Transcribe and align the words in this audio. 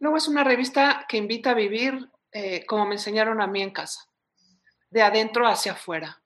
Luego 0.00 0.16
es 0.16 0.28
una 0.28 0.44
revista 0.44 1.06
que 1.08 1.16
invita 1.16 1.50
a 1.50 1.54
vivir 1.54 2.10
eh, 2.36 2.66
como 2.66 2.84
me 2.84 2.96
enseñaron 2.96 3.40
a 3.40 3.46
mí 3.46 3.62
en 3.62 3.70
casa, 3.70 4.08
de 4.90 5.02
adentro 5.02 5.46
hacia 5.46 5.72
afuera, 5.72 6.20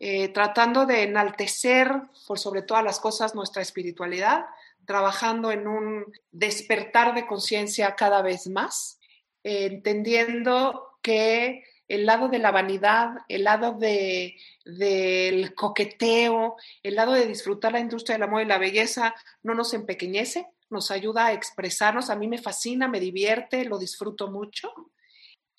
eh, 0.00 0.28
tratando 0.30 0.84
de 0.84 1.04
enaltecer 1.04 1.92
por 2.26 2.40
sobre 2.40 2.62
todas 2.62 2.82
las 2.82 2.98
cosas 2.98 3.36
nuestra 3.36 3.62
espiritualidad, 3.62 4.46
trabajando 4.84 5.52
en 5.52 5.68
un 5.68 6.12
despertar 6.32 7.14
de 7.14 7.24
conciencia 7.24 7.94
cada 7.94 8.20
vez 8.20 8.48
más, 8.48 8.98
entendiendo 9.44 10.98
que 11.00 11.62
el 11.86 12.06
lado 12.06 12.28
de 12.28 12.40
la 12.40 12.50
vanidad, 12.50 13.18
el 13.28 13.44
lado 13.44 13.74
de, 13.74 14.36
del 14.64 15.54
coqueteo, 15.54 16.56
el 16.82 16.96
lado 16.96 17.12
de 17.12 17.26
disfrutar 17.26 17.70
la 17.70 17.80
industria 17.80 18.16
del 18.16 18.24
amor 18.24 18.42
y 18.42 18.46
la 18.46 18.58
belleza 18.58 19.14
no 19.44 19.54
nos 19.54 19.72
empequeñece, 19.72 20.48
nos 20.74 20.90
ayuda 20.90 21.26
a 21.26 21.32
expresarnos. 21.32 22.10
A 22.10 22.16
mí 22.16 22.28
me 22.28 22.36
fascina, 22.36 22.86
me 22.88 23.00
divierte, 23.00 23.64
lo 23.64 23.78
disfruto 23.78 24.30
mucho. 24.30 24.70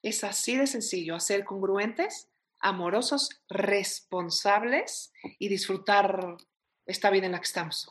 Es 0.03 0.23
así 0.23 0.55
de 0.55 0.67
sencillo, 0.67 1.15
hacer 1.15 1.43
congruentes, 1.45 2.29
amorosos, 2.59 3.29
responsables 3.49 5.11
y 5.39 5.47
disfrutar 5.47 6.37
esta 6.85 7.09
vida 7.09 7.25
en 7.25 7.31
la 7.31 7.39
que 7.39 7.45
estamos. 7.45 7.89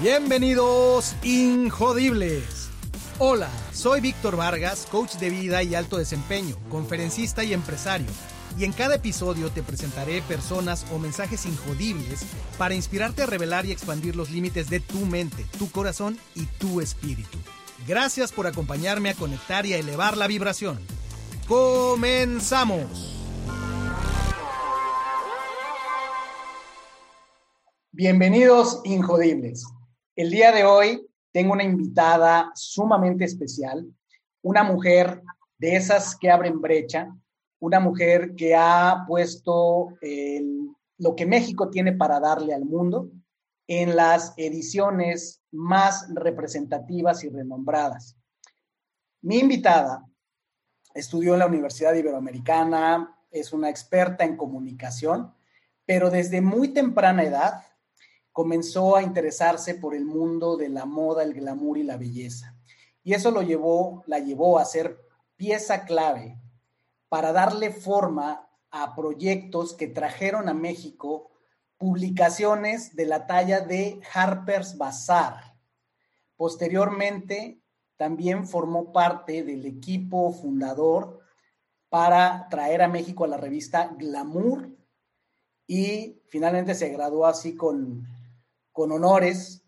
Bienvenidos, 0.00 1.16
Injodibles. 1.22 2.70
Hola, 3.18 3.50
soy 3.72 4.00
Víctor 4.00 4.36
Vargas, 4.36 4.86
coach 4.90 5.14
de 5.14 5.30
vida 5.30 5.62
y 5.62 5.74
alto 5.74 5.96
desempeño, 5.96 6.56
conferencista 6.68 7.42
y 7.44 7.54
empresario. 7.54 8.06
Y 8.58 8.64
en 8.64 8.72
cada 8.72 8.94
episodio 8.94 9.50
te 9.50 9.62
presentaré 9.62 10.22
personas 10.22 10.86
o 10.90 10.98
mensajes 10.98 11.44
injodibles 11.44 12.24
para 12.56 12.74
inspirarte 12.74 13.22
a 13.22 13.26
revelar 13.26 13.66
y 13.66 13.72
expandir 13.72 14.16
los 14.16 14.30
límites 14.30 14.70
de 14.70 14.80
tu 14.80 15.00
mente, 15.00 15.44
tu 15.58 15.70
corazón 15.70 16.18
y 16.34 16.46
tu 16.46 16.80
espíritu. 16.80 17.36
Gracias 17.86 18.32
por 18.32 18.46
acompañarme 18.46 19.10
a 19.10 19.14
conectar 19.14 19.66
y 19.66 19.74
a 19.74 19.78
elevar 19.78 20.16
la 20.16 20.26
vibración. 20.26 20.78
¡Comenzamos! 21.46 23.12
Bienvenidos, 27.92 28.80
Injodibles. 28.84 29.66
El 30.16 30.30
día 30.30 30.50
de 30.52 30.64
hoy 30.64 31.06
tengo 31.30 31.52
una 31.52 31.62
invitada 31.62 32.50
sumamente 32.54 33.24
especial, 33.24 33.86
una 34.40 34.62
mujer 34.62 35.22
de 35.58 35.76
esas 35.76 36.16
que 36.16 36.30
abren 36.30 36.60
brecha, 36.60 37.10
una 37.66 37.80
mujer 37.80 38.36
que 38.36 38.54
ha 38.54 39.04
puesto 39.08 39.98
lo 40.98 41.16
que 41.16 41.26
México 41.26 41.68
tiene 41.68 41.92
para 41.92 42.20
darle 42.20 42.54
al 42.54 42.64
mundo 42.64 43.10
en 43.66 43.96
las 43.96 44.34
ediciones 44.36 45.42
más 45.50 46.06
representativas 46.14 47.24
y 47.24 47.28
renombradas. 47.28 48.16
Mi 49.20 49.38
invitada 49.38 50.06
estudió 50.94 51.32
en 51.32 51.40
la 51.40 51.46
Universidad 51.46 51.92
Iberoamericana, 51.92 53.18
es 53.32 53.52
una 53.52 53.68
experta 53.68 54.24
en 54.24 54.36
comunicación, 54.36 55.34
pero 55.84 56.08
desde 56.08 56.40
muy 56.40 56.68
temprana 56.68 57.24
edad 57.24 57.64
comenzó 58.30 58.94
a 58.94 59.02
interesarse 59.02 59.74
por 59.74 59.96
el 59.96 60.04
mundo 60.04 60.56
de 60.56 60.68
la 60.68 60.84
moda, 60.84 61.24
el 61.24 61.34
glamour 61.34 61.78
y 61.78 61.82
la 61.82 61.96
belleza. 61.96 62.54
Y 63.02 63.14
eso 63.14 63.32
la 63.32 64.20
llevó 64.20 64.58
a 64.60 64.64
ser 64.64 65.00
pieza 65.34 65.84
clave 65.84 66.38
para 67.08 67.32
darle 67.32 67.70
forma 67.70 68.48
a 68.70 68.94
proyectos 68.94 69.74
que 69.74 69.86
trajeron 69.86 70.48
a 70.48 70.54
México 70.54 71.30
publicaciones 71.78 72.96
de 72.96 73.06
la 73.06 73.26
talla 73.26 73.60
de 73.60 74.00
Harper's 74.12 74.76
Bazaar. 74.76 75.56
Posteriormente, 76.36 77.60
también 77.96 78.46
formó 78.46 78.92
parte 78.92 79.42
del 79.42 79.64
equipo 79.64 80.32
fundador 80.32 81.20
para 81.88 82.48
traer 82.50 82.82
a 82.82 82.88
México 82.88 83.24
a 83.24 83.28
la 83.28 83.36
revista 83.36 83.94
Glamour 83.96 84.70
y 85.66 86.22
finalmente 86.28 86.74
se 86.74 86.90
graduó 86.90 87.26
así 87.26 87.56
con 87.56 88.06
con 88.76 88.92
honores, 88.92 89.64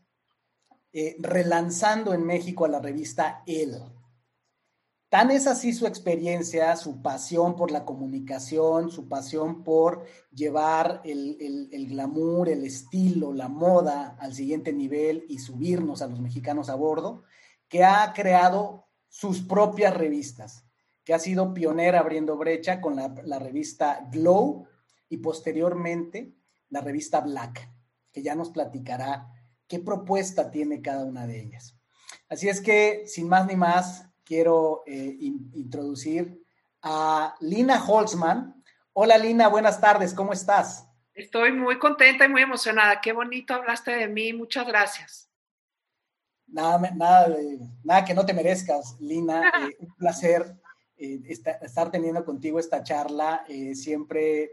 eh, 0.92 1.16
relanzando 1.18 2.12
en 2.12 2.26
México 2.26 2.66
a 2.66 2.68
la 2.68 2.78
revista 2.78 3.42
El. 3.46 3.80
Tan 5.08 5.30
es 5.30 5.46
así 5.46 5.72
su 5.72 5.86
experiencia, 5.86 6.76
su 6.76 7.00
pasión 7.00 7.56
por 7.56 7.70
la 7.70 7.86
comunicación, 7.86 8.90
su 8.90 9.08
pasión 9.08 9.64
por 9.64 10.04
llevar 10.30 11.00
el, 11.04 11.68
el, 11.72 11.86
glamour, 11.88 12.50
el 12.50 12.64
estilo, 12.64 13.32
la 13.32 13.48
moda 13.48 14.16
al 14.20 14.34
siguiente 14.34 14.72
nivel 14.72 15.24
y 15.28 15.38
subirnos 15.38 16.02
a 16.02 16.08
los 16.08 16.20
mexicanos 16.20 16.68
a 16.68 16.74
bordo, 16.74 17.24
que 17.68 17.84
ha 17.84 18.12
creado 18.12 18.86
sus 19.08 19.40
propias 19.40 19.96
revistas, 19.96 20.66
que 21.04 21.14
ha 21.14 21.18
sido 21.18 21.54
pionera 21.54 22.00
abriendo 22.00 22.36
brecha 22.36 22.82
con 22.82 22.96
la, 22.96 23.14
la 23.24 23.38
revista 23.38 24.06
Glow 24.12 24.66
y 25.08 25.16
posteriormente 25.18 26.34
la 26.68 26.82
revista 26.82 27.20
Black 27.20 27.70
que 28.12 28.22
ya 28.22 28.34
nos 28.34 28.50
platicará 28.50 29.32
qué 29.66 29.78
propuesta 29.78 30.50
tiene 30.50 30.82
cada 30.82 31.04
una 31.04 31.26
de 31.26 31.40
ellas. 31.40 31.76
Así 32.28 32.48
es 32.48 32.60
que, 32.60 33.04
sin 33.06 33.28
más 33.28 33.46
ni 33.46 33.56
más, 33.56 34.07
quiero 34.28 34.82
eh, 34.86 35.16
introducir 35.54 36.44
a 36.82 37.34
Lina 37.40 37.82
Holzman. 37.82 38.62
Hola 38.92 39.16
Lina, 39.16 39.48
buenas 39.48 39.80
tardes, 39.80 40.12
¿cómo 40.12 40.34
estás? 40.34 40.86
Estoy 41.14 41.52
muy 41.52 41.78
contenta 41.78 42.26
y 42.26 42.28
muy 42.28 42.42
emocionada. 42.42 43.00
Qué 43.00 43.14
bonito 43.14 43.54
hablaste 43.54 43.92
de 43.92 44.06
mí, 44.06 44.34
muchas 44.34 44.66
gracias. 44.66 45.30
Nada, 46.46 46.90
nada, 46.94 47.34
nada 47.82 48.04
que 48.04 48.12
no 48.12 48.26
te 48.26 48.34
merezcas, 48.34 48.96
Lina. 49.00 49.50
Eh, 49.70 49.76
un 49.80 49.94
placer 49.96 50.54
eh, 50.98 51.20
estar 51.26 51.90
teniendo 51.90 52.22
contigo 52.22 52.58
esta 52.58 52.82
charla. 52.82 53.46
siempre 53.72 54.52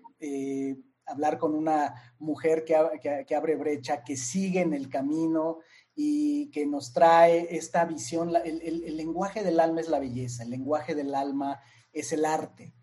hablar 1.05 1.37
con 1.37 1.53
una 1.53 1.93
mujer 2.19 2.63
que, 2.63 3.35
abre 3.35 3.55
brecha, 3.57 4.03
que 4.03 4.15
sigue 4.15 4.61
en 4.61 4.73
el 4.73 4.89
camino 4.89 5.59
y 5.95 6.51
que 6.51 6.65
nos 6.65 6.91
trae 6.91 7.55
esta 7.55 7.85
visión. 7.85 8.33
El, 8.43 8.97
lenguaje 8.97 9.43
del 9.43 9.59
alma 9.59 9.81
es 9.81 9.87
la 9.87 9.99
belleza, 9.99 10.43
el 10.43 10.49
lenguaje 10.49 10.93
del 10.93 11.15
alma 11.15 11.61
es 11.93 12.11
el 12.11 12.25
arte. 12.25 12.75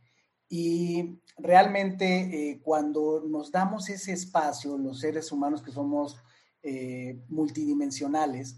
Y 0.48 1.20
realmente 1.36 2.50
eh, 2.50 2.60
cuando 2.62 3.22
nos 3.26 3.52
damos 3.52 3.88
ese 3.90 4.12
espacio, 4.12 4.76
los 4.78 5.00
seres 5.00 5.30
humanos 5.30 5.62
que 5.62 5.72
somos 5.72 6.16
eh, 6.62 7.22
multidimensionales, 7.28 8.56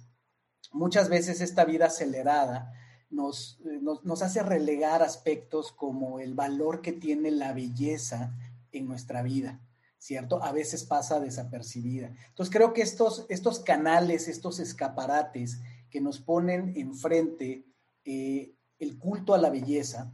muchas 0.72 1.08
veces 1.08 1.40
esta 1.40 1.64
vida 1.64 1.86
acelerada 1.86 2.72
nos, 3.10 3.60
nos 4.02 4.22
hace 4.22 4.42
relegar 4.42 5.02
aspectos 5.02 5.72
como 5.72 6.18
el 6.18 6.34
valor 6.34 6.82
que 6.82 6.92
tiene 6.92 7.30
la 7.30 7.52
belleza 7.52 8.34
en 8.72 8.86
nuestra 8.86 9.22
vida, 9.22 9.60
¿cierto? 10.04 10.42
A 10.42 10.52
veces 10.52 10.84
pasa 10.84 11.18
desapercibida. 11.18 12.12
Entonces 12.28 12.54
creo 12.54 12.74
que 12.74 12.82
estos, 12.82 13.24
estos 13.30 13.60
canales, 13.60 14.28
estos 14.28 14.60
escaparates 14.60 15.62
que 15.88 16.02
nos 16.02 16.20
ponen 16.20 16.74
enfrente 16.76 17.64
eh, 18.04 18.52
el 18.78 18.98
culto 18.98 19.32
a 19.32 19.38
la 19.38 19.48
belleza, 19.48 20.12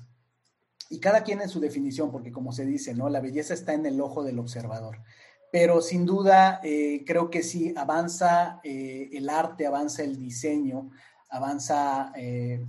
y 0.91 1.01
cada 1.01 1.25
quien 1.25 1.41
en 1.41 1.49
su 1.49 1.59
definición, 1.59 2.13
porque 2.13 2.31
como 2.31 2.53
se 2.53 2.65
dice, 2.67 2.95
¿no? 2.95 3.09
La 3.09 3.21
belleza 3.21 3.53
está 3.53 3.75
en 3.75 3.85
el 3.85 4.01
ojo 4.01 4.23
del 4.23 4.39
observador. 4.39 5.03
Pero 5.51 5.81
sin 5.81 6.07
duda, 6.07 6.61
eh, 6.63 7.03
creo 7.05 7.29
que 7.29 7.43
sí, 7.43 7.75
avanza 7.77 8.61
eh, 8.63 9.09
el 9.13 9.29
arte, 9.29 9.67
avanza 9.67 10.05
el 10.05 10.17
diseño, 10.17 10.91
avanza 11.31 12.13
eh, 12.17 12.67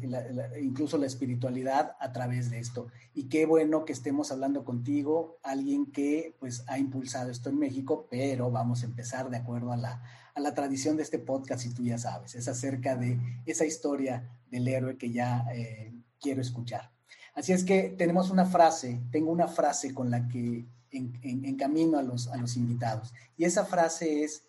incluso 0.62 1.00
la 1.00 1.08
espiritualidad 1.08 1.96
a 2.00 2.12
través 2.12 2.52
de 2.52 2.60
esto. 2.60 2.88
Y 3.16 3.28
qué 3.28 3.46
bueno 3.48 3.86
que 3.86 3.94
estemos 3.94 4.32
hablando 4.32 4.64
contigo, 4.64 5.40
alguien 5.42 5.92
que 5.92 6.36
pues 6.40 6.64
ha 6.68 6.78
impulsado 6.78 7.32
esto 7.32 7.50
en 7.50 7.58
México, 7.58 8.08
pero 8.10 8.52
vamos 8.52 8.84
a 8.84 8.86
empezar 8.86 9.30
de 9.31 9.38
acuerdo 9.38 9.72
a 9.72 9.78
la, 9.78 10.04
a 10.36 10.40
la 10.40 10.54
tradición 10.54 10.96
de 10.96 11.04
este 11.04 11.18
podcast 11.18 11.66
y 11.66 11.74
tú 11.74 11.84
ya 11.84 11.98
sabes, 11.98 12.36
es 12.36 12.48
acerca 12.48 12.96
de 12.96 13.19
esa 13.48 13.66
historia 13.66 14.30
del 14.52 14.68
héroe 14.68 14.96
que 14.96 15.12
ya 15.12 15.44
eh, 15.54 15.92
quiero 16.19 16.42
escuchar. 16.42 16.92
Así 17.34 17.54
es 17.54 17.64
que 17.64 17.96
tenemos 17.98 18.30
una 18.30 18.46
frase, 18.46 19.02
tengo 19.12 19.31
una 19.31 19.48
frase 19.48 19.94
con 19.94 20.12
la 20.12 20.28
que 20.28 20.68
encamino 20.92 21.98
a 21.98 22.04
los, 22.04 22.28
a 22.28 22.38
los 22.38 22.57
invitados. 22.57 23.14
Y 23.38 23.46
esa 23.46 23.66
frase 23.66 24.24
es, 24.24 24.44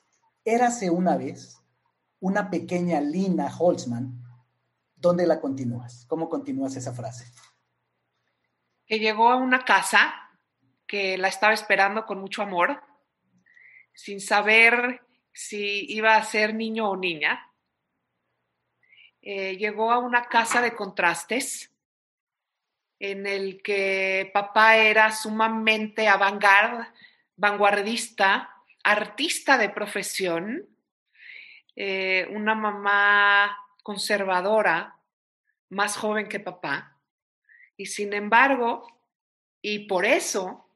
érase 0.44 0.90
una 0.90 1.16
vez 1.16 1.61
una 2.22 2.50
pequeña 2.50 3.00
Lina 3.00 3.48
Holzman, 3.58 4.22
¿dónde 4.94 5.26
la 5.26 5.40
continúas? 5.40 6.06
¿Cómo 6.06 6.28
continúas 6.28 6.76
esa 6.76 6.94
frase? 6.94 7.26
Que 8.86 9.00
llegó 9.00 9.28
a 9.28 9.36
una 9.36 9.64
casa 9.64 10.30
que 10.86 11.18
la 11.18 11.26
estaba 11.26 11.52
esperando 11.52 12.06
con 12.06 12.20
mucho 12.20 12.42
amor, 12.42 12.80
sin 13.92 14.20
saber 14.20 15.02
si 15.32 15.84
iba 15.92 16.14
a 16.14 16.22
ser 16.22 16.54
niño 16.54 16.90
o 16.90 16.96
niña. 16.96 17.50
Eh, 19.20 19.56
llegó 19.56 19.90
a 19.90 19.98
una 19.98 20.26
casa 20.26 20.60
de 20.60 20.76
contrastes 20.76 21.72
en 23.00 23.26
el 23.26 23.62
que 23.62 24.30
papá 24.32 24.76
era 24.76 25.10
sumamente 25.10 26.06
avant 26.06 26.40
vanguardista, 27.34 28.48
artista 28.84 29.58
de 29.58 29.70
profesión, 29.70 30.71
eh, 31.76 32.26
una 32.30 32.54
mamá 32.54 33.56
conservadora, 33.82 34.96
más 35.68 35.96
joven 35.96 36.28
que 36.28 36.40
papá, 36.40 36.98
y 37.76 37.86
sin 37.86 38.12
embargo, 38.12 38.86
y 39.60 39.86
por 39.86 40.04
eso 40.04 40.68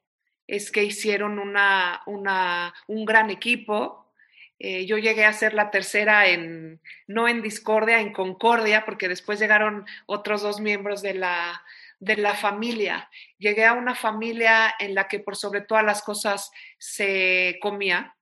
es 0.47 0.71
que 0.71 0.85
hicieron 0.85 1.39
una, 1.39 2.03
un 2.07 3.05
gran 3.05 3.31
equipo. 3.31 4.13
Eh, 4.59 4.87
yo 4.87 4.97
llegué 4.97 5.25
a 5.25 5.33
ser 5.33 5.55
la 5.55 5.71
tercera 5.71 6.29
en, 6.29 6.81
no 7.07 7.29
en 7.29 7.43
discordia, 7.43 8.01
en 8.01 8.13
concordia, 8.13 8.85
porque 8.85 9.09
después 9.09 9.39
llegaron 9.39 9.87
otros 10.07 10.43
dos 10.43 10.61
miembros 10.61 11.03
de 11.03 11.15
la, 11.15 11.63
de 11.99 12.17
la 12.17 12.35
familia. 12.35 13.11
Llegué 13.39 13.67
a 13.67 13.75
una 13.75 13.95
familia 13.95 14.75
en 14.79 14.95
la 14.95 15.09
que 15.09 15.19
por 15.19 15.37
sobre 15.37 15.61
todas 15.61 15.85
las 15.85 16.03
cosas 16.03 16.51
se 16.79 17.59
comía 17.61 18.17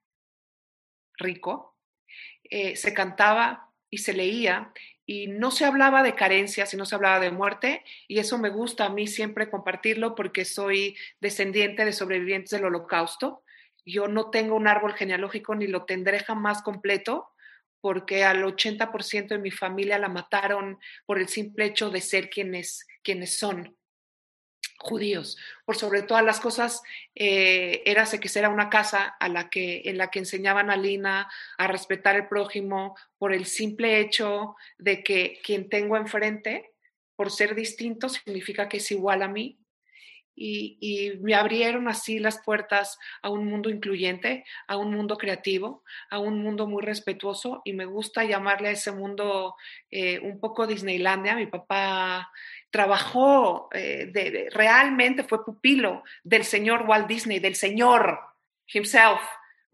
rico, 1.16 1.73
eh, 2.44 2.76
se 2.76 2.94
cantaba 2.94 3.70
y 3.90 3.98
se 3.98 4.12
leía 4.12 4.72
y 5.06 5.26
no 5.26 5.50
se 5.50 5.64
hablaba 5.64 6.02
de 6.02 6.14
carencias 6.14 6.72
y 6.72 6.76
no 6.76 6.86
se 6.86 6.94
hablaba 6.94 7.20
de 7.20 7.30
muerte 7.30 7.84
y 8.08 8.18
eso 8.18 8.38
me 8.38 8.48
gusta 8.48 8.86
a 8.86 8.90
mí 8.90 9.06
siempre 9.06 9.50
compartirlo 9.50 10.14
porque 10.14 10.44
soy 10.44 10.96
descendiente 11.20 11.84
de 11.84 11.92
sobrevivientes 11.92 12.50
del 12.50 12.64
holocausto. 12.64 13.42
Yo 13.84 14.08
no 14.08 14.30
tengo 14.30 14.56
un 14.56 14.66
árbol 14.66 14.94
genealógico 14.94 15.54
ni 15.54 15.66
lo 15.66 15.84
tendré 15.84 16.20
jamás 16.20 16.62
completo 16.62 17.30
porque 17.80 18.24
al 18.24 18.42
80% 18.42 19.28
de 19.28 19.38
mi 19.38 19.50
familia 19.50 19.98
la 19.98 20.08
mataron 20.08 20.78
por 21.04 21.18
el 21.18 21.28
simple 21.28 21.66
hecho 21.66 21.90
de 21.90 22.00
ser 22.00 22.30
quienes, 22.30 22.86
quienes 23.02 23.36
son 23.36 23.76
judíos. 24.84 25.38
Por 25.64 25.76
sobre 25.76 26.02
todas 26.02 26.24
las 26.24 26.40
cosas, 26.40 26.82
eh, 27.14 27.82
érase 27.86 28.20
que 28.20 28.30
era 28.38 28.50
una 28.50 28.68
casa 28.68 29.16
a 29.18 29.28
la 29.28 29.48
que, 29.48 29.82
en 29.86 29.98
la 29.98 30.10
que 30.10 30.18
enseñaban 30.18 30.70
a 30.70 30.76
Lina 30.76 31.28
a 31.56 31.66
respetar 31.66 32.16
el 32.16 32.28
prójimo 32.28 32.96
por 33.18 33.32
el 33.32 33.46
simple 33.46 34.00
hecho 34.00 34.56
de 34.78 35.02
que 35.02 35.40
quien 35.42 35.68
tengo 35.68 35.96
enfrente, 35.96 36.72
por 37.16 37.30
ser 37.30 37.54
distinto, 37.54 38.08
significa 38.08 38.68
que 38.68 38.78
es 38.78 38.90
igual 38.90 39.22
a 39.22 39.28
mí. 39.28 39.58
Y, 40.36 41.12
me 41.20 41.34
abrieron 41.34 41.88
así 41.88 42.18
las 42.18 42.42
puertas 42.42 42.98
a 43.22 43.30
un 43.30 43.46
mundo 43.46 43.70
incluyente, 43.70 44.44
a 44.66 44.76
un 44.76 44.94
mundo 44.94 45.16
creativo, 45.16 45.84
a 46.10 46.18
un 46.18 46.42
mundo 46.42 46.66
muy 46.66 46.82
respetuoso 46.82 47.62
y 47.64 47.72
me 47.72 47.84
gusta 47.84 48.24
llamarle 48.24 48.68
a 48.68 48.72
ese 48.72 48.92
mundo 48.92 49.54
eh, 49.90 50.18
un 50.20 50.40
poco 50.40 50.66
Disneylandia. 50.66 51.36
Mi 51.36 51.46
papá 51.46 52.30
trabajó, 52.70 53.68
eh, 53.72 54.10
de, 54.12 54.48
realmente 54.50 55.22
fue 55.22 55.44
pupilo 55.44 56.02
del 56.24 56.44
señor 56.44 56.84
Walt 56.88 57.06
Disney, 57.06 57.38
del 57.38 57.54
señor 57.54 58.18
himself, 58.72 59.20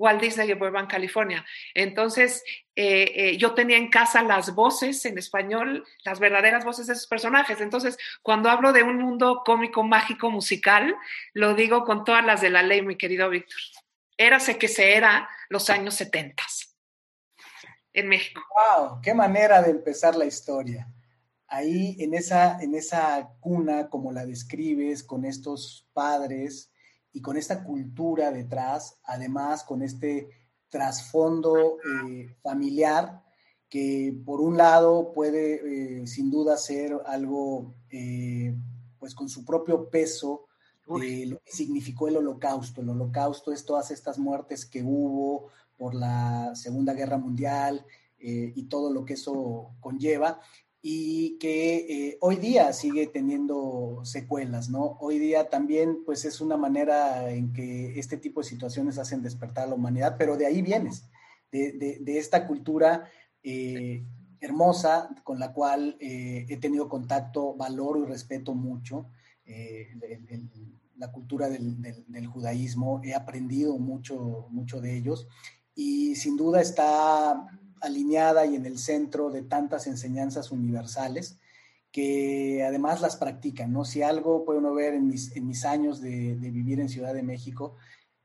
Walt 0.01 0.21
Disney 0.21 0.49
de 0.49 0.55
Burbank, 0.55 0.91
California. 0.91 1.45
Entonces, 1.75 2.43
eh, 2.75 3.13
eh, 3.15 3.37
yo 3.37 3.53
tenía 3.53 3.77
en 3.77 3.91
casa 3.91 4.23
las 4.23 4.55
voces 4.55 5.05
en 5.05 5.19
español, 5.19 5.85
las 6.05 6.19
verdaderas 6.19 6.65
voces 6.65 6.87
de 6.87 6.95
esos 6.95 7.07
personajes. 7.07 7.61
Entonces, 7.61 7.99
cuando 8.23 8.49
hablo 8.49 8.73
de 8.73 8.83
un 8.83 8.97
mundo 8.97 9.43
cómico, 9.45 9.83
mágico, 9.83 10.31
musical, 10.31 10.97
lo 11.35 11.55
digo 11.55 11.85
con 11.85 12.05
todas 12.05 12.25
las 12.25 12.41
de 12.41 12.49
la 12.49 12.63
ley, 12.63 12.81
mi 12.81 12.97
querido 12.97 13.29
Víctor. 13.29 13.61
Érase 14.17 14.57
que 14.57 14.69
se 14.69 14.97
era 14.97 15.29
los 15.51 15.69
años 15.69 15.95
70 15.95 16.43
en 17.93 18.09
México. 18.09 18.43
¡Wow! 18.79 19.03
¡Qué 19.03 19.13
manera 19.13 19.61
de 19.61 19.71
empezar 19.71 20.17
la 20.17 20.25
historia! 20.25 20.89
ahí 21.51 21.97
en 21.99 22.15
esa, 22.15 22.61
en 22.63 22.77
esa 22.77 23.29
cuna, 23.41 23.89
como 23.89 24.13
la 24.13 24.25
describes, 24.25 25.03
con 25.03 25.25
estos 25.25 25.85
padres 25.93 26.70
y 27.13 27.21
con 27.21 27.37
esta 27.37 27.65
cultura 27.65 28.31
detrás, 28.31 28.99
además 29.05 29.65
con 29.65 29.83
este 29.83 30.29
trasfondo 30.69 31.79
eh, 32.07 32.37
familiar, 32.43 33.23
que 33.69 34.15
por 34.25 34.41
un 34.41 34.57
lado 34.57 35.13
puede 35.13 36.01
eh, 36.03 36.07
sin 36.07 36.31
duda 36.31 36.57
ser 36.57 36.97
algo 37.07 37.75
eh, 37.91 38.55
pues 38.99 39.15
con 39.15 39.29
su 39.29 39.45
propio 39.45 39.89
peso 39.89 40.47
de 41.01 41.27
lo 41.27 41.41
que 41.41 41.53
significó 41.53 42.09
el 42.09 42.17
holocausto. 42.17 42.81
El 42.81 42.91
holocausto 42.91 43.53
es 43.53 43.65
todas 43.65 43.93
estas 43.93 44.19
muertes 44.19 44.67
que 44.67 44.83
hubo 44.83 45.49
por 45.77 45.95
la 45.95 46.53
Segunda 46.57 46.95
Guerra 46.95 47.17
Mundial 47.17 47.87
y 48.19 48.65
todo 48.65 48.93
lo 48.93 49.07
que 49.07 49.15
eso 49.15 49.71
conlleva, 49.81 50.41
y 50.83 51.39
que 51.39 51.77
eh, 51.77 52.19
hoy 52.21 52.37
día 52.37 52.73
sigue 52.73 53.07
teniendo 53.07 54.01
secuelas, 54.05 54.71
¿no? 54.71 54.97
Hoy 55.01 55.19
día 55.19 55.51
también, 55.51 56.05
pues 56.07 56.25
es 56.25 56.41
una 56.41 56.57
manera 56.57 57.31
en 57.31 57.53
que 57.53 57.99
este 57.99 58.17
tipo 58.17 58.41
de 58.41 58.49
situaciones 58.49 58.99
hacen 58.99 59.23
despertar 59.23 59.65
a 59.65 59.69
la 59.69 59.75
humanidad, 59.75 60.17
pero 60.19 60.37
de 60.37 60.47
ahí 60.47 60.63
vienes, 60.63 61.05
de, 61.53 62.01
esta 62.07 62.47
cultura 62.47 63.05
eh, 63.43 64.05
hermosa 64.41 65.11
con 65.25 65.39
la 65.39 65.53
cual 65.53 65.97
eh, 66.01 66.47
he 66.49 66.57
tenido 66.57 66.89
contacto, 66.89 67.55
valoro 67.55 68.03
y 68.03 68.07
respeto 68.07 68.55
mucho 68.55 69.07
la 70.97 71.11
cultura 71.11 71.49
del, 71.49 71.83
del, 72.07 72.27
judaísmo, 72.27 73.01
he 73.03 73.15
aprendido 73.15 73.77
mucho, 73.79 74.47
mucho 74.51 74.81
de 74.81 74.97
ellos 74.97 75.27
y 75.75 76.15
sin 76.15 76.37
duda 76.37 76.61
está 76.61 77.49
alineada 77.81 78.47
y 78.47 78.55
en 78.55 78.67
el 78.67 78.79
centro 78.79 79.31
de 79.31 79.43
tantas 79.43 79.87
enseñanzas 79.87 80.51
universales 80.51 81.39
que 81.93 82.65
además 82.65 83.01
las 83.01 83.17
practican, 83.17 83.73
¿no? 83.73 83.85
Si 83.85 84.03
algo 84.03 84.45
puede 84.45 84.61
uno 84.61 84.75
ver 84.75 84.95
en 84.95 85.09
mis, 85.09 85.35
en 85.37 85.47
mis 85.47 85.65
años 85.65 86.01
de, 86.01 86.35
vivir 86.35 86.81
en 86.81 86.89
Ciudad 86.89 87.15
de 87.15 87.23
México, 87.23 87.75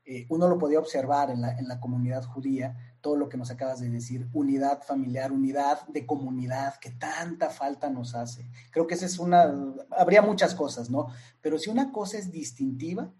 eh, 0.04 0.24
uno 0.28 0.48
lo 0.48 0.56
podía 0.56 0.78
observar 0.78 1.30
en 1.30 1.40
la, 1.40 1.58
en 1.58 1.66
la, 1.66 1.80
comunidad 1.80 2.24
judía, 2.24 2.76
todo 3.00 3.16
lo 3.16 3.28
que 3.28 3.36
nos 3.36 3.50
acabas 3.50 3.80
de 3.80 3.88
decir, 3.88 4.28
unidad 4.32 4.82
familiar, 4.84 5.32
unidad 5.32 5.84
de 5.88 6.06
comunidad, 6.06 6.78
que 6.78 6.90
tanta 6.90 7.50
falta 7.50 7.90
nos 7.90 8.14
hace. 8.14 8.48
Creo 8.70 8.86
que 8.86 8.94
esa 8.94 9.06
es 9.06 9.18
una, 9.18 9.52
habría 9.90 10.22
muchas 10.22 10.54
cosas, 10.54 10.88
¿no? 10.88 11.08
Pero 11.40 11.58
si 11.58 11.68
una 11.68 11.90
cosa 11.90 12.18
es 12.18 12.30
distintiva, 12.30 13.12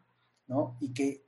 ¿no? 0.46 0.76
Y 0.78 0.94
que 0.94 1.25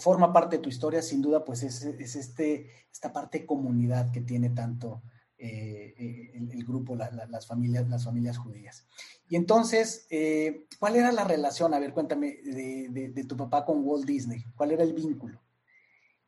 forma 0.00 0.32
parte 0.32 0.56
de 0.56 0.62
tu 0.62 0.68
historia, 0.68 1.02
sin 1.02 1.22
duda, 1.22 1.44
pues 1.44 1.62
es, 1.62 1.82
es 1.82 2.16
este, 2.16 2.70
esta 2.92 3.12
parte 3.12 3.40
de 3.40 3.46
comunidad 3.46 4.10
que 4.12 4.20
tiene 4.20 4.50
tanto 4.50 5.02
eh, 5.42 5.94
eh, 5.96 6.32
el, 6.52 6.64
grupo, 6.66 6.94
las, 6.94 7.46
familias, 7.46 7.88
las 7.88 8.04
familias 8.04 8.36
judías. 8.36 8.86
Y 9.26 9.36
entonces, 9.36 10.06
eh, 10.10 10.66
¿cuál 10.78 10.96
era 10.96 11.12
la 11.12 11.24
relación? 11.24 11.72
A 11.72 11.78
ver, 11.78 11.94
cuéntame, 11.94 12.36
de, 12.44 13.10
de, 13.14 13.24
tu 13.24 13.38
papá 13.38 13.64
con 13.64 13.82
Walt 13.82 14.04
Disney. 14.04 14.44
¿Cuál 14.54 14.72
era 14.72 14.82
el 14.82 14.92
vínculo? 14.92 15.42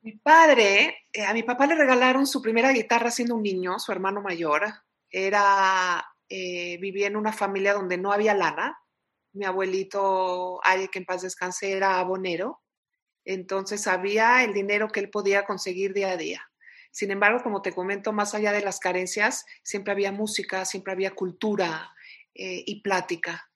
Mi 0.00 0.12
padre, 0.12 0.96
a 1.28 1.34
mi 1.34 1.42
papá 1.42 1.66
le 1.66 1.74
regalaron 1.74 2.26
su 2.26 2.40
primera 2.40 2.72
guitarra 2.72 3.10
siendo 3.10 3.34
un 3.34 3.42
niño, 3.42 3.78
su 3.78 3.92
hermano 3.92 4.22
mayor. 4.22 4.62
Era, 5.10 6.02
vivía 6.30 7.08
en 7.08 7.16
una 7.16 7.34
familia 7.34 7.74
donde 7.74 7.98
no 7.98 8.12
había 8.12 8.32
lana. 8.32 8.78
Mi 9.34 9.44
abuelito, 9.44 10.58
Ari, 10.64 10.88
que 10.88 11.00
en 11.00 11.04
paz 11.04 11.20
descanse, 11.20 11.70
era 11.72 11.98
abonero 11.98 12.62
entonces 13.24 13.86
había 13.86 14.44
el 14.44 14.52
dinero 14.52 14.88
que 14.88 15.00
él 15.00 15.10
podía 15.10 15.44
conseguir 15.44 15.92
día 15.92 16.10
a 16.10 16.16
día. 16.16 16.48
Sin 16.90 17.10
embargo, 17.10 17.42
como 17.42 17.62
te 17.62 17.72
comento, 17.72 18.12
más 18.12 18.34
allá 18.34 18.52
de 18.52 18.62
las 18.62 18.78
carencias, 18.78 19.46
siempre 19.62 19.92
había 19.92 20.12
música, 20.12 20.64
siempre 20.64 20.92
había 20.92 21.12
cultura 21.12 21.94
eh, 22.34 22.62
y 22.66 22.82
plática. 22.82 23.48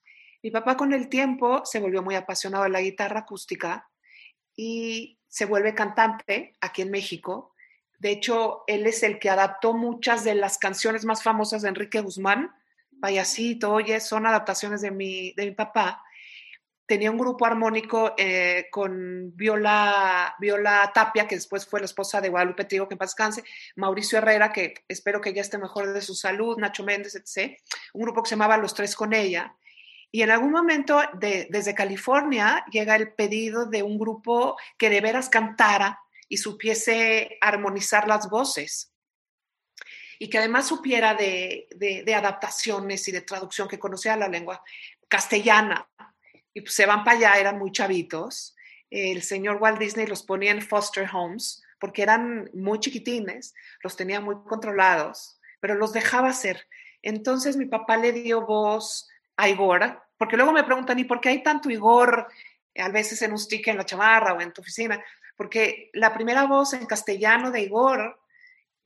Mi 0.42 0.50
papá 0.50 0.76
con 0.76 0.92
el 0.92 1.08
tiempo 1.08 1.62
se 1.64 1.80
volvió 1.80 2.02
muy 2.02 2.14
apasionado 2.14 2.64
de 2.64 2.70
la 2.70 2.80
guitarra 2.80 3.20
acústica 3.20 3.90
y 4.54 5.18
se 5.28 5.44
vuelve 5.44 5.74
cantante 5.74 6.56
aquí 6.60 6.82
en 6.82 6.90
México. 6.90 7.54
De 7.98 8.10
hecho, 8.10 8.64
él 8.66 8.86
es 8.86 9.02
el 9.02 9.18
que 9.18 9.28
adaptó 9.28 9.74
muchas 9.74 10.24
de 10.24 10.34
las 10.34 10.56
canciones 10.56 11.04
más 11.04 11.22
famosas 11.22 11.62
de 11.62 11.68
Enrique 11.68 12.00
Guzmán. 12.00 12.54
Payasito, 13.00 13.72
oye, 13.72 14.00
son 14.00 14.26
adaptaciones 14.26 14.80
de 14.80 14.90
mi, 14.90 15.32
de 15.32 15.46
mi 15.46 15.52
papá 15.52 16.02
tenía 16.86 17.10
un 17.10 17.18
grupo 17.18 17.44
armónico 17.44 18.14
eh, 18.16 18.68
con 18.70 19.36
Viola, 19.36 20.34
Viola 20.38 20.90
Tapia, 20.94 21.26
que 21.26 21.34
después 21.34 21.66
fue 21.66 21.80
la 21.80 21.86
esposa 21.86 22.20
de 22.20 22.28
Guadalupe 22.28 22.64
Trigo, 22.64 22.88
que 22.88 22.94
en 22.94 22.98
paz 22.98 23.14
Mauricio 23.74 24.18
Herrera, 24.18 24.52
que 24.52 24.84
espero 24.88 25.20
que 25.20 25.34
ya 25.34 25.42
esté 25.42 25.58
mejor 25.58 25.92
de 25.92 26.00
su 26.00 26.14
salud, 26.14 26.56
Nacho 26.58 26.84
Méndez, 26.84 27.16
etc. 27.16 27.58
Un 27.92 28.02
grupo 28.02 28.22
que 28.22 28.28
se 28.28 28.36
llamaba 28.36 28.56
Los 28.56 28.74
Tres 28.74 28.94
con 28.94 29.12
ella. 29.12 29.56
Y 30.12 30.22
en 30.22 30.30
algún 30.30 30.52
momento, 30.52 31.02
desde 31.14 31.74
California, 31.74 32.64
llega 32.70 32.94
el 32.94 33.12
pedido 33.12 33.66
de 33.66 33.82
un 33.82 33.98
grupo 33.98 34.56
que 34.78 34.88
de 34.88 35.00
veras 35.00 35.28
cantara 35.28 36.00
y 36.28 36.36
supiese 36.36 37.36
armonizar 37.40 38.06
las 38.06 38.30
voces. 38.30 38.92
Y 40.18 40.30
que 40.30 40.38
además 40.38 40.68
supiera 40.68 41.14
de, 41.14 41.66
de 41.74 42.14
adaptaciones 42.14 43.06
y 43.08 43.12
de 43.12 43.20
traducción, 43.20 43.68
que 43.68 43.78
conocía 43.78 44.16
la 44.16 44.28
lengua 44.28 44.62
castellana, 45.08 45.86
y 46.56 46.62
pues 46.62 46.72
se 46.72 46.86
van 46.86 47.04
para 47.04 47.18
allá, 47.18 47.38
eran 47.38 47.58
muy 47.58 47.70
chavitos. 47.70 48.56
El 48.88 49.20
señor 49.20 49.58
Walt 49.60 49.78
Disney 49.78 50.06
los 50.06 50.22
ponía 50.22 50.52
en 50.52 50.62
foster 50.62 51.06
homes 51.12 51.62
porque 51.78 52.02
eran 52.02 52.48
muy 52.54 52.80
chiquitines, 52.80 53.54
los 53.82 53.94
tenía 53.94 54.22
muy 54.22 54.36
controlados, 54.48 55.38
pero 55.60 55.74
los 55.74 55.92
dejaba 55.92 56.30
hacer. 56.30 56.66
Entonces 57.02 57.58
mi 57.58 57.66
papá 57.66 57.98
le 57.98 58.12
dio 58.12 58.46
voz 58.46 59.06
a 59.36 59.50
Igor, 59.50 60.02
porque 60.16 60.38
luego 60.38 60.52
me 60.52 60.64
preguntan, 60.64 60.98
¿y 60.98 61.04
por 61.04 61.20
qué 61.20 61.28
hay 61.28 61.42
tanto 61.42 61.68
Igor 61.68 62.26
a 62.74 62.88
veces 62.88 63.20
en 63.20 63.32
un 63.32 63.38
stick 63.38 63.68
en 63.68 63.76
la 63.76 63.84
chamarra 63.84 64.32
o 64.32 64.40
en 64.40 64.54
tu 64.54 64.62
oficina? 64.62 65.04
porque 65.36 65.90
la 65.92 66.14
primera 66.14 66.46
voz 66.46 66.72
en 66.72 66.86
castellano 66.86 67.50
de 67.50 67.60
Igor 67.60 68.18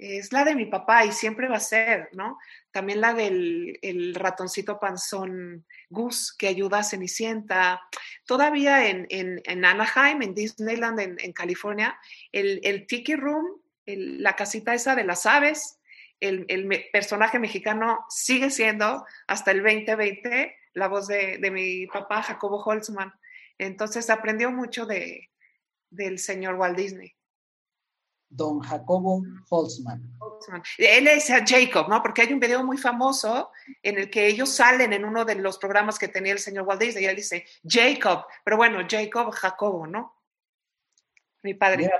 es 0.00 0.32
la 0.32 0.44
de 0.44 0.54
mi 0.54 0.64
papá 0.64 1.04
y 1.04 1.12
siempre 1.12 1.46
va 1.46 1.56
a 1.56 1.60
ser, 1.60 2.08
¿no? 2.12 2.38
También 2.70 3.02
la 3.02 3.12
del 3.12 3.78
el 3.82 4.14
ratoncito 4.14 4.80
panzón 4.80 5.66
Gus 5.90 6.34
que 6.36 6.48
ayuda 6.48 6.78
a 6.78 6.84
Cenicienta. 6.84 7.82
Todavía 8.24 8.88
en, 8.88 9.42
Anaheim, 9.46 10.22
en 10.22 10.34
Disneyland, 10.34 11.00
en, 11.00 11.32
California, 11.32 11.98
el, 12.32 12.86
Tiki 12.86 13.14
Room, 13.14 13.60
la 13.84 14.36
casita 14.36 14.72
esa 14.72 14.94
de 14.94 15.04
las 15.04 15.26
aves, 15.26 15.78
el, 16.18 16.46
personaje 16.92 17.38
mexicano 17.38 18.06
sigue 18.08 18.50
siendo 18.50 19.04
hasta 19.26 19.50
el 19.50 19.62
2020 19.62 20.56
la 20.74 20.88
voz 20.88 21.08
de, 21.08 21.50
mi 21.52 21.86
papá, 21.86 22.22
Jacobo 22.22 22.62
Holzman. 22.62 23.12
Entonces 23.58 24.08
aprendió 24.08 24.50
mucho 24.50 24.86
de, 24.86 25.28
del 25.90 26.18
señor 26.18 26.54
Walt 26.54 26.78
Disney 26.78 27.14
don 28.30 28.60
Jacobo 28.60 29.22
Holzman. 29.48 30.02
Él 30.78 31.08
es 31.08 31.26
Jacob, 31.26 31.88
¿no? 31.88 32.00
Porque 32.00 32.22
hay 32.22 32.32
un 32.32 32.40
video 32.40 32.64
muy 32.64 32.78
famoso 32.78 33.50
en 33.82 33.98
el 33.98 34.08
que 34.08 34.28
ellos 34.28 34.48
salen 34.48 34.92
en 34.92 35.04
uno 35.04 35.24
de 35.24 35.34
los 35.34 35.58
programas 35.58 35.98
que 35.98 36.08
tenía 36.08 36.32
el 36.32 36.38
señor 36.38 36.66
Walt 36.66 36.80
Disney 36.80 37.04
y 37.04 37.08
él 37.08 37.16
dice 37.16 37.44
Jacob, 37.64 38.24
pero 38.44 38.56
bueno, 38.56 38.78
Jacob, 38.88 39.30
Jacobo, 39.32 39.86
¿no? 39.86 40.14
Mi 41.42 41.54
padre. 41.54 41.90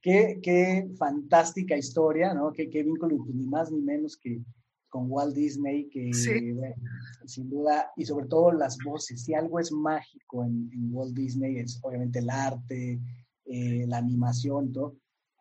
qué, 0.00 0.40
qué, 0.42 0.88
fantástica 0.98 1.76
historia, 1.76 2.34
¿no? 2.34 2.52
Qué, 2.52 2.68
qué 2.68 2.82
vínculo, 2.82 3.16
ni 3.32 3.46
más 3.46 3.70
ni 3.70 3.80
menos 3.80 4.16
que 4.16 4.40
con 4.88 5.10
Walt 5.10 5.34
Disney, 5.34 5.88
que 5.88 6.12
sin 6.14 7.50
duda, 7.50 7.92
y 7.96 8.04
sobre 8.04 8.26
todo 8.26 8.52
las 8.52 8.78
voces, 8.78 9.22
si 9.22 9.34
algo 9.34 9.60
es 9.60 9.70
mágico 9.70 10.44
en, 10.44 10.70
Walt 10.90 11.14
Disney 11.14 11.58
es 11.58 11.78
obviamente 11.82 12.20
el 12.20 12.30
arte, 12.30 12.98
eh, 13.44 13.84
la 13.86 13.98
animación, 13.98 14.72
todo 14.72 14.96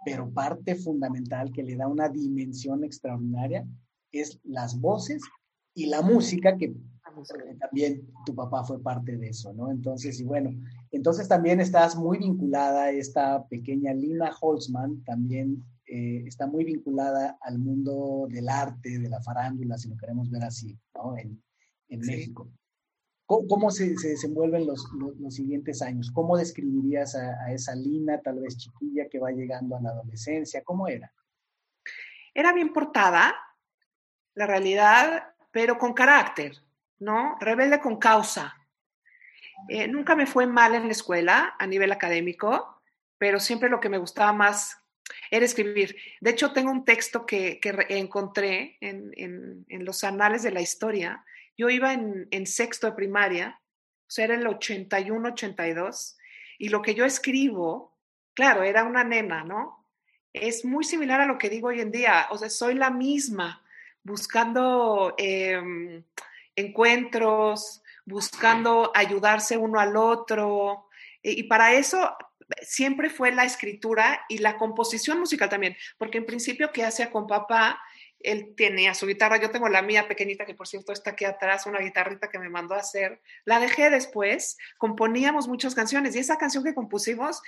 pero 0.05 0.29
parte 0.29 0.75
fundamental 0.75 1.51
que 1.51 1.63
le 1.63 1.75
da 1.75 1.87
una 1.87 2.07
dimensión 2.07 2.83
extraordinaria 2.83 3.67
es 4.11 4.39
las 4.43 4.79
voces 4.79 5.23
y 5.73 5.87
la 5.87 6.01
música, 6.01 6.55
que 6.57 6.75
también 7.59 8.07
tu 8.25 8.35
papá 8.35 8.63
fue 8.63 8.81
parte 8.81 9.17
de 9.17 9.29
eso, 9.29 9.53
¿no? 9.53 9.71
Entonces, 9.71 10.19
y 10.19 10.23
bueno, 10.23 10.51
entonces 10.91 11.27
también 11.27 11.59
estás 11.59 11.95
muy 11.95 12.17
vinculada, 12.17 12.91
esta 12.91 13.45
pequeña 13.47 13.93
Lina 13.93 14.31
Holzman 14.39 15.03
también 15.03 15.65
eh, 15.87 16.23
está 16.25 16.47
muy 16.47 16.63
vinculada 16.63 17.37
al 17.41 17.59
mundo 17.59 18.27
del 18.29 18.49
arte, 18.49 18.99
de 18.99 19.09
la 19.09 19.21
farándula, 19.21 19.77
si 19.77 19.89
lo 19.89 19.97
queremos 19.97 20.29
ver 20.29 20.43
así, 20.43 20.77
¿no? 20.95 21.17
En, 21.17 21.41
México. 21.87 22.49
¿Cómo, 23.27 23.71
se, 23.71 23.89
desenvuelven 23.89 24.67
los, 24.67 24.87
siguientes 25.29 25.81
años? 25.81 26.11
¿Cómo 26.11 26.37
describirías 26.37 27.15
a, 27.15 27.51
esa 27.51 27.75
Lina, 27.75 28.21
tal 28.21 28.39
vez 28.39 28.55
chiquilla, 28.55 29.09
que 29.09 29.17
va 29.17 29.31
llegando 29.31 29.75
a 29.75 29.81
la 29.81 29.89
adolescencia? 29.89 30.63
¿Cómo 30.63 30.87
era? 30.87 31.11
Era 32.35 32.53
bien 32.53 32.71
portada, 32.71 33.35
la 34.35 34.45
realidad, 34.45 35.33
pero 35.49 35.79
con 35.79 35.93
carácter, 35.93 36.53
¿no? 36.99 37.35
Rebelde 37.39 37.79
con 37.79 37.97
causa. 37.97 38.53
Eh, 39.69 39.87
nunca 39.87 40.15
me 40.15 40.27
fue 40.27 40.45
mal 40.45 40.75
en 40.75 40.85
la 40.85 40.91
escuela 40.91 41.55
a 41.57 41.65
nivel 41.65 41.91
académico, 41.91 42.79
pero 43.17 43.39
siempre 43.39 43.69
lo 43.69 43.79
que 43.79 43.89
me 43.89 43.97
gustaba 43.97 44.33
más 44.33 44.77
era 45.31 45.45
escribir. 45.45 45.95
De 46.21 46.29
hecho, 46.29 46.53
tengo 46.53 46.69
un 46.69 46.85
texto 46.85 47.25
que, 47.25 47.59
encontré 47.89 48.77
en, 48.81 49.65
en 49.67 49.85
los 49.85 50.03
anales 50.03 50.43
de 50.43 50.51
la 50.51 50.61
historia 50.61 51.25
yo 51.57 51.69
iba 51.69 51.93
en, 51.93 52.47
sexto 52.47 52.87
de 52.87 52.93
primaria, 52.93 53.59
o 54.07 54.11
sea, 54.11 54.25
era 54.25 54.35
el 54.35 54.47
81, 54.47 55.29
82, 55.29 56.17
y 56.57 56.69
lo 56.69 56.81
que 56.81 56.95
yo 56.95 57.05
escribo, 57.05 57.97
claro, 58.33 58.63
era 58.63 58.83
una 58.83 59.03
nena, 59.03 59.43
¿no? 59.43 59.85
Es 60.33 60.65
muy 60.65 60.83
similar 60.83 61.21
a 61.21 61.25
lo 61.25 61.37
que 61.37 61.49
digo 61.49 61.69
hoy 61.69 61.81
en 61.81 61.91
día, 61.91 62.27
o 62.29 62.37
sea, 62.37 62.49
soy 62.49 62.75
la 62.75 62.89
misma, 62.89 63.63
buscando 64.03 65.15
em, 65.17 66.03
encuentros, 66.55 67.81
buscando 68.05 68.91
ayudarse 68.93 69.57
uno 69.57 69.79
al 69.79 69.95
otro, 69.95 70.89
y 71.23 71.43
para 71.43 71.73
eso 71.73 72.15
siempre 72.61 73.09
fue 73.09 73.31
la 73.31 73.45
escritura 73.45 74.25
y 74.29 74.37
la 74.37 74.57
composición 74.57 75.19
musical 75.19 75.49
también, 75.49 75.75
porque 75.97 76.19
en 76.19 76.25
principio, 76.25 76.71
¿qué 76.71 76.83
hacía 76.83 77.09
con 77.09 77.27
papá? 77.27 77.79
Él 78.19 78.53
tenía 78.57 78.93
su 78.93 79.05
guitarra, 79.07 79.37
yo 79.37 79.51
tengo 79.51 79.69
la 79.69 79.81
mía 79.81 80.07
pequeñita, 80.07 80.45
que 80.45 80.55
por 80.55 80.67
cierto 80.67 80.91
está 80.91 81.11
aquí 81.11 81.25
atrás, 81.25 81.65
una 81.65 81.79
guitarrita 81.79 82.29
que 82.29 82.39
me 82.39 82.49
mandó 82.49 82.75
a 82.75 82.79
hacer. 82.79 83.21
La 83.45 83.59
dejé 83.59 83.89
después, 83.89 84.57
componíamos 84.77 85.47
muchas 85.47 85.75
canciones 85.75 86.15
y 86.15 86.19
esa 86.19 86.37
canción 86.37 86.63
que 86.63 86.73
compusimos 86.73 87.41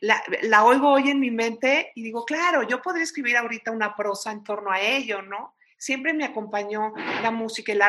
la, 0.00 0.22
la, 0.42 0.64
oigo 0.64 0.90
hoy 0.90 1.08
en 1.08 1.20
mi 1.20 1.30
mente 1.30 1.92
y 1.94 2.02
digo, 2.02 2.24
claro, 2.24 2.62
yo 2.64 2.82
podría 2.82 3.04
escribir 3.04 3.36
ahorita 3.36 3.70
una 3.70 3.94
prosa 3.94 4.32
en 4.32 4.44
torno 4.44 4.70
a 4.70 4.80
ello, 4.80 5.22
¿no? 5.22 5.56
Siempre 5.78 6.12
me 6.12 6.24
acompañó 6.24 6.92
la 7.22 7.30
música, 7.30 7.72
el 7.72 7.82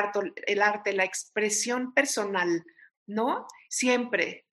arte, 0.62 0.94
la 0.94 1.04
expresión 1.04 1.94
personal, 1.94 2.66
¿no? 3.08 3.48
Siempre. 3.70 4.46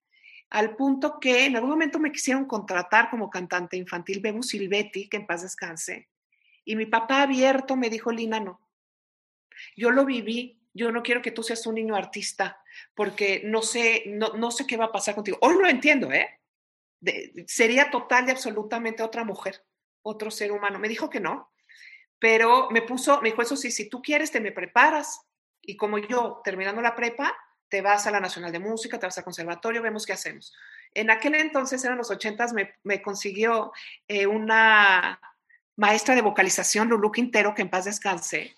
Al 0.51 0.77
punto 0.77 1.19
que 1.19 1.47
en 1.47 1.57
algún 1.57 1.71
momento 1.71 1.99
me 1.99 2.13
quisieron 2.13 2.47
contratar 2.47 3.11
como 3.11 3.31
cantante 3.31 3.77
infantil, 3.77 4.21
Bebu 4.21 4.43
Silvetti, 4.43 5.09
que 5.09 5.17
en 5.17 5.27
paz 5.27 5.43
descanse 5.43 6.09
y 6.65 6.77
mi 6.77 6.87
papá 6.87 7.23
abierto 7.23 7.77
me 7.77 7.91
dijo, 7.91 8.13
Lina, 8.13 8.41
no. 8.41 8.61
Yo 9.77 9.91
lo 9.91 10.05
viví, 10.05 10.61
yo 10.73 10.93
no 10.93 11.03
quiero 11.03 11.23
que 11.23 11.31
tú 11.31 11.43
seas 11.43 11.67
un 11.67 11.75
niño 11.75 11.95
artista, 11.95 12.63
porque 12.95 13.43
no 13.45 13.63
sé, 13.63 14.05
no, 14.07 14.31
no 14.35 14.51
sé 14.51 14.67
qué 14.67 14.77
va 14.77 14.87
a 14.87 14.93
pasar 14.93 15.15
contigo. 15.15 15.39
Hoy 15.41 15.55
lo 15.61 15.69
entiendo, 15.69 16.11
¿eh? 16.13 16.39
sería 17.47 17.91
total 17.91 18.29
y 18.29 18.31
absolutamente 18.31 19.03
otra 19.03 19.25
mujer, 19.25 19.65
otro 20.03 20.31
ser 20.31 20.53
humano. 20.53 20.79
Me 20.79 20.89
dijo 20.89 21.11
que 21.11 21.21
no, 21.21 21.53
pero 22.19 22.71
me 22.71 22.83
puso, 22.83 23.21
me 23.21 23.31
dijo, 23.31 23.43
eso 23.43 23.57
sí, 23.57 23.71
si 23.71 23.89
tú 23.89 24.01
quieres, 24.01 24.31
te 24.31 24.41
me 24.41 24.53
preparas. 24.53 25.21
Y 25.61 25.77
como 25.77 25.99
yo, 25.99 26.41
terminando 26.45 26.81
la 26.81 26.95
prepa, 26.95 27.37
te 27.69 27.83
vas 27.83 28.07
a 28.07 28.11
la 28.11 28.21
Nacional 28.21 28.53
de 28.53 28.59
Música, 28.59 28.99
te 28.99 29.07
vas 29.07 29.19
al 29.19 29.25
conservatorio, 29.25 29.83
vemos 29.83 30.07
qué 30.07 30.13
hacemos. 30.13 30.55
En 30.95 31.11
aquel 31.11 31.35
entonces, 31.35 31.85
eran 31.85 31.99
los 31.99 32.11
ochentas, 32.11 32.53
me, 32.53 32.75
me 32.83 33.01
consiguió 33.03 33.73
eh, 34.07 34.27
una 34.27 35.21
maestra 35.77 36.15
de 36.15 36.23
vocalización, 36.23 36.89
Lulu 36.89 37.13
Quintero, 37.13 37.55
que 37.55 37.63
en 37.63 37.71
paz 37.71 37.85
descanse, 37.85 38.55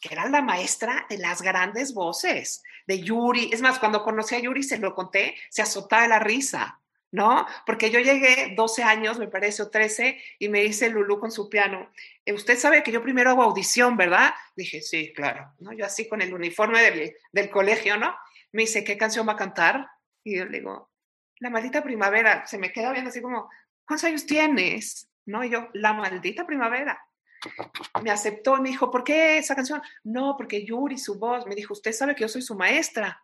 que 0.00 0.14
era 0.14 0.28
la 0.28 0.42
maestra 0.42 1.06
de 1.08 1.18
las 1.18 1.42
grandes 1.42 1.94
voces, 1.94 2.62
de 2.86 3.00
Yuri. 3.00 3.50
Es 3.52 3.62
más, 3.62 3.78
cuando 3.78 4.02
conocí 4.02 4.34
a 4.34 4.40
Yuri, 4.40 4.62
se 4.62 4.78
lo 4.78 4.94
conté, 4.94 5.34
se 5.50 5.62
azotaba 5.62 6.02
de 6.02 6.08
la 6.08 6.18
risa, 6.18 6.80
¿no? 7.10 7.46
Porque 7.64 7.90
yo 7.90 8.00
llegué 8.00 8.54
12 8.56 8.82
años, 8.82 9.18
me 9.18 9.28
parece, 9.28 9.62
o 9.62 9.70
13, 9.70 10.20
y 10.38 10.48
me 10.48 10.62
dice 10.62 10.90
Lulu 10.90 11.20
con 11.20 11.30
su 11.30 11.48
piano, 11.48 11.90
eh, 12.24 12.32
usted 12.32 12.58
sabe 12.58 12.82
que 12.82 12.92
yo 12.92 13.02
primero 13.02 13.30
hago 13.30 13.42
audición, 13.42 13.96
¿verdad? 13.96 14.34
Dije, 14.56 14.82
sí, 14.82 15.12
claro, 15.14 15.52
¿no? 15.60 15.72
Yo 15.72 15.86
así 15.86 16.08
con 16.08 16.20
el 16.22 16.34
uniforme 16.34 16.82
del, 16.82 17.14
del 17.32 17.50
colegio, 17.50 17.96
¿no? 17.96 18.14
Me 18.52 18.62
dice, 18.62 18.84
¿qué 18.84 18.96
canción 18.96 19.28
va 19.28 19.32
a 19.32 19.36
cantar? 19.36 19.88
Y 20.22 20.38
yo 20.38 20.44
le 20.46 20.58
digo, 20.58 20.90
La 21.38 21.50
maldita 21.50 21.82
primavera. 21.82 22.46
Se 22.46 22.58
me 22.58 22.72
queda 22.72 22.92
viendo 22.92 23.10
así 23.10 23.20
como, 23.20 23.50
¿cuántos 23.84 24.04
años 24.04 24.26
tienes? 24.26 25.08
¿No? 25.26 25.44
Y 25.44 25.50
yo, 25.50 25.68
la 25.72 25.92
maldita 25.92 26.46
primavera. 26.46 27.00
Me 28.02 28.10
aceptó 28.10 28.56
y 28.56 28.60
me 28.60 28.68
dijo, 28.70 28.90
¿por 28.90 29.04
qué 29.04 29.38
esa 29.38 29.54
canción? 29.54 29.82
No, 30.02 30.34
porque 30.36 30.64
Yuri, 30.64 30.98
su 30.98 31.18
voz, 31.18 31.46
me 31.46 31.54
dijo, 31.54 31.72
usted 31.74 31.92
sabe 31.92 32.14
que 32.14 32.22
yo 32.22 32.28
soy 32.28 32.42
su 32.42 32.54
maestra. 32.54 33.22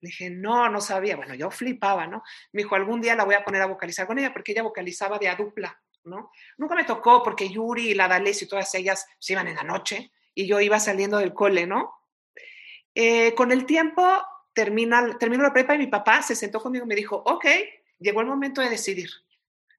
Le 0.00 0.08
dije, 0.08 0.30
no, 0.30 0.68
no 0.68 0.80
sabía. 0.80 1.16
Bueno, 1.16 1.34
yo 1.34 1.50
flipaba, 1.50 2.06
¿no? 2.06 2.22
Me 2.52 2.62
dijo, 2.62 2.74
algún 2.74 3.00
día 3.00 3.14
la 3.14 3.24
voy 3.24 3.34
a 3.34 3.44
poner 3.44 3.62
a 3.62 3.66
vocalizar 3.66 4.06
con 4.06 4.18
ella 4.18 4.32
porque 4.32 4.52
ella 4.52 4.62
vocalizaba 4.62 5.18
de 5.18 5.28
a 5.28 5.36
dupla, 5.36 5.80
¿no? 6.04 6.30
Nunca 6.56 6.74
me 6.74 6.84
tocó 6.84 7.22
porque 7.22 7.48
Yuri 7.48 7.90
y 7.90 7.94
la 7.94 8.08
Dalés 8.08 8.42
y 8.42 8.48
todas 8.48 8.74
ellas 8.74 9.06
se 9.18 9.34
iban 9.34 9.46
en 9.46 9.56
la 9.56 9.62
noche 9.62 10.10
y 10.34 10.46
yo 10.46 10.60
iba 10.60 10.80
saliendo 10.80 11.18
del 11.18 11.34
cole, 11.34 11.66
¿no? 11.66 11.92
Eh, 12.94 13.34
con 13.34 13.52
el 13.52 13.66
tiempo 13.66 14.24
termina, 14.52 15.16
terminó 15.18 15.42
la 15.42 15.52
prepa 15.52 15.74
y 15.74 15.78
mi 15.78 15.86
papá 15.86 16.22
se 16.22 16.34
sentó 16.34 16.60
conmigo 16.60 16.84
y 16.86 16.88
me 16.88 16.96
dijo, 16.96 17.22
ok, 17.24 17.46
llegó 17.98 18.20
el 18.20 18.26
momento 18.26 18.62
de 18.62 18.70
decidir 18.70 19.10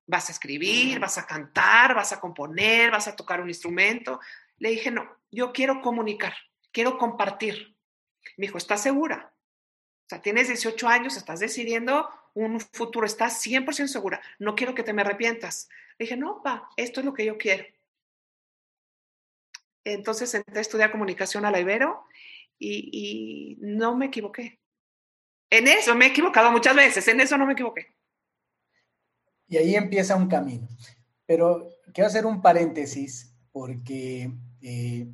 vas 0.07 0.29
a 0.29 0.31
escribir, 0.31 0.99
vas 0.99 1.17
a 1.17 1.25
cantar, 1.25 1.95
vas 1.95 2.11
a 2.13 2.19
componer, 2.19 2.91
vas 2.91 3.07
a 3.07 3.15
tocar 3.15 3.41
un 3.41 3.49
instrumento. 3.49 4.19
Le 4.57 4.69
dije, 4.69 4.91
no, 4.91 5.09
yo 5.31 5.51
quiero 5.53 5.81
comunicar, 5.81 6.33
quiero 6.71 6.97
compartir. 6.97 7.75
Me 8.37 8.47
dijo, 8.47 8.57
¿estás 8.57 8.81
segura? 8.81 9.33
O 10.05 10.09
sea, 10.09 10.21
tienes 10.21 10.47
18 10.47 10.87
años, 10.87 11.17
estás 11.17 11.39
decidiendo 11.39 12.09
un 12.33 12.59
futuro, 12.59 13.05
estás 13.05 13.45
100% 13.45 13.87
segura. 13.87 14.21
No 14.39 14.55
quiero 14.55 14.75
que 14.75 14.83
te 14.83 14.93
me 14.93 15.01
arrepientas. 15.01 15.69
Le 15.97 16.05
dije, 16.05 16.17
no, 16.17 16.41
pa, 16.43 16.69
esto 16.77 16.99
es 16.99 17.05
lo 17.05 17.13
que 17.13 17.25
yo 17.25 17.37
quiero. 17.37 17.65
Entonces 19.83 20.33
entré 20.33 20.59
a 20.59 20.61
estudiar 20.61 20.91
comunicación 20.91 21.45
a 21.45 21.51
la 21.51 21.59
Ibero 21.59 22.05
y, 22.59 22.89
y 22.91 23.57
no 23.61 23.95
me 23.95 24.07
equivoqué. 24.07 24.59
En 25.49 25.67
eso 25.67 25.95
me 25.95 26.05
he 26.05 26.09
equivocado 26.09 26.51
muchas 26.51 26.75
veces, 26.75 27.07
en 27.07 27.19
eso 27.19 27.37
no 27.37 27.45
me 27.45 27.53
equivoqué. 27.53 27.93
Y 29.51 29.57
ahí 29.57 29.75
empieza 29.75 30.15
un 30.15 30.29
camino. 30.29 30.65
Pero 31.25 31.67
quiero 31.93 32.07
hacer 32.07 32.25
un 32.25 32.41
paréntesis 32.41 33.35
porque 33.51 34.31
eh, 34.61 35.11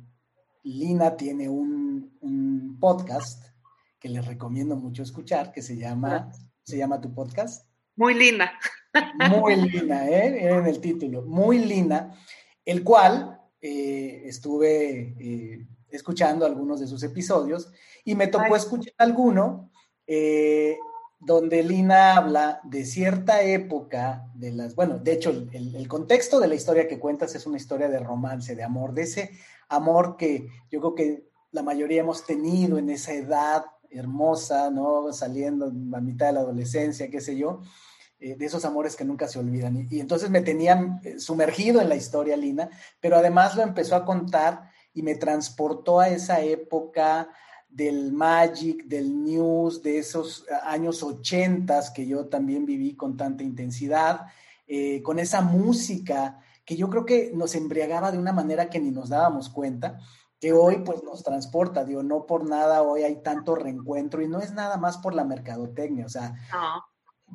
Lina 0.62 1.16
tiene 1.16 1.48
un, 1.48 2.16
un, 2.20 2.78
podcast 2.78 3.44
que 3.98 4.08
les 4.08 4.24
recomiendo 4.24 4.76
mucho 4.76 5.02
escuchar, 5.02 5.50
que 5.50 5.60
se 5.60 5.76
llama, 5.76 6.30
¿se 6.62 6.78
llama 6.78 7.00
tu 7.00 7.12
podcast? 7.12 7.66
Muy 7.96 8.14
linda. 8.14 8.52
Muy 9.28 9.56
Lina, 9.56 10.08
¿eh? 10.08 10.48
En 10.48 10.66
el 10.66 10.80
título, 10.80 11.22
Muy 11.22 11.58
Lina, 11.58 12.14
el 12.64 12.84
cual 12.84 13.40
eh, 13.60 14.22
estuve 14.26 15.16
eh, 15.18 15.66
escuchando 15.90 16.46
algunos 16.46 16.78
de 16.78 16.86
sus 16.86 17.02
episodios 17.02 17.72
y 18.04 18.14
me 18.14 18.28
tocó 18.28 18.54
escuchar 18.54 18.94
alguno 18.98 19.72
eh, 20.06 20.78
donde 21.20 21.62
Lina 21.62 22.16
habla 22.16 22.60
de 22.64 22.84
cierta 22.84 23.42
época 23.42 24.30
de 24.34 24.52
las, 24.52 24.74
bueno, 24.74 24.98
de 24.98 25.12
hecho, 25.12 25.30
el, 25.30 25.88
contexto 25.88 26.38
de 26.38 26.46
la 26.46 26.54
historia 26.54 26.86
que 26.86 27.00
cuentas 27.00 27.34
es 27.34 27.46
una 27.46 27.56
historia 27.56 27.88
de 27.88 27.98
romance, 27.98 28.54
de 28.54 28.62
amor, 28.62 28.92
de 28.92 29.02
ese 29.02 29.30
amor 29.68 30.16
que 30.16 30.48
yo 30.70 30.80
creo 30.80 30.94
que 30.94 31.28
la 31.50 31.62
mayoría 31.62 32.00
hemos 32.00 32.24
tenido 32.24 32.78
en 32.78 32.90
esa 32.90 33.12
edad 33.14 33.64
hermosa, 33.90 34.70
¿no? 34.70 35.12
Saliendo 35.12 35.66
a 35.66 36.00
mitad 36.00 36.26
de 36.26 36.32
la 36.34 36.40
adolescencia, 36.40 37.10
qué 37.10 37.20
sé 37.20 37.36
yo, 37.36 37.62
eh, 38.20 38.36
de 38.36 38.46
esos 38.46 38.64
amores 38.64 38.94
que 38.94 39.04
nunca 39.04 39.26
se 39.26 39.38
olvidan. 39.38 39.88
Y, 39.90 39.98
entonces 39.98 40.30
me 40.30 40.42
tenían 40.42 41.00
eh, 41.04 41.18
sumergido 41.18 41.80
en 41.80 41.88
la 41.88 41.96
historia, 41.96 42.36
Lina, 42.36 42.68
pero 43.00 43.16
además 43.16 43.56
lo 43.56 43.62
empezó 43.62 43.96
a 43.96 44.04
contar 44.04 44.70
y 44.92 45.02
me 45.02 45.14
transportó 45.14 46.00
a 46.00 46.10
esa 46.10 46.40
época 46.42 47.28
del 47.68 48.12
Magic, 48.12 48.84
del 48.86 49.22
News, 49.22 49.82
de 49.82 49.98
esos 49.98 50.44
años 50.64 51.02
ochentas 51.02 51.90
que 51.90 52.06
yo 52.06 52.26
también 52.26 52.64
viví 52.64 52.96
con 52.96 53.16
tanta 53.16 53.44
intensidad, 53.44 54.26
eh, 54.66 55.02
con 55.02 55.18
esa 55.18 55.40
música 55.40 56.40
que 56.64 56.76
yo 56.76 56.90
creo 56.90 57.06
que 57.06 57.30
nos 57.34 57.54
embriagaba 57.54 58.12
de 58.12 58.18
una 58.18 58.32
manera 58.32 58.68
que 58.68 58.80
ni 58.80 58.90
nos 58.90 59.08
dábamos 59.08 59.48
cuenta, 59.48 60.00
que 60.40 60.52
hoy 60.52 60.78
pues 60.84 61.02
nos 61.02 61.22
transporta, 61.22 61.84
digo, 61.84 62.02
no 62.02 62.26
por 62.26 62.48
nada 62.48 62.82
hoy 62.82 63.02
hay 63.02 63.22
tanto 63.22 63.54
reencuentro 63.54 64.22
y 64.22 64.28
no 64.28 64.40
es 64.40 64.52
nada 64.52 64.76
más 64.76 64.98
por 64.98 65.14
la 65.14 65.24
mercadotecnia, 65.24 66.06
o 66.06 66.10
sea, 66.10 66.34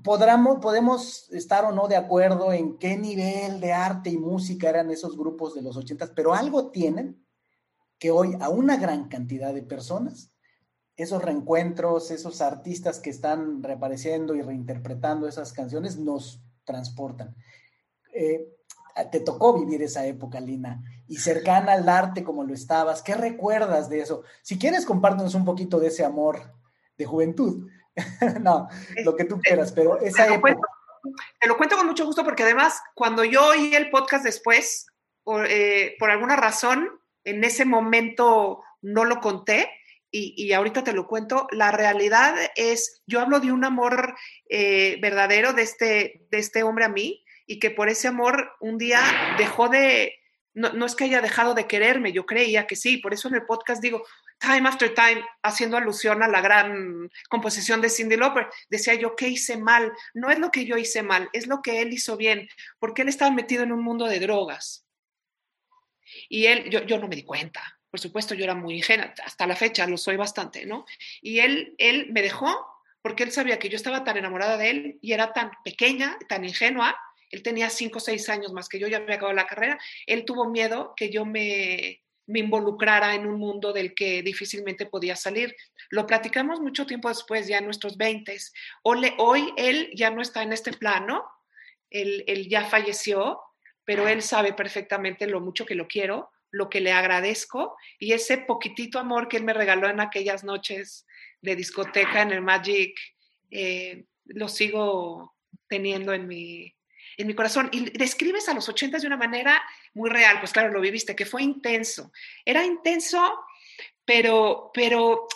podremos, 0.03 0.59
podemos 0.59 1.31
estar 1.31 1.65
o 1.65 1.71
no 1.71 1.87
de 1.87 1.95
acuerdo 1.95 2.53
en 2.53 2.77
qué 2.77 2.97
nivel 2.97 3.59
de 3.59 3.73
arte 3.73 4.09
y 4.09 4.17
música 4.17 4.69
eran 4.69 4.91
esos 4.91 5.17
grupos 5.17 5.53
de 5.53 5.61
los 5.61 5.77
ochentas, 5.77 6.11
pero 6.15 6.33
algo 6.33 6.69
tienen 6.69 7.22
que 8.00 8.12
hoy 8.12 8.38
a 8.39 8.50
una 8.50 8.77
gran 8.77 9.07
cantidad 9.07 9.53
de 9.53 9.63
personas, 9.63 10.31
esos 10.95 11.23
reencuentros, 11.23 12.12
esos 12.12 12.41
artistas 12.41 13.00
que 13.00 13.09
están 13.09 13.63
reapareciendo 13.63 14.35
y 14.35 14.41
reinterpretando 14.41 15.27
esas 15.27 15.53
canciones 15.53 15.97
nos 15.97 16.41
transportan. 16.65 17.35
Eh, 18.13 18.47
te 19.12 19.19
tocó 19.21 19.59
vivir 19.59 19.81
esa 19.81 20.05
época, 20.05 20.39
Lina, 20.39 20.83
y 21.07 21.17
cercana 21.17 21.73
al 21.73 21.89
arte 21.89 22.23
como 22.23 22.43
lo 22.43 22.53
estabas. 22.53 23.01
¿Qué 23.01 23.15
recuerdas 23.15 23.89
de 23.89 24.01
eso? 24.01 24.23
Si 24.43 24.59
quieres, 24.59 24.85
compártenos 24.85 25.33
un 25.33 25.45
poquito 25.45 25.79
de 25.79 25.88
ese 25.88 26.05
amor 26.05 26.53
de 26.97 27.05
juventud. 27.05 27.67
no, 28.41 28.67
lo 29.03 29.15
que 29.15 29.25
tú 29.25 29.39
quieras, 29.39 29.71
pero 29.71 30.00
esa 30.00 30.27
te 30.27 30.35
época. 30.35 30.59
te 31.39 31.47
lo 31.47 31.57
cuento 31.57 31.75
con 31.75 31.88
mucho 31.88 32.05
gusto 32.05 32.23
porque 32.23 32.43
además, 32.43 32.79
cuando 32.93 33.23
yo 33.23 33.47
oí 33.47 33.73
el 33.73 33.89
podcast 33.89 34.23
después, 34.23 34.85
por, 35.23 35.47
eh, 35.47 35.95
por 36.00 36.12
alguna 36.12 36.35
razón, 36.35 36.88
en 37.23 37.43
ese 37.43 37.65
momento 37.65 38.63
no 38.81 39.05
lo 39.05 39.19
conté, 39.19 39.69
y, 40.15 40.53
ahorita 40.53 40.83
te 40.83 40.93
lo 40.93 41.07
cuento, 41.07 41.47
la 41.49 41.71
realidad 41.71 42.35
es, 42.55 43.01
yo 43.07 43.19
hablo 43.19 43.39
de 43.39 43.51
un 43.51 43.65
amor 43.65 44.15
eh, 44.47 44.99
verdadero 45.01 45.53
de 45.53 45.63
este, 45.63 46.21
de 46.29 46.37
este 46.37 46.61
hombre 46.61 46.85
a 46.85 46.89
mí 46.89 47.25
y 47.47 47.57
que 47.57 47.71
por 47.71 47.89
ese 47.89 48.09
amor 48.09 48.51
un 48.59 48.77
día 48.77 49.01
dejó 49.39 49.69
de, 49.69 50.13
no, 50.53 50.71
no, 50.73 50.85
es 50.85 50.95
que 50.95 51.05
haya 51.05 51.19
dejado 51.19 51.55
de 51.55 51.65
quererme, 51.65 52.11
yo 52.11 52.27
creía 52.27 52.67
que 52.67 52.75
sí, 52.75 52.97
por 52.97 53.11
eso 53.11 53.27
en 53.27 53.33
el 53.33 53.45
podcast 53.45 53.81
digo, 53.81 54.03
time 54.39 54.69
after 54.69 54.93
time, 54.93 55.25
haciendo 55.41 55.77
alusión 55.77 56.21
a 56.21 56.27
la 56.27 56.41
gran 56.41 57.09
composición 57.27 57.81
de 57.81 57.89
Cindy 57.89 58.15
Lauper, 58.15 58.47
decía 58.69 58.93
yo, 58.93 59.15
¿qué 59.15 59.29
hice 59.29 59.57
mal? 59.57 59.93
No 60.13 60.29
es 60.29 60.37
lo 60.37 60.51
que 60.51 60.65
yo 60.65 60.77
hice 60.77 61.01
mal, 61.01 61.27
es 61.33 61.47
lo 61.47 61.63
que 61.63 61.81
él 61.81 61.91
hizo 61.91 62.17
bien, 62.17 62.47
porque 62.77 63.01
él 63.01 63.09
estaba 63.09 63.31
metido 63.31 63.63
en 63.63 63.71
un 63.71 63.83
mundo 63.83 64.05
de 64.05 64.19
drogas. 64.19 64.82
Y 66.35 66.47
él, 66.47 66.67
yo, 66.67 66.81
yo 66.83 66.97
no 66.97 67.07
me 67.07 67.15
di 67.15 67.21
cuenta, 67.21 67.62
por 67.91 67.99
supuesto, 67.99 68.34
yo 68.34 68.43
era 68.43 68.55
muy 68.55 68.77
ingenua, 68.77 69.13
hasta 69.23 69.45
la 69.45 69.55
fecha 69.55 69.86
lo 69.86 69.97
soy 69.97 70.15
bastante, 70.15 70.65
¿no? 70.65 70.84
Y 71.21 71.41
él, 71.41 71.75
él 71.77 72.08
me 72.10 72.23
dejó 72.23 72.49
porque 73.03 73.21
él 73.21 73.31
sabía 73.31 73.60
que 73.60 73.69
yo 73.69 73.75
estaba 73.75 74.03
tan 74.03 74.17
enamorada 74.17 74.58
de 74.58 74.69
él 74.71 74.99
y 74.99 75.12
era 75.12 75.31
tan 75.31 75.51
pequeña, 75.63 76.17
tan 76.27 76.43
ingenua. 76.43 76.97
Él 77.29 77.43
tenía 77.43 77.69
cinco 77.69 77.99
o 77.99 78.01
seis 78.01 78.29
años 78.29 78.51
más 78.51 78.67
que 78.67 78.79
yo, 78.79 78.88
ya 78.88 78.97
había 78.97 79.17
acabado 79.17 79.36
la 79.36 79.45
carrera. 79.45 79.77
Él 80.08 80.25
tuvo 80.25 80.49
miedo 80.49 80.95
que 80.97 81.12
yo 81.12 81.23
me, 81.23 82.01
me 82.25 82.39
involucrara 82.39 83.13
en 83.13 83.27
un 83.27 83.38
mundo 83.38 83.71
del 83.71 83.93
que 83.93 84.23
difícilmente 84.23 84.88
podía 84.88 85.15
salir. 85.15 85.55
Lo 85.91 86.08
platicamos 86.08 86.62
mucho 86.62 86.88
tiempo 86.88 87.10
después, 87.10 87.47
ya 87.47 87.60
en 87.60 87.65
nuestros 87.65 87.95
veintes. 87.95 88.53
Hoy 88.81 89.53
él 89.55 89.91
ya 89.93 90.10
no 90.10 90.23
está 90.23 90.41
en 90.41 90.51
este 90.51 90.73
plano, 90.73 91.23
él, 91.91 92.23
él 92.25 92.49
ya 92.49 92.65
falleció, 92.65 93.39
pero 93.86 94.08
él 94.08 94.22
sabe 94.22 94.54
perfectamente 94.54 95.28
lo 95.28 95.41
mucho 95.41 95.65
que 95.65 95.76
lo 95.76 95.88
quiero 95.88 96.32
lo 96.54 96.69
que 96.69 96.82
le 96.82 96.91
agradezco 96.91 97.76
y 97.98 98.13
ese 98.13 98.38
poquitito 98.38 99.00
amor 99.00 99.28
que 99.28 99.38
él 99.38 99.43
me 99.43 99.54
regaló 99.54 99.89
en 99.89 100.00
aquellas 100.00 100.43
noches 100.43 101.08
de 101.41 101.56
discoteca 101.56 102.22
en 102.22 102.32
el 102.32 102.41
Magic, 102.41 102.96
eh, 103.50 104.06
lo 104.26 104.48
sigo 104.48 105.36
teniendo 105.67 106.13
en 106.13 106.28
mi, 106.28 106.74
en 107.17 107.28
mi 107.28 107.34
corazón. 107.34 107.69
Y 107.72 107.89
describes 107.98 108.48
a 108.48 108.54
los 108.54 108.69
ochentas 108.69 109.02
de 109.02 109.08
una 109.08 109.17
manera 109.17 109.63
muy 109.96 110.12
real, 110.12 110.39
pues 110.39 110.54
claro, 110.54 110.72
lo 110.72 110.80
viviste, 110.80 111.15
que 111.15 111.26
fue 111.26 111.41
intenso. 111.41 112.12
Era 112.46 112.63
intenso, 112.63 113.36
pero, 114.06 114.69
pero 114.76 115.28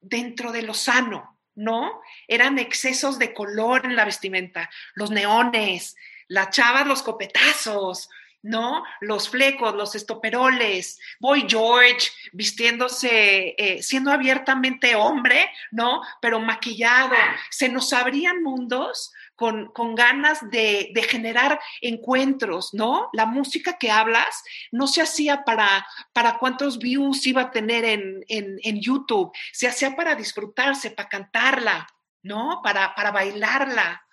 dentro 0.00 0.50
de 0.50 0.62
lo 0.62 0.74
sano, 0.74 1.40
¿no? 1.54 2.02
Eran 2.26 2.58
excesos 2.58 3.20
de 3.20 3.32
color 3.32 3.84
en 3.84 3.94
la 3.94 4.04
vestimenta, 4.04 4.68
los 4.96 5.12
neones, 5.12 5.94
la 6.28 6.50
chavas, 6.50 6.86
los 6.86 7.02
copetazos, 7.02 8.08
¿no? 8.44 8.84
Los 9.00 9.30
flecos, 9.30 9.74
los 9.74 9.94
estoperoles, 9.94 11.00
Boy 11.18 11.46
George 11.48 12.10
vistiéndose, 12.32 13.54
eh, 13.56 13.82
siendo 13.82 14.12
abiertamente 14.12 14.94
hombre, 14.94 15.50
¿no? 15.70 16.02
Pero 16.20 16.40
maquillado. 16.40 17.16
Se 17.50 17.70
nos 17.70 17.94
abrían 17.94 18.42
mundos 18.42 19.14
con, 19.34 19.94
ganas 19.94 20.50
de, 20.50 20.92
generar 21.08 21.58
encuentros, 21.80 22.74
¿no? 22.74 23.08
La 23.14 23.24
música 23.24 23.78
que 23.78 23.90
hablas 23.90 24.44
no 24.70 24.86
se 24.86 25.00
hacía 25.00 25.44
para, 25.44 25.86
para 26.12 26.38
cuántos 26.38 26.78
views 26.78 27.26
iba 27.26 27.42
a 27.42 27.50
tener 27.50 27.84
en, 27.84 28.24
en, 28.28 28.80
YouTube, 28.80 29.32
se 29.52 29.66
hacía 29.66 29.96
para 29.96 30.14
disfrutarse, 30.14 30.90
para 30.90 31.08
cantarla, 31.08 31.86
¿no? 32.22 32.60
Para, 32.62 32.94
para 32.94 33.10
bailarla. 33.10 34.03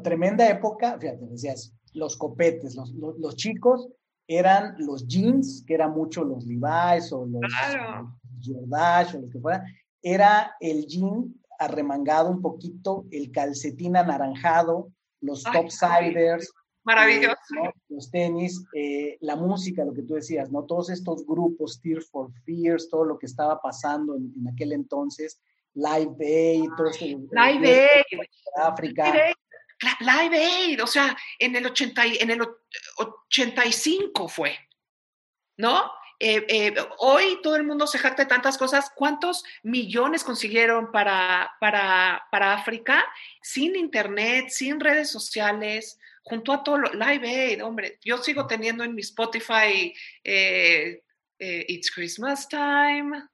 Tremenda 0.00 0.48
época, 0.48 0.98
fíjate, 0.98 1.26
decías, 1.26 1.74
los 1.92 2.16
copetes, 2.16 2.74
los, 2.74 2.92
los, 2.92 3.36
chicos 3.36 3.88
eran 4.26 4.74
los 4.78 5.06
jeans, 5.06 5.64
que 5.66 5.74
eran 5.74 5.92
mucho 5.92 6.24
los 6.24 6.46
Levi's 6.46 7.12
o 7.12 7.26
los 7.26 7.42
claro. 7.42 8.16
Jordache 8.42 9.18
o 9.18 9.20
los 9.20 9.30
que 9.30 9.40
fueran, 9.40 9.64
era 10.00 10.56
el 10.60 10.86
jean 10.86 11.34
arremangado 11.58 12.30
un 12.30 12.40
poquito, 12.40 13.04
el 13.10 13.30
calcetín 13.30 13.96
anaranjado, 13.96 14.90
los 15.20 15.42
topsiders. 15.42 16.50
Maravilloso. 16.84 17.36
Eh, 17.64 17.72
los 17.90 18.10
tenis, 18.10 18.64
eh, 18.74 19.16
la 19.20 19.36
música, 19.36 19.84
lo 19.84 19.92
que 19.92 20.02
tú 20.02 20.14
decías, 20.14 20.50
¿no? 20.50 20.64
Todos 20.64 20.90
estos 20.90 21.24
grupos, 21.24 21.80
Tears 21.80 22.10
for 22.10 22.32
Fears, 22.44 22.88
todo 22.88 23.04
lo 23.04 23.18
que 23.18 23.26
estaba 23.26 23.60
pasando 23.60 24.16
en, 24.16 24.32
aquel 24.52 24.72
entonces, 24.72 25.40
Live 25.74 26.16
Aid, 26.20 26.70
todo 26.76 26.88
esto. 26.88 27.04
Live 27.04 27.30
Aid. 27.68 28.18
África. 28.56 29.12
Live 30.00 30.36
Aid, 30.36 30.82
o 30.82 30.86
sea, 30.86 31.16
en 31.38 31.56
el, 31.56 31.66
80, 31.66 32.04
en 32.20 32.30
el 32.30 32.42
85 32.96 34.28
fue, 34.28 34.56
¿no? 35.56 35.90
Eh, 36.24 36.46
eh, 36.48 36.74
hoy 36.98 37.40
todo 37.42 37.56
el 37.56 37.64
mundo 37.64 37.86
se 37.88 37.98
jacta 37.98 38.22
de 38.22 38.28
tantas 38.28 38.56
cosas. 38.56 38.92
¿Cuántos 38.94 39.42
millones 39.64 40.22
consiguieron 40.22 40.92
para, 40.92 41.52
para, 41.58 42.22
para 42.30 42.52
África 42.52 43.04
sin 43.42 43.74
internet, 43.74 44.48
sin 44.50 44.78
redes 44.78 45.10
sociales, 45.10 45.98
junto 46.22 46.52
a 46.52 46.62
todo 46.62 46.78
lo, 46.78 46.92
Live 46.92 47.28
Aid? 47.28 47.64
Hombre, 47.64 47.98
yo 48.04 48.18
sigo 48.18 48.46
teniendo 48.46 48.84
en 48.84 48.94
mi 48.94 49.00
Spotify 49.00 49.92
eh, 50.22 51.02
It's 51.38 51.90
Christmas 51.90 52.46
time, 52.46 53.28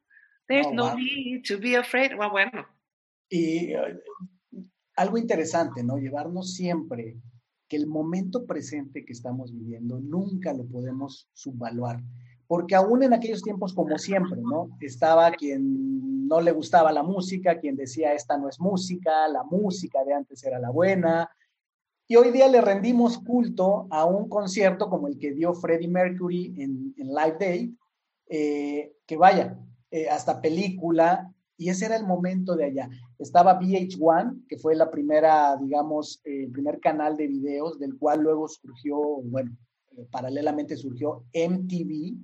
there's 0.48 0.66
oh, 0.68 0.72
no 0.72 0.94
need 0.94 1.44
to 1.46 1.58
be 1.58 1.76
afraid. 1.76 2.14
Well, 2.14 2.30
bueno. 2.30 2.66
Y 3.28 3.74
algo 4.98 5.16
interesante, 5.16 5.84
¿no? 5.84 5.96
Llevarnos 5.96 6.54
siempre 6.54 7.16
que 7.68 7.76
el 7.76 7.87
momento 7.87 8.46
presente 8.46 9.04
que 9.04 9.12
estamos 9.12 9.52
viviendo 9.52 10.00
nunca 10.00 10.52
lo 10.52 10.66
podemos 10.66 11.28
subvaluar, 11.34 12.02
porque 12.48 12.74
aún 12.74 13.04
en 13.04 13.12
aquellos 13.12 13.42
tiempos, 13.42 13.74
como 13.74 13.96
siempre, 13.98 14.40
¿no? 14.40 14.70
Estaba 14.80 15.30
quien 15.30 16.26
no 16.26 16.40
le 16.40 16.50
gustaba 16.50 16.90
la 16.90 17.04
música, 17.04 17.61
quien 17.61 17.76
decía, 17.76 18.12
esta 18.12 18.37
no 18.37 18.48
es 18.48 18.58
música, 18.58 19.28
la 19.28 19.44
música 19.44 20.02
de 20.04 20.14
antes 20.14 20.42
era 20.42 20.58
la 20.58 20.70
buena, 20.70 21.30
y 22.08 22.16
hoy 22.16 22.32
día 22.32 22.48
le 22.48 22.61
rendimos 22.61 23.18
culto 23.18 23.87
a 23.90 24.04
un 24.04 24.28
concierto 24.28 24.88
como 24.88 25.06
el 25.06 25.18
que 25.18 25.32
dio 25.32 25.54
Freddie 25.54 25.88
Mercury 25.88 26.54
en, 26.56 26.94
Live 26.96 27.37
Day, 27.38 27.76
eh, 28.30 28.94
que 29.06 29.16
vaya, 29.16 29.58
eh, 29.92 30.08
hasta 30.08 30.40
película, 30.40 31.32
Y 31.59 31.71
ese 31.71 31.87
era 31.87 31.97
el 31.97 32.07
momento 32.07 32.55
de 32.55 32.66
allá. 32.66 32.88
Estaba 33.18 33.59
VH1, 33.59 34.47
que 34.49 34.57
fue 34.57 34.77
la 34.77 34.90
primera, 34.90 35.57
digamos, 35.57 36.21
eh, 36.25 36.44
el 36.44 36.53
primer 36.53 36.79
canal 36.79 37.16
de 37.16 37.27
videos, 37.27 37.81
del 37.81 37.99
cual 37.99 38.21
luego 38.23 38.47
surgió, 38.49 38.97
bueno, 38.97 39.51
eh, 39.97 40.07
paralelamente 40.09 40.77
surgió 40.77 41.25
MTV. 41.33 42.16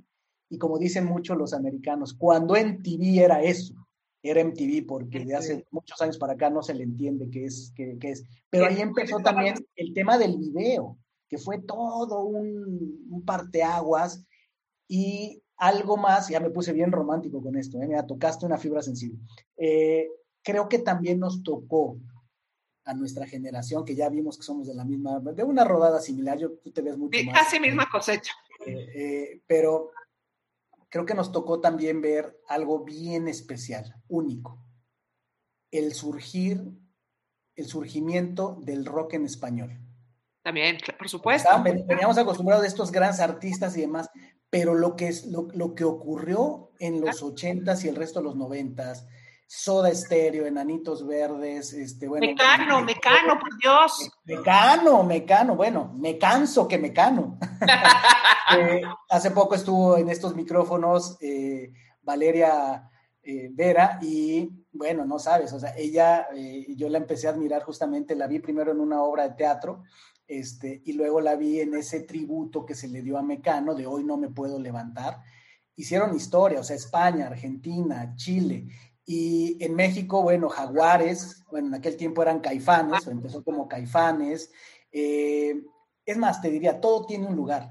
Y 0.51 0.59
como 0.59 0.79
dicen 0.79 1.07
muchos 1.07 1.37
los 1.37 1.53
americanos, 1.53 2.14
cuando 2.14 2.55
MTV 2.55 3.18
era 3.18 3.42
eso, 3.42 3.75
era 4.23 4.40
MTV, 4.40 4.87
porque 4.87 5.25
de 5.25 5.35
hace 5.35 5.66
muchos 5.73 6.01
años 6.01 6.16
para 6.16 6.35
acá 6.35 6.49
no 6.49 6.62
se 6.62 6.75
le 6.75 6.85
entiende 6.85 7.29
qué 7.29 7.47
es. 7.47 7.73
Qué, 7.75 7.99
qué 8.01 8.11
es. 8.12 8.25
Pero 8.51 8.66
ahí 8.66 8.81
empezó 8.81 9.18
también 9.18 9.57
el 9.75 9.92
tema 9.94 10.16
del 10.16 10.38
video, 10.38 10.97
que 11.29 11.38
fue 11.38 11.61
todo 11.61 12.23
un, 12.23 13.05
un 13.11 13.25
parteaguas. 13.25 14.25
Y 14.87 15.42
algo 15.56 15.96
más, 15.96 16.28
ya 16.28 16.40
me 16.40 16.50
puse 16.50 16.72
bien 16.72 16.92
romántico 16.92 17.42
con 17.42 17.56
esto, 17.56 17.80
¿eh? 17.80 17.86
me 17.86 18.02
tocaste 18.02 18.46
una 18.46 18.58
fibra 18.58 18.82
sensible. 18.82 19.18
Eh, 19.56 20.08
creo 20.42 20.68
que 20.68 20.78
también 20.78 21.20
nos 21.20 21.42
tocó 21.42 21.98
a 22.84 22.94
nuestra 22.94 23.26
generación, 23.26 23.84
que 23.84 23.94
ya 23.94 24.08
vimos 24.08 24.36
que 24.36 24.44
somos 24.44 24.66
de 24.66 24.74
la 24.74 24.84
misma, 24.84 25.18
de 25.20 25.42
una 25.42 25.64
rodada 25.64 26.00
similar, 26.00 26.38
yo, 26.38 26.52
tú 26.58 26.70
te 26.70 26.82
ves 26.82 26.98
mucho 26.98 27.18
sí, 27.18 27.26
más. 27.26 27.44
Casi 27.44 27.60
misma 27.60 27.88
cosecha. 27.90 28.32
Eh, 28.66 28.88
eh, 28.94 29.42
pero 29.46 29.90
creo 30.88 31.06
que 31.06 31.14
nos 31.14 31.32
tocó 31.32 31.60
también 31.60 32.00
ver 32.00 32.40
algo 32.48 32.84
bien 32.84 33.28
especial, 33.28 33.94
único, 34.08 34.62
el 35.70 35.94
surgir, 35.94 36.62
el 37.56 37.66
surgimiento 37.66 38.58
del 38.60 38.84
rock 38.84 39.14
en 39.14 39.24
español. 39.24 39.80
También, 40.42 40.76
por 40.98 41.08
supuesto. 41.08 41.48
Veníamos 41.62 42.18
acostumbrados 42.18 42.64
a 42.64 42.68
estos 42.68 42.92
grandes 42.92 43.20
artistas 43.20 43.74
y 43.78 43.80
demás, 43.80 44.10
pero 44.54 44.72
lo 44.72 44.94
que, 44.94 45.08
es, 45.08 45.26
lo, 45.26 45.48
lo 45.52 45.74
que 45.74 45.82
ocurrió 45.82 46.70
en 46.78 47.00
los 47.00 47.24
ochentas 47.24 47.84
y 47.84 47.88
el 47.88 47.96
resto 47.96 48.20
de 48.20 48.26
los 48.26 48.36
noventas, 48.36 49.04
Soda 49.48 49.88
Estéreo, 49.90 50.46
Enanitos 50.46 51.04
Verdes, 51.04 51.72
este, 51.72 52.06
bueno. 52.06 52.24
Mecano, 52.24 52.80
Mecano, 52.84 53.40
por 53.40 53.58
Dios. 53.60 54.12
Mecano, 54.24 55.02
Mecano, 55.02 55.56
bueno, 55.56 55.92
me 55.96 56.18
canso 56.18 56.68
que 56.68 56.78
Mecano. 56.78 57.36
eh, 58.56 58.82
hace 59.10 59.32
poco 59.32 59.56
estuvo 59.56 59.96
en 59.96 60.08
estos 60.08 60.36
micrófonos 60.36 61.18
eh, 61.20 61.72
Valeria 62.02 62.88
eh, 63.24 63.48
Vera 63.50 63.98
y, 64.02 64.48
bueno, 64.74 65.04
no 65.04 65.18
sabes, 65.18 65.52
o 65.52 65.60
sea, 65.60 65.74
ella, 65.76 66.28
eh, 66.34 66.66
yo 66.76 66.88
la 66.88 66.98
empecé 66.98 67.26
a 67.26 67.30
admirar 67.30 67.62
justamente, 67.62 68.14
la 68.14 68.26
vi 68.26 68.40
primero 68.40 68.72
en 68.72 68.80
una 68.80 69.02
obra 69.02 69.28
de 69.28 69.34
teatro 69.34 69.84
este, 70.26 70.82
y 70.84 70.92
luego 70.94 71.20
la 71.20 71.37
vi 71.37 71.60
en 71.60 71.74
ese 71.74 72.00
tributo 72.00 72.66
que 72.66 72.74
se 72.74 72.88
le 72.88 73.02
dio 73.02 73.16
a 73.16 73.22
Mecano 73.22 73.74
de 73.74 73.87
Hoy 73.87 74.04
no 74.04 74.16
me 74.16 74.28
puedo 74.28 74.58
levantar. 74.58 75.22
Hicieron 75.76 76.16
historia, 76.16 76.60
o 76.60 76.64
sea, 76.64 76.76
España, 76.76 77.26
Argentina, 77.26 78.14
Chile, 78.16 78.68
y 79.06 79.62
en 79.62 79.74
México, 79.74 80.22
bueno, 80.22 80.48
Jaguares, 80.48 81.44
bueno, 81.50 81.68
en 81.68 81.74
aquel 81.74 81.96
tiempo 81.96 82.22
eran 82.22 82.40
Caifanes, 82.40 83.06
empezó 83.06 83.44
como 83.44 83.68
Caifanes. 83.68 84.50
Eh, 84.90 85.62
es 86.06 86.16
más, 86.16 86.40
te 86.40 86.50
diría, 86.50 86.80
todo 86.80 87.04
tiene 87.04 87.26
un 87.26 87.37
lugar. 87.37 87.70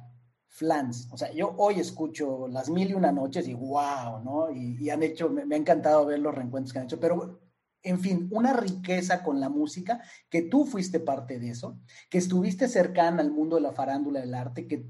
Flans, 0.55 1.07
o 1.11 1.17
sea, 1.17 1.31
yo 1.33 1.55
hoy 1.57 1.79
escucho 1.79 2.47
las 2.47 2.69
mil 2.69 2.91
y 2.91 2.93
una 2.93 3.11
noches 3.11 3.47
y 3.47 3.55
wow, 3.55 4.23
¿no? 4.23 4.51
Y, 4.51 4.87
han 4.91 5.01
hecho, 5.01 5.27
me, 5.27 5.55
ha 5.55 5.57
encantado 5.57 6.05
ver 6.05 6.19
los 6.19 6.35
reencuentros 6.35 6.71
que 6.71 6.77
han 6.77 6.85
hecho, 6.85 6.99
pero 6.99 7.41
en 7.81 7.99
fin, 7.99 8.29
una 8.31 8.53
riqueza 8.53 9.23
con 9.23 9.39
la 9.39 9.49
música, 9.49 10.03
que 10.29 10.43
tú 10.43 10.65
fuiste 10.65 10.99
parte 10.99 11.39
de 11.39 11.49
eso, 11.49 11.79
que 12.07 12.19
estuviste 12.19 12.67
cercana 12.67 13.23
al 13.23 13.31
mundo 13.31 13.55
de 13.55 13.63
la 13.63 13.71
farándula 13.71 14.19
del 14.19 14.35
arte, 14.35 14.67
que 14.67 14.85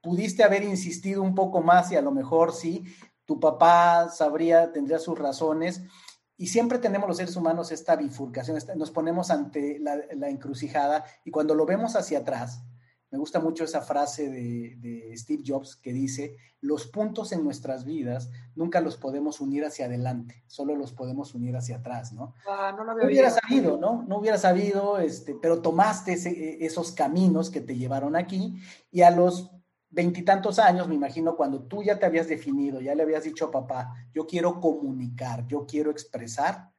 pudiste 0.00 0.42
haber 0.42 0.64
insistido 0.64 1.22
un 1.22 1.36
poco 1.36 1.62
más 1.62 1.92
y 1.92 1.96
a 1.96 2.02
lo 2.02 2.10
mejor 2.10 2.52
sí, 2.52 2.82
tu 3.24 3.38
papá 3.38 4.08
sabría, 4.08 4.72
tendría 4.72 4.98
sus 4.98 5.16
razones. 5.16 5.84
Y 6.36 6.48
siempre 6.48 6.80
tenemos 6.80 7.06
los 7.06 7.18
seres 7.18 7.36
humanos 7.36 7.70
esta 7.70 7.94
bifurcación, 7.94 8.58
nos 8.74 8.90
ponemos 8.90 9.30
ante 9.30 9.78
la 9.78 10.28
encrucijada 10.28 11.04
y 11.24 11.30
cuando 11.30 11.54
lo 11.54 11.66
vemos 11.66 11.94
hacia 11.94 12.18
atrás, 12.18 12.64
me 13.14 13.18
gusta 13.20 13.38
mucho 13.38 13.62
esa 13.62 13.80
frase 13.80 14.28
de, 14.28 14.74
de, 14.78 15.16
Steve 15.16 15.44
Jobs 15.46 15.76
que 15.76 15.92
dice, 15.92 16.36
los 16.60 16.88
puntos 16.88 17.30
en 17.30 17.44
nuestras 17.44 17.84
vidas 17.84 18.28
nunca 18.56 18.80
los 18.80 18.96
podemos 18.96 19.40
unir 19.40 19.64
hacia 19.64 19.86
adelante, 19.86 20.42
solo 20.48 20.74
los 20.74 20.92
podemos 20.92 21.32
unir 21.32 21.56
hacia 21.56 21.76
atrás, 21.76 22.12
¿no? 22.12 22.34
Ah, 22.44 22.74
no, 22.76 22.82
lo 22.82 22.96
no 22.96 23.06
hubiera 23.06 23.30
sabido, 23.30 23.78
¿no? 23.78 24.02
No 24.08 24.18
hubiera 24.18 24.36
sabido, 24.36 24.98
este, 24.98 25.36
pero 25.40 25.62
tomaste 25.62 26.14
ese, 26.14 26.64
esos 26.66 26.90
caminos 26.90 27.50
que 27.50 27.60
te 27.60 27.76
llevaron 27.76 28.16
aquí 28.16 28.56
y 28.90 29.02
a 29.02 29.12
los 29.12 29.52
veintitantos 29.90 30.58
años, 30.58 30.88
me 30.88 30.96
imagino, 30.96 31.36
cuando 31.36 31.62
tú 31.62 31.84
ya 31.84 32.00
te 32.00 32.06
habías 32.06 32.26
definido, 32.26 32.80
ya 32.80 32.96
le 32.96 33.04
habías 33.04 33.22
dicho 33.22 33.44
a 33.44 33.52
papá, 33.52 33.94
yo 34.12 34.26
quiero 34.26 34.60
comunicar, 34.60 35.46
yo 35.46 35.66
quiero 35.66 35.92
expresar, 35.92 36.72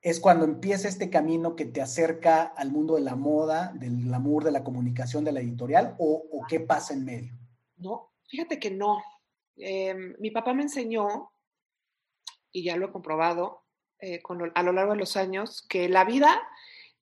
es 0.00 0.20
cuando 0.20 0.44
empieza 0.44 0.88
este 0.88 1.10
camino 1.10 1.56
que 1.56 1.64
te 1.64 1.82
acerca 1.82 2.42
al 2.42 2.70
mundo 2.70 2.94
de 2.94 3.00
la 3.00 3.16
moda, 3.16 3.72
del 3.74 4.04
glamour, 4.04 4.44
de 4.44 4.52
la 4.52 4.64
comunicación, 4.64 5.24
de 5.24 5.32
la 5.32 5.40
editorial, 5.40 5.96
o, 5.98 6.22
qué 6.48 6.60
pasa 6.60 6.94
en 6.94 7.04
medio? 7.04 7.34
No, 7.76 8.12
fíjate 8.28 8.58
que 8.58 8.70
no. 8.70 9.02
Eh, 9.56 9.94
mi 10.18 10.30
papá 10.30 10.54
me 10.54 10.62
enseñó, 10.62 11.32
y 12.52 12.64
ya 12.64 12.76
lo 12.76 12.86
he 12.86 12.92
comprobado 12.92 13.64
eh, 13.98 14.22
con 14.22 14.38
lo, 14.38 14.52
a 14.54 14.62
lo 14.62 14.72
largo 14.72 14.92
de 14.92 14.98
los 14.98 15.16
años, 15.16 15.66
que 15.68 15.88
la 15.88 16.04
vida 16.04 16.40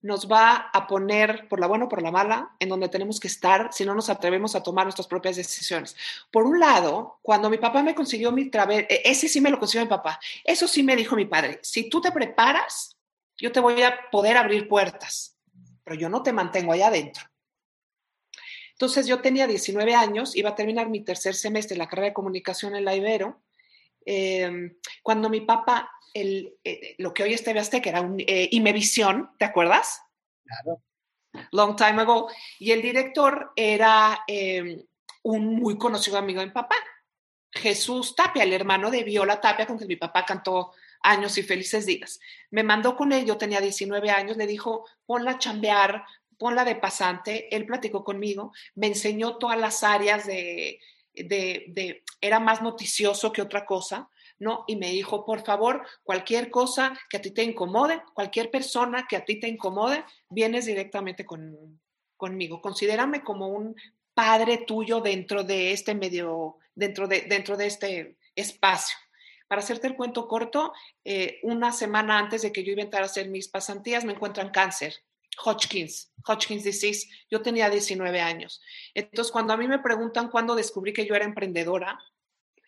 nos 0.02 0.30
va 0.30 0.70
a 0.72 0.86
poner 0.86 1.48
por 1.48 1.58
la 1.58 1.66
buena 1.66 1.86
o 1.86 1.88
por 1.88 2.02
la 2.02 2.10
mala 2.10 2.54
en 2.60 2.68
donde 2.68 2.88
tenemos 2.88 3.18
que 3.18 3.28
estar 3.28 3.70
si 3.72 3.84
no 3.84 3.94
nos 3.94 4.08
atrevemos 4.10 4.54
a 4.54 4.62
tomar 4.62 4.84
nuestras 4.84 5.06
propias 5.06 5.36
decisiones. 5.36 5.96
Por 6.30 6.44
un 6.44 6.60
lado, 6.60 7.18
cuando 7.22 7.50
mi 7.50 7.58
papá 7.58 7.82
me 7.82 7.94
consiguió 7.94 8.30
mi 8.30 8.50
trabajo, 8.50 8.80
ese 8.88 9.28
sí 9.28 9.40
me 9.40 9.50
lo 9.50 9.58
consiguió 9.58 9.84
mi 9.84 9.90
papá, 9.90 10.20
eso 10.44 10.68
sí 10.68 10.82
me 10.82 10.96
dijo 10.96 11.16
mi 11.16 11.26
padre, 11.26 11.58
si 11.62 11.88
tú 11.88 12.00
te 12.00 12.12
preparas, 12.12 12.96
yo 13.36 13.52
te 13.52 13.60
voy 13.60 13.82
a 13.82 14.10
poder 14.10 14.36
abrir 14.36 14.68
puertas, 14.68 15.36
pero 15.84 15.96
yo 15.96 16.08
no 16.08 16.22
te 16.22 16.32
mantengo 16.32 16.72
allá 16.72 16.88
adentro. 16.88 17.24
Entonces 18.72 19.06
yo 19.06 19.22
tenía 19.22 19.46
19 19.46 19.94
años, 19.94 20.36
iba 20.36 20.50
a 20.50 20.54
terminar 20.54 20.90
mi 20.90 21.02
tercer 21.02 21.34
semestre 21.34 21.74
de 21.74 21.78
la 21.78 21.88
carrera 21.88 22.08
de 22.08 22.14
comunicación 22.14 22.76
en 22.76 22.84
la 22.84 22.94
Ibero, 22.94 23.40
eh, 24.06 24.78
cuando 25.02 25.28
mi 25.28 25.42
papá 25.42 25.90
el, 26.16 26.56
eh, 26.64 26.94
lo 26.98 27.12
que 27.12 27.22
hoy 27.22 27.34
es 27.34 27.44
TV 27.44 27.60
Azteca 27.60 27.90
era 27.90 28.00
un 28.00 28.18
eh, 28.20 28.48
Imevisión, 28.52 29.30
¿te 29.38 29.44
acuerdas? 29.44 30.00
Claro. 30.44 30.82
Long 31.52 31.76
time 31.76 32.00
ago. 32.00 32.30
Y 32.58 32.72
el 32.72 32.80
director 32.80 33.52
era 33.54 34.24
eh, 34.26 34.86
un 35.22 35.56
muy 35.56 35.76
conocido 35.76 36.16
amigo 36.16 36.40
de 36.40 36.46
mi 36.46 36.52
papá, 36.52 36.76
Jesús 37.52 38.14
Tapia, 38.14 38.44
el 38.44 38.52
hermano 38.54 38.90
de 38.90 39.04
Viola 39.04 39.40
Tapia, 39.40 39.66
con 39.66 39.76
quien 39.76 39.88
mi 39.88 39.96
papá 39.96 40.24
cantó 40.24 40.72
años 41.02 41.36
y 41.36 41.42
felices 41.42 41.84
días. 41.84 42.18
Me 42.50 42.62
mandó 42.62 42.96
con 42.96 43.12
él, 43.12 43.26
yo 43.26 43.36
tenía 43.36 43.60
19 43.60 44.10
años, 44.10 44.38
le 44.38 44.46
dijo, 44.46 44.86
ponla 45.04 45.32
a 45.32 45.38
chambear, 45.38 46.04
ponla 46.38 46.64
de 46.64 46.76
pasante. 46.76 47.54
Él 47.54 47.66
platicó 47.66 48.02
conmigo, 48.04 48.52
me 48.74 48.86
enseñó 48.86 49.36
todas 49.36 49.58
las 49.58 49.82
áreas 49.82 50.26
de, 50.26 50.80
de, 51.16 52.02
era 52.20 52.40
más 52.40 52.62
noticioso 52.62 53.32
que 53.32 53.42
otra 53.42 53.64
cosa 53.64 54.08
¿no? 54.38 54.64
Y 54.66 54.76
me 54.76 54.90
dijo, 54.90 55.24
por 55.24 55.44
favor, 55.44 55.86
cualquier 56.02 56.50
cosa 56.50 56.94
que 57.08 57.16
a 57.16 57.22
ti 57.22 57.30
te 57.30 57.42
incomode, 57.42 58.02
cualquier 58.12 58.50
persona 58.50 59.06
que 59.08 59.16
a 59.16 59.24
ti 59.24 59.40
te 59.40 59.48
incomode, 59.48 60.04
vienes 60.28 60.66
directamente 60.66 61.24
con, 61.24 61.80
conmigo. 62.16 62.60
Considérame 62.60 63.22
como 63.22 63.48
un 63.48 63.74
padre 64.14 64.58
tuyo 64.66 65.00
dentro 65.00 65.44
de 65.44 65.72
este 65.72 65.94
medio, 65.94 66.56
dentro 66.74 67.06
de, 67.06 67.22
dentro 67.22 67.56
de 67.56 67.66
este 67.66 68.16
espacio. 68.34 68.96
Para 69.48 69.60
hacerte 69.60 69.86
el 69.86 69.94
cuento 69.94 70.26
corto, 70.26 70.72
eh, 71.04 71.38
una 71.42 71.72
semana 71.72 72.18
antes 72.18 72.42
de 72.42 72.52
que 72.52 72.64
yo 72.64 72.72
iba 72.72 72.82
a 72.82 72.84
entrar 72.84 73.02
a 73.02 73.06
hacer 73.06 73.28
mis 73.28 73.48
pasantías, 73.48 74.04
me 74.04 74.12
encuentran 74.12 74.50
cáncer. 74.50 74.94
Hodgkins, 75.44 76.12
Hodgkins 76.26 76.64
disease. 76.64 77.08
Yo 77.30 77.42
tenía 77.42 77.70
19 77.70 78.20
años. 78.20 78.60
Entonces, 78.94 79.32
cuando 79.32 79.52
a 79.52 79.56
mí 79.56 79.68
me 79.68 79.78
preguntan 79.78 80.28
cuándo 80.30 80.54
descubrí 80.54 80.92
que 80.92 81.06
yo 81.06 81.14
era 81.14 81.24
emprendedora, 81.24 81.98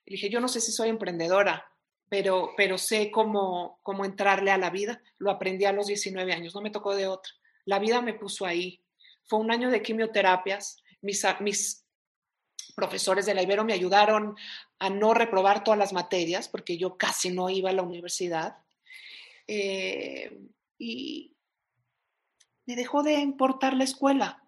dije, 0.07 0.28
yo 0.28 0.40
no 0.40 0.48
sé 0.48 0.61
si 0.61 0.72
soy 0.72 0.88
emprendedora, 0.88 1.70
pero, 2.09 2.52
pero 2.57 2.78
sé 2.78 3.11
cómo, 3.11 3.81
cómo 3.83 4.04
entrarle 4.04 4.50
a 4.50 4.59
la 4.59 4.70
vida. 4.70 5.02
Lo 5.18 5.31
aprendí 5.31 5.64
a 5.64 5.72
los 5.72 5.87
19 5.87 6.33
años, 6.33 6.54
no 6.54 6.61
me 6.61 6.70
tocó 6.70 6.94
de 6.94 7.07
otra. 7.07 7.33
La 7.64 7.78
vida 7.78 8.00
me 8.00 8.14
puso 8.14 8.46
ahí. 8.46 8.83
Fue 9.24 9.38
un 9.38 9.50
año 9.50 9.70
de 9.70 9.83
quimioterapias. 9.83 10.83
Mis, 11.02 11.24
mis 11.40 11.85
profesores 12.74 13.26
de 13.26 13.35
la 13.35 13.42
Ibero 13.42 13.64
me 13.64 13.74
ayudaron 13.74 14.37
a 14.78 14.88
no 14.88 15.12
reprobar 15.12 15.64
todas 15.64 15.78
las 15.78 15.92
materias, 15.92 16.48
porque 16.48 16.78
yo 16.78 16.96
casi 16.96 17.31
no 17.31 17.50
iba 17.50 17.70
a 17.70 17.74
la 17.74 17.83
universidad. 17.83 18.57
Eh, 19.46 20.38
y 20.78 21.37
me 22.68 22.76
dejó 22.76 23.02
de 23.02 23.14
importar 23.14 23.72
la 23.72 23.85
escuela. 23.85 24.42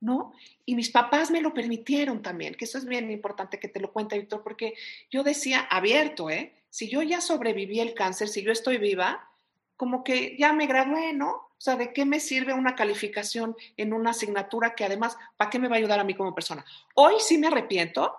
¿no? 0.00 0.32
Y 0.64 0.74
mis 0.74 0.90
papás 0.90 1.30
me 1.30 1.40
lo 1.40 1.54
permitieron 1.54 2.22
también, 2.22 2.54
que 2.54 2.64
eso 2.64 2.76
es 2.76 2.86
bien 2.86 3.10
importante 3.10 3.60
que 3.60 3.68
te 3.68 3.78
lo 3.78 3.92
cuente, 3.92 4.18
Víctor, 4.18 4.42
porque 4.42 4.74
yo 5.10 5.22
decía 5.22 5.60
abierto, 5.60 6.28
¿eh? 6.28 6.54
Si 6.70 6.88
yo 6.88 7.02
ya 7.02 7.20
sobreviví 7.20 7.78
el 7.78 7.94
cáncer, 7.94 8.28
si 8.28 8.42
yo 8.42 8.50
estoy 8.50 8.78
viva, 8.78 9.30
como 9.76 10.02
que 10.02 10.36
ya 10.36 10.52
me 10.52 10.66
gradué, 10.66 11.12
¿no? 11.12 11.30
O 11.30 11.56
sea, 11.58 11.76
¿de 11.76 11.92
qué 11.92 12.04
me 12.04 12.18
sirve 12.18 12.52
una 12.52 12.74
calificación 12.74 13.56
en 13.76 13.92
una 13.92 14.10
asignatura 14.10 14.74
que 14.74 14.84
además, 14.84 15.16
¿para 15.36 15.50
qué 15.50 15.60
me 15.60 15.68
va 15.68 15.76
a 15.76 15.78
ayudar 15.78 16.00
a 16.00 16.04
mí 16.04 16.14
como 16.14 16.34
persona? 16.34 16.64
Hoy 16.94 17.14
sí 17.20 17.38
me 17.38 17.46
arrepiento 17.46 18.12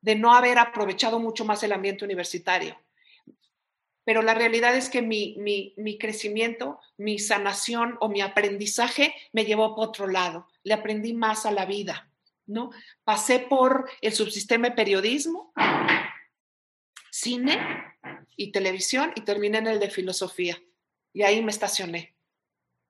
de 0.00 0.14
no 0.14 0.32
haber 0.32 0.58
aprovechado 0.58 1.18
mucho 1.18 1.44
más 1.44 1.64
el 1.64 1.72
ambiente 1.72 2.04
universitario. 2.04 2.76
Pero 4.08 4.22
la 4.22 4.32
realidad 4.32 4.74
es 4.74 4.88
que 4.88 5.02
mi, 5.02 5.34
mi, 5.36 5.74
mi, 5.76 5.98
crecimiento, 5.98 6.80
mi 6.96 7.18
sanación 7.18 7.98
o 8.00 8.08
mi 8.08 8.22
aprendizaje 8.22 9.14
me 9.34 9.44
llevó 9.44 9.74
por 9.74 9.88
otro 9.88 10.06
lado. 10.06 10.48
Le 10.62 10.72
aprendí 10.72 11.12
más 11.12 11.44
a 11.44 11.50
la 11.50 11.66
vida, 11.66 12.10
¿no? 12.46 12.70
Pasé 13.04 13.38
por 13.38 13.86
el 14.00 14.14
subsistema 14.14 14.70
de 14.70 14.76
periodismo, 14.76 15.52
cine 17.10 17.58
y 18.34 18.50
televisión 18.50 19.12
y 19.14 19.20
terminé 19.26 19.58
en 19.58 19.66
el 19.66 19.78
de 19.78 19.90
filosofía. 19.90 20.58
Y 21.12 21.20
ahí 21.20 21.42
me 21.42 21.50
estacioné. 21.50 22.14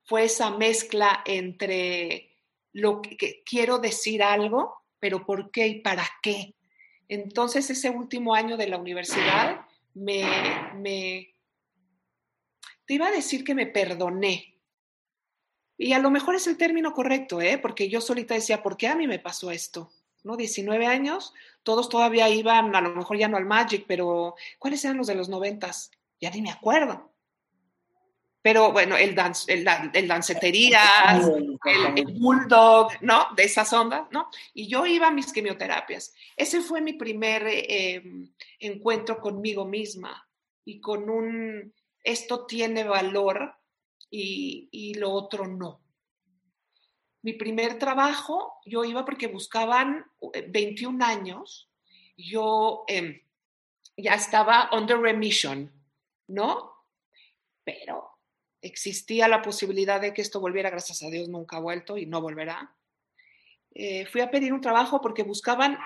Fue 0.05 0.23
esa 0.23 0.53
mezcla 0.53 1.25
entre 1.27 2.31
lo 2.73 3.03
que, 3.03 3.43
quiero 3.45 3.81
decir 3.81 4.23
algo, 4.23 4.85
pero 5.01 5.27
¿por 5.27 5.51
qué 5.51 5.67
y 5.67 5.81
para 5.81 6.09
qué? 6.23 6.55
Entonces 7.09 7.71
ese 7.71 7.91
último 7.91 8.37
año 8.37 8.57
de 8.57 8.69
la 8.69 8.79
universidad 8.79 9.67
me, 9.99 10.25
me, 10.77 11.35
te 12.87 12.95
iba 12.95 13.09
a 13.09 13.13
decir 13.13 13.45
que 13.45 13.55
me 13.55 13.67
perdoné. 13.67 14.55
Y 15.77 15.93
a 15.93 15.99
lo 15.99 16.11
mejor 16.11 16.35
es 16.35 16.47
el 16.47 16.57
término 16.57 16.93
correcto, 16.93 17.41
¿eh? 17.41 17.59
porque 17.59 17.89
yo 17.89 18.01
solita 18.01 18.35
decía, 18.35 18.63
¿por 18.63 18.77
qué 18.77 18.89
a 18.89 18.97
mí 18.97 19.07
me 19.07 19.19
pasó 19.19 19.51
esto? 19.51 19.93
¿No? 20.25 20.37
19 20.37 20.87
años, 20.87 21.33
todos 21.63 21.89
todavía 21.89 22.29
iban, 22.29 22.75
a 22.75 22.81
lo 22.81 22.95
mejor 22.95 23.17
ya 23.19 23.29
no 23.29 23.37
al 23.37 23.47
Magic, 23.47 23.85
pero 23.87 24.35
¿cuáles 24.59 24.85
eran 24.85 24.97
los 24.97 25.07
de 25.07 25.15
los 25.15 25.29
noventas? 25.29 25.91
Ya 26.21 26.31
ni 26.31 26.43
me 26.43 26.51
acuerdo. 26.51 27.08
Pero 28.49 28.73
bueno, 28.73 28.97
el, 28.97 29.15
dance, 29.15 29.53
el, 29.53 29.69
el 29.93 30.09
dancetería, 30.09 30.81
el, 31.95 32.07
bulldog, 32.19 32.93
¿no? 33.03 33.27
De 33.37 33.45
esas 33.45 33.71
ondas, 33.75 34.07
¿no? 34.11 34.31
Y 34.55 34.69
yo 34.69 34.87
iba 34.87 35.09
a 35.09 35.11
mis 35.11 35.35
quimioterapias. 35.35 36.15
Ese 36.35 36.63
fue 36.63 36.81
mi 36.81 36.95
primer 36.95 37.43
eh, 37.47 38.03
encuentro 38.59 39.21
conmigo 39.21 39.67
misma 39.67 40.27
y 40.65 40.81
con 40.81 41.11
un, 41.11 41.75
esto 42.03 42.47
tiene 42.47 42.85
valor 42.85 43.55
y, 44.09 44.71
y 44.73 44.95
lo 44.95 45.11
otro 45.11 45.47
no. 45.47 45.83
Mi 47.21 47.35
primer 47.35 47.79
trabajo, 47.79 48.55
yo 48.65 48.83
iba 48.83 49.05
porque 49.05 49.27
buscaban 49.27 50.07
21 50.49 51.05
eh, 51.05 51.07
años, 51.07 51.69
yo 52.17 52.85
eh, 52.89 53.27
ya 53.95 54.15
estaba 54.15 54.71
under 54.73 54.99
remission, 54.99 55.71
¿no? 56.29 56.73
Pero 57.63 58.18
existía 58.63 59.29
la 59.29 59.43
posibilidad 59.43 60.01
de 60.01 60.13
que 60.13 60.23
esto 60.23 60.41
volviera, 60.41 60.71
gracias 60.71 61.03
a 61.03 61.11
Dios 61.11 61.29
nunca 61.29 61.57
ha 61.57 61.61
vuelto 61.61 61.97
y 61.97 62.07
no 62.07 62.21
volverá. 62.21 62.75
Eh, 63.75 64.07
fui 64.07 64.21
a 64.21 64.31
pedir 64.31 64.53
un 64.53 64.61
trabajo 64.61 65.01
porque 65.01 65.23
buscaban 65.23 65.79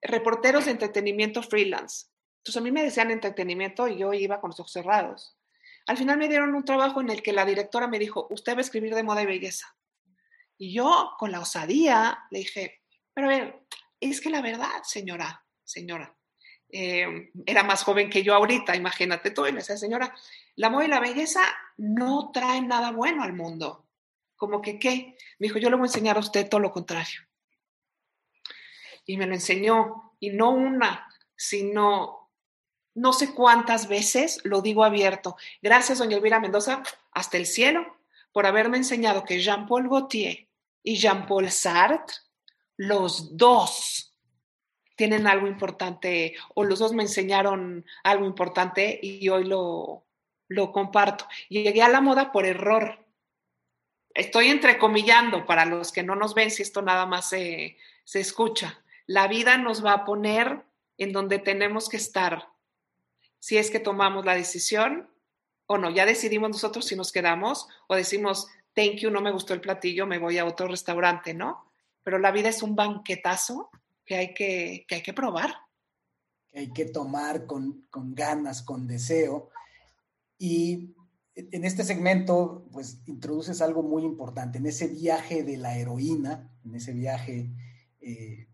reporteros 0.00 0.66
de 0.66 0.72
entretenimiento 0.72 1.42
freelance. 1.42 2.06
Entonces 2.38 2.60
a 2.60 2.64
mí 2.64 2.72
me 2.72 2.82
decían 2.82 3.10
entretenimiento 3.10 3.88
y 3.88 3.98
yo 3.98 4.12
iba 4.12 4.40
con 4.40 4.50
los 4.50 4.60
ojos 4.60 4.72
cerrados. 4.72 5.36
Al 5.86 5.96
final 5.96 6.18
me 6.18 6.28
dieron 6.28 6.54
un 6.54 6.64
trabajo 6.64 7.00
en 7.00 7.10
el 7.10 7.22
que 7.22 7.32
la 7.32 7.44
directora 7.44 7.88
me 7.88 7.98
dijo, 7.98 8.26
usted 8.30 8.54
va 8.54 8.58
a 8.58 8.62
escribir 8.62 8.94
de 8.94 9.02
moda 9.02 9.22
y 9.22 9.26
belleza. 9.26 9.76
Y 10.58 10.74
yo, 10.74 11.12
con 11.18 11.32
la 11.32 11.40
osadía, 11.40 12.18
le 12.30 12.40
dije, 12.40 12.82
pero 13.14 13.28
a 13.28 13.30
ver, 13.30 13.62
es 14.00 14.20
que 14.20 14.30
la 14.30 14.42
verdad, 14.42 14.82
señora, 14.84 15.44
señora, 15.64 16.16
eh, 16.72 17.30
era 17.44 17.62
más 17.62 17.84
joven 17.84 18.08
que 18.08 18.22
yo 18.22 18.34
ahorita, 18.34 18.74
imagínate 18.74 19.30
tú, 19.30 19.46
y 19.46 19.52
me 19.52 19.58
decía, 19.58 19.76
señora, 19.76 20.14
la 20.56 20.70
moda 20.70 20.86
y 20.86 20.88
la 20.88 21.00
belleza 21.00 21.42
no 21.76 22.30
traen 22.32 22.66
nada 22.66 22.90
bueno 22.92 23.22
al 23.22 23.34
mundo. 23.34 23.86
Como 24.36 24.62
que, 24.62 24.78
¿qué? 24.78 25.16
Me 25.38 25.46
dijo, 25.46 25.58
yo 25.58 25.68
le 25.68 25.76
voy 25.76 25.84
a 25.84 25.86
enseñar 25.88 26.16
a 26.16 26.20
usted 26.20 26.48
todo 26.48 26.60
lo 26.60 26.72
contrario. 26.72 27.20
Y 29.04 29.18
me 29.18 29.26
lo 29.26 29.34
enseñó, 29.34 30.14
y 30.18 30.30
no 30.30 30.50
una, 30.50 31.08
sino 31.36 32.30
no 32.94 33.12
sé 33.12 33.34
cuántas 33.34 33.88
veces, 33.88 34.40
lo 34.44 34.62
digo 34.62 34.84
abierto. 34.84 35.36
Gracias, 35.60 35.98
doña 35.98 36.16
Elvira 36.16 36.40
Mendoza, 36.40 36.82
hasta 37.12 37.36
el 37.36 37.46
cielo, 37.46 37.98
por 38.32 38.46
haberme 38.46 38.78
enseñado 38.78 39.24
que 39.24 39.40
Jean-Paul 39.40 39.88
Gaultier 39.88 40.48
y 40.82 40.96
Jean-Paul 40.96 41.50
Sartre, 41.50 42.14
los 42.76 43.36
dos, 43.36 44.11
tienen 44.96 45.26
algo 45.26 45.46
importante, 45.46 46.34
o 46.54 46.64
los 46.64 46.78
dos 46.78 46.92
me 46.92 47.02
enseñaron 47.02 47.84
algo 48.04 48.26
importante 48.26 48.98
y 49.02 49.28
hoy 49.28 49.44
lo, 49.44 50.04
lo 50.48 50.72
comparto. 50.72 51.26
Llegué 51.48 51.82
a 51.82 51.88
la 51.88 52.00
moda 52.00 52.32
por 52.32 52.46
error. 52.46 53.04
Estoy 54.14 54.48
entrecomillando 54.48 55.46
para 55.46 55.64
los 55.64 55.92
que 55.92 56.02
no 56.02 56.14
nos 56.14 56.34
ven 56.34 56.50
si 56.50 56.62
esto 56.62 56.82
nada 56.82 57.06
más 57.06 57.28
se, 57.28 57.78
se 58.04 58.20
escucha. 58.20 58.82
La 59.06 59.26
vida 59.26 59.56
nos 59.56 59.84
va 59.84 59.92
a 59.92 60.04
poner 60.04 60.62
en 60.98 61.12
donde 61.12 61.38
tenemos 61.38 61.88
que 61.88 61.96
estar. 61.96 62.48
Si 63.38 63.56
es 63.56 63.70
que 63.70 63.80
tomamos 63.80 64.24
la 64.24 64.34
decisión 64.34 65.10
o 65.66 65.78
no, 65.78 65.90
ya 65.90 66.06
decidimos 66.06 66.50
nosotros 66.50 66.84
si 66.84 66.96
nos 66.96 67.12
quedamos 67.12 67.66
o 67.86 67.94
decimos, 67.94 68.48
thank 68.74 68.96
you, 68.96 69.10
no 69.10 69.20
me 69.20 69.32
gustó 69.32 69.54
el 69.54 69.60
platillo, 69.60 70.06
me 70.06 70.18
voy 70.18 70.38
a 70.38 70.44
otro 70.44 70.68
restaurante, 70.68 71.34
¿no? 71.34 71.72
Pero 72.02 72.18
la 72.18 72.30
vida 72.30 72.48
es 72.50 72.62
un 72.62 72.76
banquetazo 72.76 73.70
que 74.12 74.18
hay 74.18 74.34
que, 74.34 74.84
que, 74.86 74.94
hay 74.96 75.02
que 75.02 75.14
probar. 75.14 75.54
Que 76.50 76.58
hay 76.60 76.72
que 76.72 76.84
tomar 76.84 77.46
con, 77.46 77.86
con 77.90 78.14
ganas, 78.14 78.62
con 78.62 78.86
deseo 78.86 79.48
y 80.36 80.94
en 81.34 81.64
este 81.64 81.82
segmento, 81.82 82.68
pues 82.72 83.00
introduces 83.06 83.62
algo 83.62 83.82
muy 83.82 84.02
importante, 84.02 84.58
en 84.58 84.66
ese 84.66 84.86
viaje 84.86 85.44
de 85.44 85.56
la 85.56 85.78
heroína, 85.78 86.50
en 86.62 86.74
ese 86.74 86.92
viaje 86.92 87.50
eh, 88.02 88.48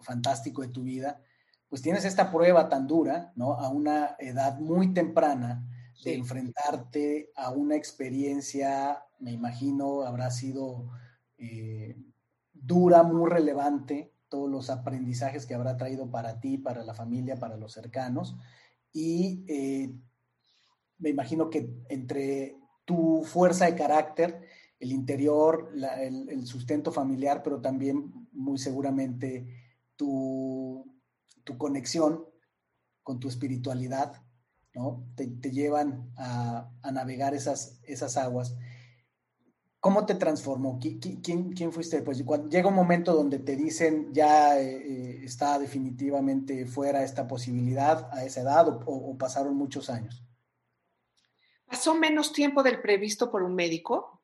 fantástico 0.00 0.60
de 0.60 0.68
tu 0.68 0.82
vida, 0.82 1.22
pues 1.70 1.80
tienes 1.80 2.04
esta 2.04 2.30
prueba 2.30 2.68
tan 2.68 2.86
dura, 2.86 3.32
¿no? 3.34 3.54
A 3.54 3.70
una 3.70 4.14
edad 4.18 4.58
muy 4.58 4.92
temprana 4.92 5.66
de 6.04 6.16
enfrentarte 6.16 7.30
a 7.34 7.50
una 7.50 7.76
experiencia, 7.76 9.02
me 9.20 9.32
imagino, 9.32 10.02
habrá 10.02 10.30
sido 10.30 10.90
eh, 11.38 11.96
dura, 12.52 13.04
muy 13.04 13.30
relevante, 13.30 14.12
todos 14.28 14.50
los 14.50 14.70
aprendizajes 14.70 15.46
que 15.46 15.54
habrá 15.54 15.76
traído 15.76 16.10
para 16.10 16.40
ti, 16.40 16.58
para 16.58 16.84
la 16.84 16.94
familia, 16.94 17.36
para 17.36 17.56
los 17.56 17.72
cercanos, 17.72 18.36
y 18.92 19.44
eh, 19.48 19.94
me 20.98 21.10
imagino 21.10 21.50
que 21.50 21.70
entre 21.88 22.56
tu 22.84 23.22
fuerza 23.24 23.66
de 23.66 23.74
carácter, 23.74 24.42
el 24.80 24.92
interior, 24.92 25.72
el, 25.98 26.46
sustento 26.46 26.92
familiar, 26.92 27.42
pero 27.42 27.60
también 27.60 28.28
muy 28.32 28.58
seguramente 28.58 29.46
tu, 29.96 30.84
conexión 31.56 32.24
con 33.02 33.18
tu 33.18 33.28
espiritualidad, 33.28 34.22
¿no? 34.74 35.06
Te, 35.16 35.50
llevan 35.50 36.12
a, 36.16 36.70
navegar 36.92 37.34
esas, 37.34 37.80
esas 37.82 38.16
aguas. 38.16 38.54
¿Cómo 39.80 40.06
te 40.06 40.16
transformó? 40.16 40.78
¿Quién, 40.80 41.52
quién, 41.52 41.72
fuiste 41.72 42.02
Pues 42.02 42.22
Cuando 42.24 42.48
llega 42.48 42.68
un 42.68 42.74
momento 42.74 43.14
donde 43.14 43.38
te 43.38 43.54
dicen 43.54 44.12
ya 44.12 44.58
eh, 44.58 44.76
eh, 44.76 45.20
está 45.22 45.58
definitivamente 45.58 46.66
fuera 46.66 47.04
esta 47.04 47.28
posibilidad 47.28 48.08
a 48.12 48.24
esa 48.24 48.40
edad 48.40 48.66
o 48.86 49.16
pasaron 49.16 49.56
muchos 49.56 49.88
años. 49.88 50.22
Pasó 51.68 51.94
menos 51.94 52.32
tiempo 52.32 52.62
del 52.62 52.80
previsto 52.80 53.30
por 53.30 53.42
un 53.42 53.54
médico. 53.54 54.22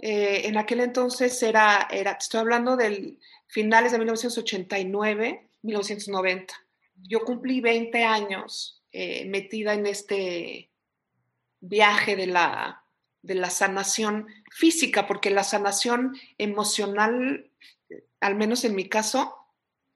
Eh, 0.00 0.48
en 0.48 0.56
aquel 0.56 0.80
entonces 0.80 1.40
era, 1.42 1.86
era, 1.90 2.12
estoy 2.12 2.40
hablando 2.40 2.76
del 2.76 3.20
finales 3.46 3.92
de 3.92 3.98
1989, 3.98 5.50
1990. 5.62 6.54
Yo 6.96 7.20
cumplí 7.20 7.60
20 7.60 8.02
años 8.02 8.82
eh, 8.90 9.26
metida 9.26 9.74
en 9.74 9.86
este 9.86 10.72
viaje 11.60 12.16
de 12.16 12.26
la, 12.26 12.84
de 13.22 13.34
la 13.34 13.50
sanación 13.50 14.26
física, 14.50 15.06
porque 15.06 15.30
la 15.30 15.44
sanación 15.44 16.16
emocional, 16.38 17.50
al 18.20 18.34
menos 18.36 18.64
en 18.64 18.74
mi 18.74 18.88
caso, 18.88 19.34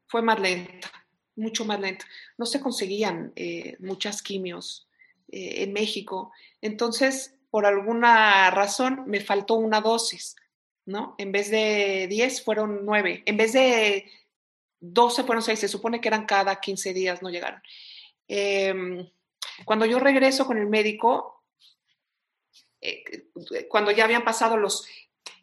fue 0.06 0.22
más 0.22 0.40
lenta, 0.40 0.90
mucho 1.36 1.64
más 1.64 1.80
lenta. 1.80 2.06
No 2.36 2.46
se 2.46 2.60
conseguían 2.60 3.32
eh, 3.36 3.76
muchas 3.80 4.22
quimios 4.22 4.88
eh, 5.28 5.62
en 5.62 5.72
México. 5.72 6.32
Entonces, 6.60 7.34
por 7.50 7.66
alguna 7.66 8.50
razón, 8.50 9.04
me 9.06 9.20
faltó 9.20 9.54
una 9.54 9.80
dosis, 9.80 10.36
¿no? 10.84 11.14
En 11.18 11.32
vez 11.32 11.50
de 11.50 12.06
10 12.08 12.44
fueron 12.44 12.84
9, 12.84 13.22
en 13.24 13.36
vez 13.36 13.52
de 13.52 14.10
12 14.80 15.24
fueron 15.24 15.42
6, 15.42 15.58
se 15.58 15.68
supone 15.68 16.00
que 16.00 16.08
eran 16.08 16.26
cada 16.26 16.60
15 16.60 16.92
días, 16.92 17.22
no 17.22 17.30
llegaron. 17.30 17.62
Em, 18.26 19.08
cuando 19.64 19.86
yo 19.86 19.98
regreso 19.98 20.46
con 20.46 20.58
el 20.58 20.66
médico, 20.66 21.41
eh, 22.82 23.28
cuando 23.68 23.90
ya 23.90 24.04
habían 24.04 24.24
pasado 24.24 24.56
los, 24.56 24.86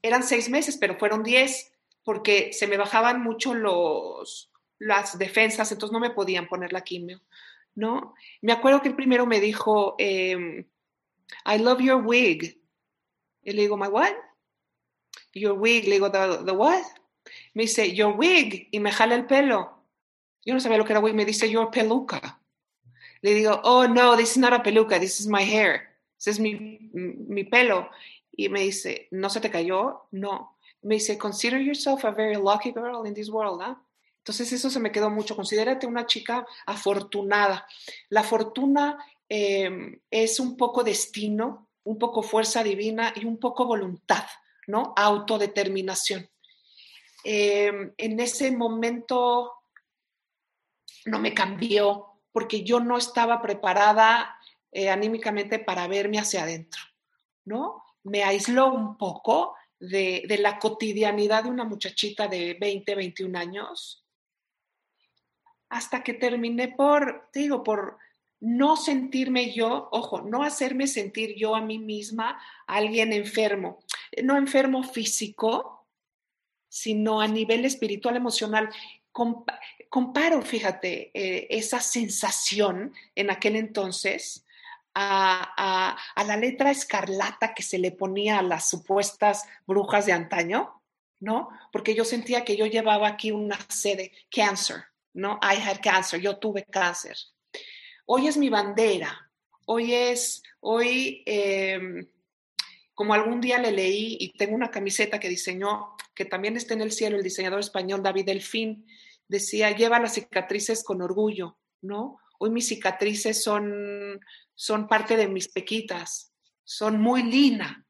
eran 0.02 0.24
6 0.24 0.50
meses, 0.50 0.78
pero 0.78 1.00
fueron 1.00 1.24
10, 1.24 1.72
porque 2.04 2.54
se 2.54 2.68
me 2.68 2.78
bajaban 2.78 3.24
mucho 3.24 3.54
los, 3.54 4.52
las 4.78 5.18
defensas, 5.18 5.72
entonces 5.72 5.94
no 5.94 6.00
me 6.00 6.12
podían 6.12 6.48
poner 6.48 6.74
la 6.74 6.82
quimio. 6.82 7.22
¿no? 7.76 8.14
Me 8.42 8.52
acuerdo 8.52 8.82
que 8.82 8.90
el 8.90 8.96
primero 8.96 9.26
me 9.26 9.40
dijo, 9.40 9.96
em, 9.98 10.66
I 11.46 11.58
love 11.58 11.80
your 11.82 12.04
wig. 12.06 12.62
Y 13.42 13.54
le 13.54 13.62
digo, 13.64 13.78
¿my 13.78 13.88
what? 13.88 14.14
Your 15.34 15.54
wig. 15.58 15.86
Le 15.86 15.92
digo, 15.92 16.12
¿the, 16.12 16.52
what? 16.52 16.84
Me 17.54 17.64
dice, 17.64 17.94
your 17.96 18.16
wig. 18.18 18.68
Y 18.72 18.80
me 18.80 18.92
jala 18.92 19.16
el 19.16 19.26
pelo. 19.26 19.84
Yo 20.46 20.54
no 20.54 20.60
sabía 20.60 20.78
lo 20.78 20.86
que 20.86 20.94
era 20.94 21.00
wig. 21.00 21.16
Me 21.16 21.26
dice, 21.26 21.50
your 21.50 21.72
peluca. 21.72 22.42
Le 23.22 23.34
digo, 23.34 23.62
oh, 23.64 23.88
no, 23.88 24.16
this 24.16 24.32
is 24.32 24.38
not 24.38 24.54
a 24.54 24.64
peluca, 24.64 25.00
this 25.00 25.20
is 25.20 25.28
my 25.28 25.44
hair. 25.44 25.89
Es 26.26 26.40
mi, 26.40 26.90
mi 26.94 27.44
pelo. 27.44 27.90
Y 28.32 28.50
me 28.50 28.62
dice, 28.62 29.08
¿no 29.12 29.30
se 29.30 29.42
te 29.42 29.50
cayó? 29.50 30.08
No. 30.12 30.58
Me 30.82 30.96
dice, 30.96 31.18
consider 31.18 31.62
yourself 31.62 32.06
a 32.06 32.12
very 32.12 32.36
lucky 32.36 32.72
girl 32.72 33.06
in 33.06 33.14
this 33.14 33.30
world, 33.30 33.62
¿ah? 33.62 33.82
Entonces 34.20 34.52
eso 34.54 34.70
se 34.70 34.80
me 34.80 34.92
quedó 34.92 35.10
mucho. 35.10 35.36
Considérate 35.36 35.88
una 35.88 36.06
chica 36.06 36.46
afortunada. 36.66 37.66
La 38.10 38.24
fortuna 38.24 39.04
em, 39.28 40.00
es 40.12 40.40
un 40.40 40.56
poco 40.56 40.84
destino, 40.84 41.70
un 41.84 41.98
poco 41.98 42.22
fuerza 42.22 42.64
divina 42.64 43.14
y 43.16 43.26
un 43.26 43.40
poco 43.40 43.66
voluntad, 43.66 44.26
¿no? 44.68 44.94
Autodeterminación. 44.96 46.30
Em, 47.24 47.94
en 47.98 48.20
ese 48.20 48.52
momento 48.52 49.54
no 51.06 51.20
me 51.20 51.34
cambió 51.34 52.22
porque 52.32 52.64
yo 52.64 52.80
no 52.80 52.98
estaba 52.98 53.42
preparada 53.42 54.39
eh, 54.72 54.90
anímicamente 54.90 55.60
para 55.60 55.88
verme 55.88 56.20
hacia 56.20 56.44
adentro, 56.44 56.82
¿no? 57.46 57.84
Me 58.04 58.24
aisló 58.24 58.74
un 58.74 58.98
poco 58.98 59.56
de, 59.80 60.24
de, 60.28 60.38
la 60.38 60.60
cotidianidad 60.60 61.44
de 61.44 61.50
una 61.50 61.64
muchachita 61.64 62.28
de 62.28 62.58
20, 62.60 62.96
21 62.96 63.38
años, 63.38 64.06
hasta 65.70 66.04
que 66.04 66.14
terminé 66.14 66.70
por, 66.70 67.30
te 67.32 67.42
digo, 67.42 67.64
por 67.64 67.98
no 68.42 68.78
sentirme 68.78 69.54
yo, 69.54 69.90
ojo, 69.92 70.22
no 70.22 70.44
hacerme 70.44 70.88
sentir 70.88 71.36
yo 71.36 71.56
a 71.56 71.62
mí 71.62 71.78
misma 71.78 72.42
alguien 72.68 73.12
enfermo, 73.12 73.80
no 74.24 74.38
enfermo 74.38 74.84
físico, 74.84 75.88
sino 76.70 77.20
a 77.20 77.28
nivel 77.28 77.66
espiritual, 77.66 78.16
emocional. 78.16 78.70
Comparo, 79.12 80.42
fíjate, 80.42 81.12
eh, 81.14 81.48
esa 81.50 81.82
sensación 81.82 82.94
en 83.16 83.32
aquel 83.32 83.56
entonces 83.56 84.46
a, 85.02 86.26
la 86.26 86.38
letra 86.38 86.72
escarlata 86.72 87.54
que 87.54 87.64
se 87.64 87.78
le 87.78 87.92
ponía 87.92 88.40
a 88.40 88.44
las 88.44 88.70
supuestas 88.70 89.46
brujas 89.66 90.06
de 90.06 90.14
antaño, 90.14 90.82
¿no? 91.20 91.50
Porque 91.72 91.96
yo 91.96 92.04
sentía 92.04 92.44
que 92.44 92.58
yo 92.58 92.66
llevaba 92.66 93.08
aquí 93.08 93.32
una 93.32 93.58
sede, 93.70 94.12
cancer, 94.30 94.84
¿no? 95.14 95.40
I 95.42 95.56
had 95.62 95.80
cancer, 95.82 96.20
yo 96.20 96.38
tuve 96.38 96.64
cáncer. 96.66 97.16
Hoy 98.06 98.28
es 98.28 98.38
mi 98.38 98.50
bandera, 98.50 99.32
hoy 99.66 99.94
es, 99.94 100.44
hoy, 100.60 101.24
em, 101.26 102.08
como 102.94 103.14
algún 103.14 103.40
día 103.40 103.60
le 103.60 103.72
leí 103.72 104.18
y 104.20 104.34
tengo 104.34 104.56
una 104.56 104.72
camiseta 104.72 105.20
que 105.20 105.30
diseñó, 105.30 105.96
que 106.14 106.26
también 106.26 106.58
está 106.58 106.74
en 106.74 106.82
el 106.82 106.92
cielo, 106.92 107.18
el 107.18 107.24
diseñador 107.24 107.60
español 107.60 108.04
David 108.04 108.26
Delfín, 108.26 108.86
decía, 109.28 109.72
lleva 109.72 110.00
las 110.00 110.16
cicatrices 110.16 110.84
con 110.84 111.02
orgullo, 111.02 111.58
¿no? 111.82 112.20
Hoy 112.40 112.50
mis 112.50 112.68
cicatrices 112.68 113.44
son, 113.44 114.20
son 114.60 114.90
parte 114.90 115.16
de 115.16 115.30
mis 115.30 115.48
pequitas, 115.48 116.34
son 116.66 117.00
muy 117.00 117.24
lina, 117.24 117.86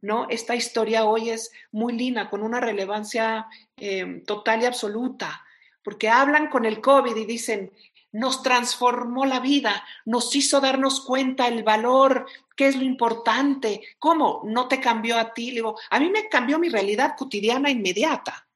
¿no? 0.00 0.28
Esta 0.30 0.54
historia 0.54 1.04
hoy 1.04 1.30
es 1.30 1.50
muy 1.72 1.94
lina, 1.94 2.30
con 2.30 2.44
una 2.44 2.60
relevancia 2.60 3.48
em, 3.76 4.22
total 4.24 4.62
y 4.62 4.66
absoluta, 4.66 5.44
porque 5.82 6.08
hablan 6.08 6.46
con 6.46 6.64
el 6.64 6.80
COVID 6.80 7.16
y 7.16 7.24
dicen, 7.24 7.72
nos 8.12 8.44
transformó 8.44 9.26
la 9.26 9.40
vida, 9.40 9.84
nos 10.04 10.32
hizo 10.36 10.60
darnos 10.60 11.00
cuenta 11.00 11.48
el 11.48 11.64
valor, 11.64 12.26
qué 12.54 12.68
es 12.68 12.76
lo 12.76 12.84
importante, 12.84 13.82
cómo 13.98 14.42
no 14.44 14.68
te 14.68 14.78
cambió 14.78 15.18
a 15.18 15.34
ti. 15.34 15.50
digo, 15.50 15.76
a 15.90 15.98
mí 15.98 16.08
me 16.08 16.28
cambió 16.28 16.56
mi 16.60 16.68
realidad 16.68 17.16
cotidiana 17.18 17.68
inmediata. 17.68 18.46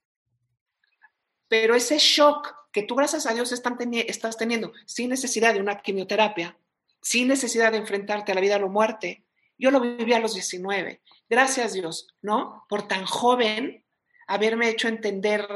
Pero 1.48 1.74
ese 1.74 1.98
shock 1.98 2.54
que 2.70 2.84
tú, 2.84 2.94
gracias 2.94 3.26
a 3.26 3.34
Dios, 3.34 3.50
estás 3.50 4.36
teniendo 4.36 4.72
sin 4.84 5.10
necesidad 5.10 5.52
de 5.52 5.60
una 5.60 5.80
quimioterapia, 5.80 6.56
sin 7.06 7.28
necesidad 7.28 7.70
de 7.70 7.78
enfrentarte 7.78 8.32
a 8.32 8.34
la 8.34 8.40
vida 8.40 8.56
o 8.56 8.58
la 8.58 8.66
muerte, 8.66 9.22
yo 9.56 9.70
lo 9.70 9.78
viví 9.78 10.12
a 10.12 10.18
los 10.18 10.34
19. 10.34 11.00
Gracias 11.30 11.72
Dios, 11.72 12.08
¿no? 12.20 12.64
Por 12.68 12.88
tan 12.88 13.06
joven 13.06 13.84
haberme 14.26 14.68
hecho 14.68 14.88
entender 14.88 15.46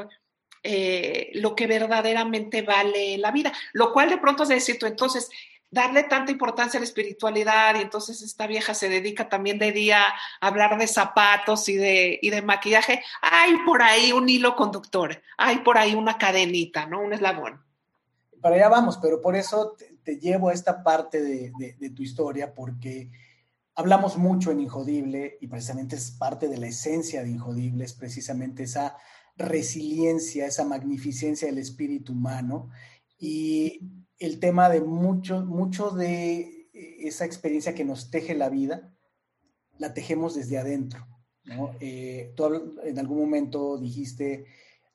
eh, 0.62 1.30
lo 1.34 1.56
que 1.56 1.66
verdaderamente 1.66 2.62
vale 2.62 3.18
la 3.18 3.32
vida, 3.32 3.52
lo 3.72 3.92
cual 3.92 4.10
de 4.10 4.18
pronto 4.18 4.44
es 4.44 4.48
decir 4.50 4.78
tú, 4.78 4.86
entonces, 4.86 5.28
darle 5.68 6.04
tanta 6.04 6.30
importancia 6.30 6.78
a 6.78 6.82
la 6.82 6.86
espiritualidad 6.86 7.74
y 7.74 7.82
entonces 7.82 8.22
esta 8.22 8.46
vieja 8.46 8.72
se 8.72 8.88
dedica 8.88 9.28
también 9.28 9.58
de 9.58 9.72
día 9.72 10.04
a 10.04 10.46
hablar 10.46 10.78
de 10.78 10.86
zapatos 10.86 11.68
y 11.68 11.74
de, 11.74 12.20
y 12.22 12.30
de 12.30 12.42
maquillaje, 12.42 13.02
hay 13.22 13.56
por 13.66 13.82
ahí 13.82 14.12
un 14.12 14.28
hilo 14.28 14.54
conductor, 14.54 15.20
hay 15.36 15.58
por 15.58 15.78
ahí 15.78 15.96
una 15.96 16.16
cadenita, 16.16 16.86
¿no? 16.86 17.00
Un 17.00 17.12
eslabón. 17.12 17.60
Para 18.40 18.54
allá 18.54 18.68
vamos, 18.68 18.98
pero 19.02 19.20
por 19.20 19.34
eso 19.34 19.76
te, 20.04 20.18
llevo 20.18 20.48
a 20.48 20.52
esta 20.52 20.82
parte 20.82 21.22
de, 21.22 21.52
de 21.78 21.90
tu 21.90 22.02
historia, 22.02 22.54
porque 22.54 23.10
hablamos 23.74 24.18
mucho 24.18 24.50
en 24.50 24.60
Injodible 24.60 25.38
y 25.40 25.46
precisamente 25.46 25.96
es 25.96 26.10
parte 26.10 26.48
de 26.48 26.58
la 26.58 26.66
esencia 26.66 27.22
de 27.22 27.30
Injodible, 27.30 27.84
es 27.84 27.94
precisamente 27.94 28.64
esa 28.64 28.96
resiliencia, 29.36 30.46
esa 30.46 30.64
magnificencia 30.64 31.48
del 31.48 31.58
espíritu 31.58 32.12
humano 32.12 32.70
y 33.18 33.80
el 34.18 34.38
tema 34.38 34.68
de 34.68 34.80
mucho, 34.80 35.44
mucho 35.44 35.90
de 35.90 36.68
esa 36.72 37.24
experiencia 37.24 37.74
que 37.74 37.84
nos 37.84 38.10
teje 38.10 38.34
la 38.34 38.48
vida, 38.48 38.94
la 39.78 39.94
tejemos 39.94 40.34
desde 40.34 40.58
adentro. 40.58 41.06
¿no? 41.44 41.74
Eh, 41.80 42.32
tú 42.36 42.78
en 42.84 42.98
algún 42.98 43.18
momento 43.18 43.78
dijiste, 43.78 44.44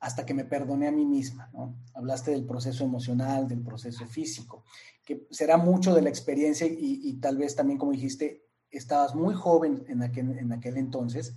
hasta 0.06 0.24
que 0.24 0.36
me 0.36 0.46
perdoné 0.46 0.88
a 0.88 0.92
mí 0.92 1.04
misma, 1.04 1.50
¿no? 1.52 1.76
Hablaste 1.96 2.30
del 2.30 2.46
proceso 2.46 2.84
emocional, 2.84 3.48
del 3.48 3.64
proceso 3.64 4.06
físico, 4.06 4.64
que 5.04 5.26
será 5.32 5.58
mucho 5.58 5.96
de 5.96 6.04
la 6.04 6.10
experiencia 6.10 6.68
y, 6.70 7.12
tal 7.14 7.40
vez 7.40 7.56
también, 7.56 7.80
como 7.80 7.92
dijiste, 7.92 8.46
estabas 8.70 9.16
muy 9.16 9.34
joven 9.34 9.84
en 9.88 10.04
aquel, 10.04 10.38
en 10.38 10.78
entonces, 10.78 11.36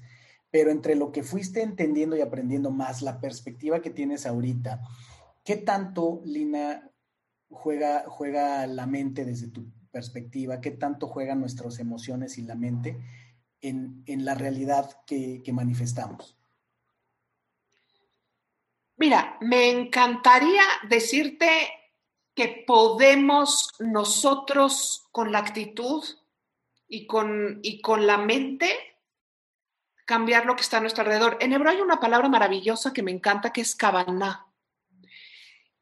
pero 0.51 0.71
entre 0.71 0.97
lo 0.97 1.13
que 1.13 1.23
fuiste 1.23 1.63
entendiendo 1.63 2.15
y 2.15 2.21
aprendiendo 2.21 2.71
más, 2.71 3.01
la 3.01 3.21
perspectiva 3.21 3.81
que 3.81 3.89
tienes 3.89 4.27
ahorita, 4.27 4.83
¿qué 5.45 5.57
tanto, 5.57 6.21
Lina, 6.27 6.91
juega, 7.49 8.05
juega 8.07 8.67
la 8.67 8.85
mente 8.85 9.25
desde 9.25 9.49
tu 9.49 9.65
perspectiva? 9.91 10.61
¿Qué 10.61 10.73
tanto 10.73 11.09
juegan 11.09 11.41
nuestras 11.41 11.79
emociones 11.79 12.37
y 12.37 12.43
la 12.43 12.55
mente 12.55 12.99
en, 13.63 14.05
la 14.07 14.35
realidad 14.35 14.91
que 15.07 15.53
manifestamos? 15.55 16.38
Mira, 18.99 19.39
me 19.41 19.71
encantaría 19.71 20.65
decirte 20.89 21.73
que 22.35 22.65
podemos 22.67 23.73
nosotros 23.79 25.09
con 25.13 25.33
la 25.33 25.39
actitud 25.39 26.05
y 26.89 27.07
con, 27.07 27.61
y 27.63 27.81
con 27.81 28.07
la 28.07 28.19
mente 28.19 28.77
cambiar 30.05 30.47
lo 30.47 30.57
que 30.57 30.63
está 30.63 30.79
a 30.79 30.81
nuestro 30.81 31.03
alrededor. 31.03 31.37
En 31.41 31.53
hebreo 31.53 31.73
hay 31.73 31.81
una 31.81 32.01
palabra 32.01 32.29
maravillosa 32.29 32.93
que 32.93 33.03
me 33.03 33.13
encanta 33.13 33.53
que 33.53 33.61
es 33.61 33.77
kavaná. 33.77 34.47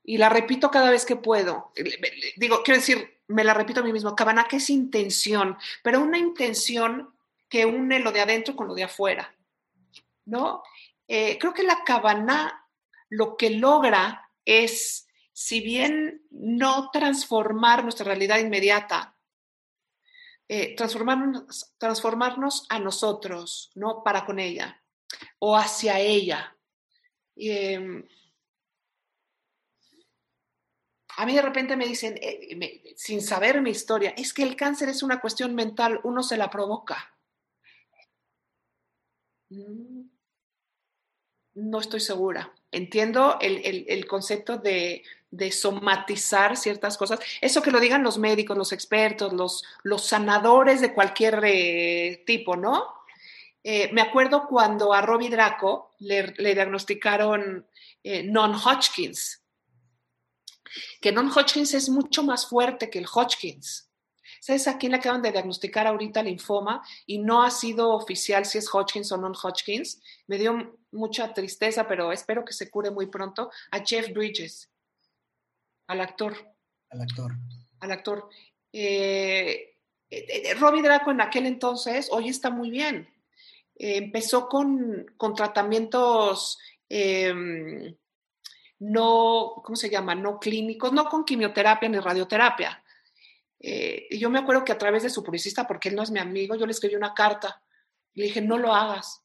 Y 0.05 0.19
la 0.19 0.29
repito 0.29 0.71
cada 0.71 0.91
vez 0.91 1.07
que 1.07 1.17
puedo. 1.17 1.73
Digo, 2.37 2.63
quiero 2.63 2.81
decir, 2.81 3.21
me 3.29 3.45
la 3.45 3.55
repito 3.55 3.81
a 3.81 3.83
mí 3.83 3.93
mismo, 3.93 4.15
kavaná 4.15 4.45
que 4.45 4.57
es 4.57 4.69
intención, 4.69 5.57
pero 5.83 6.01
una 6.01 6.19
intención 6.19 7.15
que 7.49 7.65
une 7.65 8.01
lo 8.01 8.13
de 8.13 8.21
adentro 8.21 8.55
con 8.57 8.69
lo 8.69 8.75
de 8.75 8.85
afuera. 8.85 9.35
¿No? 10.27 10.63
Eh, 11.09 11.39
creo 11.39 11.55
que 11.55 11.63
la 11.63 11.83
kavaná 11.85 12.66
lo 13.09 13.37
que 13.37 13.51
logra 13.51 14.31
es, 14.45 15.09
si 15.33 15.61
bien 15.61 16.27
no 16.31 16.91
transformar 16.91 17.83
nuestra 17.83 18.05
realidad 18.05 18.39
inmediata, 18.39 19.17
eh, 20.49 20.77
transformarnos, 20.77 22.67
a 22.69 22.79
nosotros, 22.79 23.73
¿no? 23.75 24.05
Para 24.05 24.25
con 24.25 24.39
ella 24.39 24.81
o 25.39 25.57
hacia 25.57 25.99
ella. 25.99 26.57
Em, 27.35 28.07
a 31.17 31.27
mí 31.27 31.35
de 31.35 31.43
repente 31.43 31.77
me 31.77 31.87
dicen, 31.87 32.17
eh, 32.21 32.95
sin 32.97 33.23
saber 33.23 33.61
mi 33.61 33.71
historia, 33.71 34.11
es 34.17 34.33
que 34.33 34.43
el 34.43 34.55
cáncer 34.55 34.89
es 34.89 35.03
una 35.03 35.21
cuestión 35.21 35.55
mental, 35.55 36.01
uno 36.05 36.23
se 36.23 36.37
la 36.37 36.49
provoca. 36.51 37.13
Mm, 39.51 39.96
no 41.57 41.81
estoy 41.81 42.01
segura. 42.01 42.53
Entiendo 42.71 43.39
el 43.41 44.07
concepto 44.07 44.59
de, 44.59 45.03
de 45.31 45.53
somatizar 45.53 46.57
ciertas 46.57 46.97
cosas. 46.97 47.21
Eso 47.41 47.63
que 47.63 47.71
lo 47.71 47.81
digan 47.81 48.03
los 48.03 48.19
médicos, 48.19 48.57
los 48.57 48.73
expertos, 48.73 49.33
los, 49.33 49.65
los 49.83 50.07
sanadores 50.07 50.81
de 50.81 50.95
cualquier 50.95 51.41
eh, 51.45 52.23
tipo, 52.27 52.57
¿no? 52.57 52.95
Eh, 53.63 53.91
me 53.93 54.01
acuerdo 54.01 54.47
cuando 54.47 54.93
a 54.93 55.03
Robbie 55.03 55.29
Draco 55.29 55.93
le, 55.99 56.33
diagnosticaron 56.39 57.67
eh, 58.03 58.23
non-Hodgkins, 58.23 59.43
que 61.01 61.11
non-Hodgkins 61.11 61.75
es 61.75 61.89
mucho 61.89 62.23
más 62.23 62.47
fuerte 62.47 62.89
que 62.89 63.01
el 63.01 63.07
Hodgkins. 63.13 63.86
¿Sabes 64.47 64.69
a 64.69 64.79
quién 64.79 64.93
le 64.93 64.99
acaban 64.99 65.23
de 65.23 65.33
diagnosticar 65.33 65.89
ahorita 65.89 66.23
linfoma 66.23 66.81
y 67.05 67.19
no 67.19 67.43
ha 67.43 67.51
sido 67.51 67.91
oficial 67.91 68.45
si 68.45 68.59
es 68.59 68.73
Hodgkins 68.73 69.11
o 69.11 69.17
non-Hodgkins? 69.17 70.01
Me 70.29 70.39
dio 70.39 70.79
mucha 70.93 71.35
tristeza, 71.35 71.89
pero 71.89 72.13
espero 72.13 72.45
que 72.45 72.53
se 72.53 72.71
cure 72.71 72.93
muy 72.93 73.09
pronto. 73.09 73.51
A 73.73 73.81
Jeff 73.85 74.13
Bridges 74.13 74.71
al 75.89 76.01
actor. 76.01 76.37
Al 76.91 77.01
actor. 77.01 77.33
al 77.81 77.91
actor. 77.91 78.29
Eh, 78.73 79.75
eh, 80.11 80.55
Robbie 80.55 80.83
Draco 80.83 81.11
en 81.11 81.23
aquel 81.23 81.47
entonces, 81.47 82.09
hoy 82.13 82.29
está 82.29 82.49
muy 82.49 82.71
bien. 82.71 83.09
empezó 83.75 84.49
con, 84.49 85.13
con 85.17 85.35
tratamientos 85.35 86.57
em, 86.89 87.97
no, 88.79 89.55
¿cómo 89.65 89.75
se 89.75 89.91
llama? 89.91 90.15
No 90.15 90.39
clínicos, 90.39 90.93
no 90.93 91.09
con 91.09 91.25
quimioterapia 91.25 91.89
ni 91.89 91.99
radioterapia. 91.99 92.81
Y 93.59 94.19
yo 94.19 94.31
me 94.31 94.39
acuerdo 94.39 94.65
que 94.65 94.73
a 94.73 94.79
través 94.79 95.03
de 95.03 95.11
su 95.11 95.23
publicista, 95.23 95.67
porque 95.67 95.89
él 95.89 95.97
no 95.97 96.03
es 96.03 96.11
mi 96.11 96.21
amigo, 96.21 96.55
yo 96.55 96.67
le 96.67 96.73
escribí 96.73 96.95
una 96.95 97.15
carta. 97.15 97.63
Le 98.15 98.25
dije, 98.25 98.41
no 98.41 98.59
lo 98.59 98.75
hagas. 98.75 99.23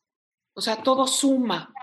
O 0.53 0.61
sea, 0.61 0.84
todo 0.84 1.07
suma. 1.07 1.73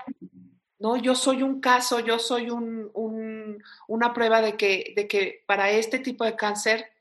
¿no? 0.78 0.96
Yo 0.96 1.14
soy 1.14 1.42
un 1.42 1.60
caso, 1.60 2.00
yo 2.00 2.18
soy 2.18 2.50
una 2.50 4.12
prueba 4.14 4.40
de 4.40 4.56
que, 4.56 4.92
de 4.96 5.08
que 5.08 5.44
para 5.46 5.70
este 5.70 5.98
tipo 5.98 6.24
de 6.24 6.36
cáncer 6.36 6.92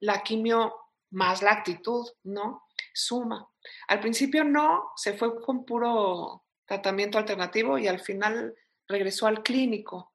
la 0.00 0.22
quimio 0.22 0.74
más 1.10 1.42
la 1.42 1.52
actitud, 1.52 2.06
¿no? 2.24 2.64
Suma. 2.94 3.48
Al 3.88 4.00
principio 4.00 4.44
no, 4.44 4.90
se 4.96 5.14
fue 5.14 5.40
con 5.40 5.64
puro 5.64 6.44
tratamiento 6.64 7.18
alternativo 7.18 7.78
y 7.78 7.88
al 7.88 8.00
final 8.00 8.54
regresó 8.88 9.26
al 9.26 9.42
clínico. 9.42 10.14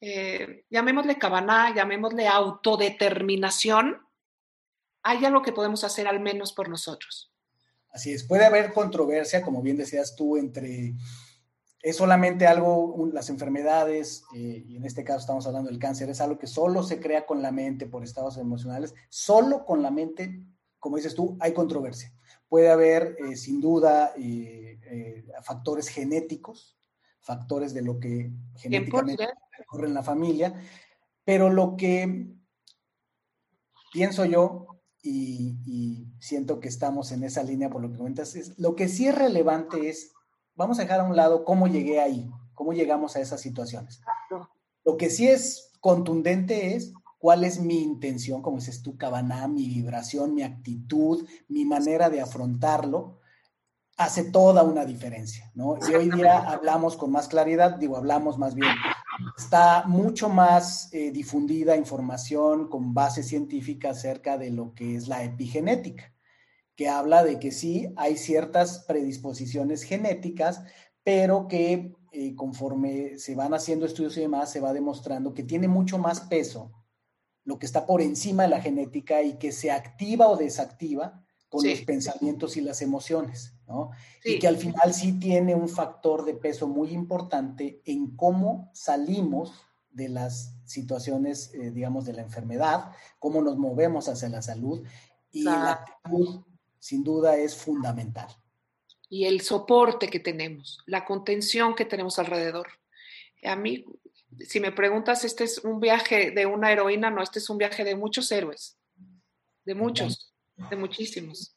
Eh, 0.00 0.64
llamémosle 0.70 1.18
cabana, 1.18 1.74
llamémosle 1.74 2.26
autodeterminación. 2.28 4.05
Hay 5.08 5.24
algo 5.24 5.40
que 5.40 5.52
podemos 5.52 5.84
hacer 5.84 6.08
al 6.08 6.18
menos 6.18 6.52
por 6.52 6.68
nosotros. 6.68 7.32
Así 7.90 8.12
es, 8.12 8.24
puede 8.24 8.44
haber 8.44 8.72
controversia, 8.72 9.40
como 9.40 9.62
bien 9.62 9.76
decías 9.76 10.16
tú, 10.16 10.36
entre 10.36 10.94
es 11.80 11.96
solamente 11.96 12.48
algo, 12.48 13.08
las 13.12 13.30
enfermedades, 13.30 14.24
eh, 14.34 14.64
y 14.66 14.74
en 14.74 14.84
este 14.84 15.04
caso 15.04 15.20
estamos 15.20 15.46
hablando 15.46 15.70
del 15.70 15.78
cáncer, 15.78 16.10
es 16.10 16.20
algo 16.20 16.36
que 16.36 16.48
solo 16.48 16.82
se 16.82 16.98
crea 16.98 17.24
con 17.24 17.40
la 17.40 17.52
mente 17.52 17.86
por 17.86 18.02
estados 18.02 18.36
emocionales, 18.36 18.92
solo 19.08 19.64
con 19.64 19.80
la 19.80 19.92
mente, 19.92 20.42
como 20.80 20.96
dices 20.96 21.14
tú, 21.14 21.36
hay 21.38 21.54
controversia. 21.54 22.12
Puede 22.48 22.70
haber, 22.70 23.16
eh, 23.20 23.36
sin 23.36 23.60
duda, 23.60 24.12
eh, 24.18 25.24
factores 25.44 25.86
genéticos, 25.86 26.76
factores 27.20 27.72
de 27.72 27.82
lo 27.82 28.00
que 28.00 28.32
genéticamente 28.56 29.28
ocurre 29.68 29.86
en 29.86 29.94
la 29.94 30.02
familia, 30.02 30.52
pero 31.24 31.48
lo 31.48 31.76
que 31.76 32.26
pienso 33.92 34.24
yo, 34.24 34.75
y, 35.06 36.06
siento 36.18 36.60
que 36.60 36.68
estamos 36.68 37.12
en 37.12 37.22
esa 37.22 37.42
línea 37.42 37.70
por 37.70 37.82
lo 37.82 37.90
que 37.90 37.98
comentas, 37.98 38.34
es 38.34 38.58
lo 38.58 38.74
que 38.74 38.88
sí 38.88 39.06
es 39.06 39.14
relevante 39.14 39.88
es, 39.88 40.12
vamos 40.54 40.78
a 40.78 40.82
dejar 40.82 41.00
a 41.00 41.04
un 41.04 41.14
lado 41.14 41.44
cómo 41.44 41.68
llegué 41.68 42.00
ahí, 42.00 42.28
cómo 42.54 42.72
llegamos 42.72 43.14
a 43.14 43.20
esas 43.20 43.40
situaciones. 43.40 44.00
Lo 44.84 44.96
que 44.96 45.10
sí 45.10 45.28
es 45.28 45.72
contundente 45.80 46.74
es 46.74 46.92
cuál 47.18 47.44
es 47.44 47.60
mi 47.60 47.82
intención, 47.82 48.42
como 48.42 48.58
dices 48.58 48.82
tú, 48.82 48.96
Cabana, 48.96 49.46
mi 49.46 49.68
vibración, 49.68 50.34
mi 50.34 50.42
actitud, 50.42 51.28
mi 51.48 51.64
manera 51.64 52.10
de 52.10 52.20
afrontarlo, 52.20 53.20
hace 53.96 54.24
toda 54.24 54.62
una 54.62 54.84
diferencia, 54.84 55.50
¿no? 55.54 55.78
Y 55.88 55.94
hoy 55.94 56.10
día 56.10 56.38
hablamos 56.38 56.96
con 56.96 57.12
más 57.12 57.28
claridad, 57.28 57.76
digo, 57.76 57.96
hablamos 57.96 58.38
más 58.38 58.54
bien, 58.54 58.70
está 59.36 59.84
mucho 59.86 60.28
más 60.28 60.92
eh, 60.92 61.10
difundida 61.10 61.76
información 61.76 62.68
con 62.68 62.94
base 62.94 63.22
científica 63.22 63.90
acerca 63.90 64.38
de 64.38 64.50
lo 64.50 64.74
que 64.74 64.96
es 64.96 65.08
la 65.08 65.24
epigenética, 65.24 66.12
que 66.74 66.88
habla 66.88 67.24
de 67.24 67.38
que 67.38 67.52
sí 67.52 67.92
hay 67.96 68.16
ciertas 68.16 68.84
predisposiciones 68.86 69.82
genéticas, 69.82 70.62
pero 71.02 71.48
que 71.48 71.94
eh, 72.12 72.34
conforme 72.34 73.18
se 73.18 73.34
van 73.34 73.54
haciendo 73.54 73.86
estudios 73.86 74.16
y 74.16 74.20
demás, 74.20 74.50
se 74.50 74.60
va 74.60 74.72
demostrando 74.72 75.34
que 75.34 75.42
tiene 75.42 75.68
mucho 75.68 75.98
más 75.98 76.20
peso 76.20 76.72
lo 77.44 77.58
que 77.58 77.66
está 77.66 77.86
por 77.86 78.02
encima 78.02 78.42
de 78.42 78.48
la 78.48 78.60
genética 78.60 79.22
y 79.22 79.34
que 79.38 79.52
se 79.52 79.70
activa 79.70 80.28
o 80.28 80.36
desactiva 80.36 81.24
con 81.48 81.64
los 81.64 81.80
pensamientos 81.82 82.56
y 82.56 82.60
las 82.60 82.82
emociones, 82.82 83.54
¿no? 83.66 83.90
Y 84.24 84.38
que 84.38 84.48
al 84.48 84.56
final 84.56 84.94
sí 84.94 85.18
tiene 85.18 85.54
un 85.54 85.68
factor 85.68 86.24
de 86.24 86.34
peso 86.34 86.68
muy 86.68 86.90
importante 86.90 87.80
en 87.84 88.16
cómo 88.16 88.70
salimos 88.72 89.52
de 89.90 90.08
las 90.08 90.54
situaciones, 90.64 91.52
eh, 91.54 91.70
digamos, 91.70 92.04
de 92.04 92.12
la 92.12 92.22
enfermedad, 92.22 92.92
cómo 93.18 93.40
nos 93.40 93.56
movemos 93.56 94.08
hacia 94.08 94.28
la 94.28 94.42
salud 94.42 94.86
y 95.32 95.42
la 95.42 95.72
actitud, 95.72 96.42
sin 96.78 97.02
duda, 97.02 97.36
es 97.36 97.56
fundamental. 97.56 98.28
Y 99.08 99.24
el 99.24 99.40
soporte 99.40 100.08
que 100.08 100.20
tenemos, 100.20 100.80
la 100.86 101.04
contención 101.04 101.74
que 101.74 101.84
tenemos 101.84 102.18
alrededor. 102.18 102.68
A 103.44 103.56
mí, 103.56 103.84
si 104.40 104.60
me 104.60 104.72
preguntas, 104.72 105.24
este 105.24 105.44
es 105.44 105.58
un 105.58 105.80
viaje 105.80 106.30
de 106.30 106.46
una 106.46 106.72
heroína, 106.72 107.10
no, 107.10 107.22
este 107.22 107.38
es 107.38 107.48
un 107.48 107.58
viaje 107.58 107.84
de 107.84 107.94
muchos 107.96 108.30
héroes, 108.32 108.76
de 109.64 109.74
muchos 109.74 110.34
de 110.70 110.76
muchísimos. 110.76 111.55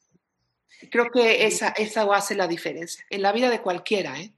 Creo 0.90 1.10
que 1.10 1.46
esa, 1.46 1.68
esa 1.68 2.02
hace 2.14 2.34
la 2.34 2.46
diferencia 2.46 3.04
en 3.10 3.22
la 3.22 3.32
vida 3.32 3.50
de 3.50 3.60
cualquiera. 3.60 4.20
¿eh? 4.20 4.32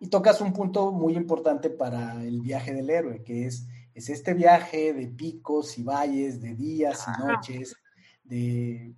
Y 0.00 0.08
tocas 0.08 0.40
un 0.40 0.52
punto 0.52 0.92
muy 0.92 1.14
importante 1.14 1.70
para 1.70 2.22
el 2.22 2.40
viaje 2.40 2.74
del 2.74 2.90
héroe, 2.90 3.22
que 3.22 3.46
es, 3.46 3.66
es 3.94 4.10
este 4.10 4.34
viaje 4.34 4.92
de 4.92 5.06
picos 5.08 5.78
y 5.78 5.82
valles, 5.82 6.40
de 6.40 6.54
días 6.54 7.04
y 7.06 7.26
noches, 7.26 7.76
de 8.24 8.94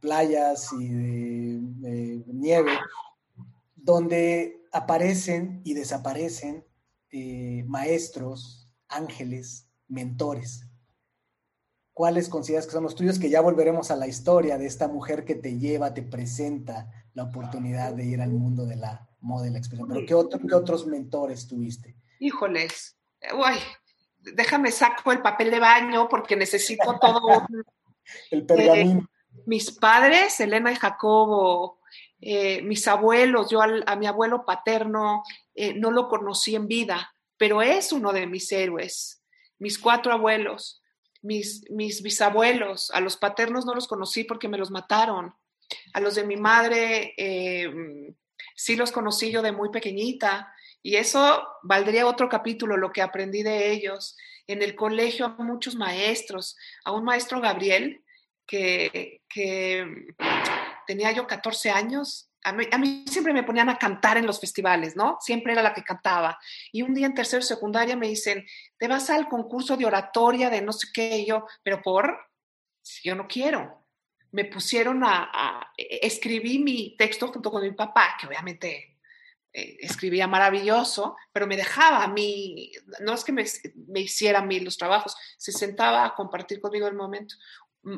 playas 0.00 0.72
y 0.72 0.88
de, 0.88 2.24
nieve, 2.26 2.72
donde 3.76 4.62
aparecen 4.72 5.60
y 5.64 5.74
desaparecen 5.74 6.64
eh, 7.10 7.64
maestros, 7.66 8.72
ángeles, 8.88 9.68
mentores. 9.88 10.69
¿Cuáles 12.00 12.30
consideras 12.30 12.64
que 12.64 12.72
son 12.72 12.84
los 12.84 12.94
tuyos? 12.94 13.18
Que 13.18 13.28
ya 13.28 13.42
volveremos 13.42 13.90
a 13.90 13.96
la 13.96 14.06
historia 14.06 14.56
de 14.56 14.64
esta 14.64 14.88
mujer 14.88 15.26
que 15.26 15.34
te 15.34 15.58
lleva, 15.58 15.92
te 15.92 16.00
presenta 16.00 16.90
la 17.12 17.24
oportunidad 17.24 17.92
de 17.92 18.06
ir 18.06 18.22
al 18.22 18.32
mundo 18.32 18.64
de 18.64 18.76
la 18.76 19.06
moda 19.20 19.48
y 19.48 19.50
la 19.50 19.58
expresión. 19.58 19.90
Pero 19.92 20.06
¿qué, 20.06 20.14
otros 20.54 20.86
mentores 20.86 21.46
tuviste? 21.46 21.94
Híjoles, 22.18 22.96
uy, 23.34 23.54
déjame 24.18 24.72
saco 24.72 25.12
el 25.12 25.20
papel 25.20 25.50
de 25.50 25.60
baño 25.60 26.08
porque 26.08 26.36
necesito 26.36 26.98
todo. 26.98 27.46
el 28.30 28.46
pergamino. 28.46 29.00
Eh, 29.00 29.42
mis 29.44 29.70
padres, 29.70 30.40
Elena 30.40 30.72
y 30.72 30.76
Jacobo, 30.76 31.80
eh, 32.18 32.62
mis 32.62 32.88
abuelos, 32.88 33.50
yo 33.50 33.60
a 33.60 33.96
mi 33.96 34.06
abuelo 34.06 34.46
paterno 34.46 35.22
eh, 35.54 35.74
no 35.74 35.90
lo 35.90 36.08
conocí 36.08 36.54
en 36.54 36.66
vida, 36.66 37.14
pero 37.36 37.60
es 37.60 37.92
uno 37.92 38.14
de 38.14 38.26
mis 38.26 38.50
héroes. 38.52 39.22
Mis 39.58 39.78
cuatro 39.78 40.14
abuelos, 40.14 40.80
mis, 41.22 41.64
bisabuelos, 42.02 42.90
a 42.92 43.00
los 43.00 43.16
paternos 43.16 43.66
no 43.66 43.74
los 43.74 43.88
conocí 43.88 44.24
porque 44.24 44.48
me 44.48 44.58
los 44.58 44.70
mataron. 44.70 45.34
A 45.92 46.00
los 46.00 46.14
de 46.14 46.24
mi 46.24 46.36
madre 46.36 47.14
eh, 47.16 47.70
sí 48.56 48.76
los 48.76 48.92
conocí 48.92 49.30
yo 49.30 49.42
de 49.42 49.52
muy 49.52 49.70
pequeñita 49.70 50.52
y 50.82 50.96
eso 50.96 51.46
valdría 51.62 52.06
otro 52.06 52.28
capítulo, 52.28 52.76
lo 52.76 52.92
que 52.92 53.02
aprendí 53.02 53.42
de 53.42 53.70
ellos. 53.70 54.16
En 54.46 54.62
el 54.62 54.74
colegio 54.74 55.26
a 55.26 55.42
muchos 55.42 55.74
maestros, 55.76 56.56
a 56.84 56.92
un 56.92 57.04
maestro 57.04 57.40
Gabriel 57.40 58.02
que, 58.46 59.22
que 59.28 59.86
tenía 60.86 61.12
yo 61.12 61.26
14 61.26 61.70
años 61.70 62.29
a 62.42 62.52
mí, 62.52 63.04
siempre 63.06 63.32
me 63.32 63.42
ponían 63.42 63.68
a 63.68 63.78
cantar 63.78 64.16
en 64.16 64.26
los 64.26 64.40
festivales, 64.40 64.96
¿no? 64.96 65.18
Siempre 65.20 65.52
era 65.52 65.62
la 65.62 65.74
que 65.74 65.82
cantaba. 65.82 66.38
Y 66.72 66.82
un 66.82 66.94
día 66.94 67.06
en 67.06 67.14
tercero 67.14 67.42
secundaria 67.42 67.96
me 67.96 68.08
dicen, 68.08 68.46
te 68.78 68.88
vas 68.88 69.10
al 69.10 69.28
concurso 69.28 69.76
de 69.76 69.86
oratoria 69.86 70.48
de 70.50 70.62
no 70.62 70.72
sé 70.72 70.88
qué, 70.92 71.24
yo, 71.26 71.46
pero 71.62 71.82
por, 71.82 72.18
yo 73.02 73.14
no 73.14 73.26
quiero. 73.28 73.84
Me 74.32 74.44
pusieron 74.44 75.02
a, 75.04 75.72
e, 75.76 76.00
escribí 76.02 76.58
mi 76.58 76.96
texto 76.96 77.28
junto 77.28 77.50
con 77.50 77.62
mi 77.62 77.72
papá, 77.72 78.16
que 78.18 78.26
obviamente 78.26 78.98
eh, 79.52 79.76
escribía 79.80 80.26
maravilloso, 80.26 81.16
pero 81.32 81.46
me 81.46 81.56
dejaba 81.56 82.04
a 82.04 82.08
mí, 82.08 82.72
no 83.00 83.12
es 83.12 83.24
que 83.24 83.32
me, 83.32 83.44
me 83.88 84.00
hiciera 84.00 84.38
a 84.38 84.46
mí 84.46 84.60
los 84.60 84.78
trabajos, 84.78 85.16
se 85.36 85.52
sentaba 85.52 86.06
a 86.06 86.14
compartir 86.14 86.60
conmigo 86.60 86.86
el 86.86 86.94
momento 86.94 87.34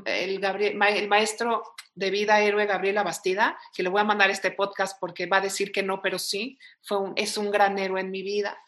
el, 0.04 0.40
Gabriel, 0.40 0.80
el 0.82 1.08
maestro 1.08 1.74
de 1.94 2.10
vida 2.10 2.40
héroe 2.40 2.66
Gabriela 2.66 3.02
Bastida, 3.02 3.58
que 3.74 3.82
le 3.82 3.88
voy 3.88 4.00
a 4.00 4.04
mandar 4.04 4.30
este 4.30 4.50
podcast 4.50 4.98
porque 4.98 5.26
va 5.26 5.38
a 5.38 5.42
decir 5.42 5.72
que 5.72 5.82
no, 5.82 6.00
pero 6.00 6.18
sí, 6.18 6.58
fue 6.82 6.98
es 7.16 7.36
un 7.36 7.50
gran 7.50 7.78
héroe 7.78 8.00
en 8.00 8.10
mi 8.10 8.22
vida. 8.22 8.58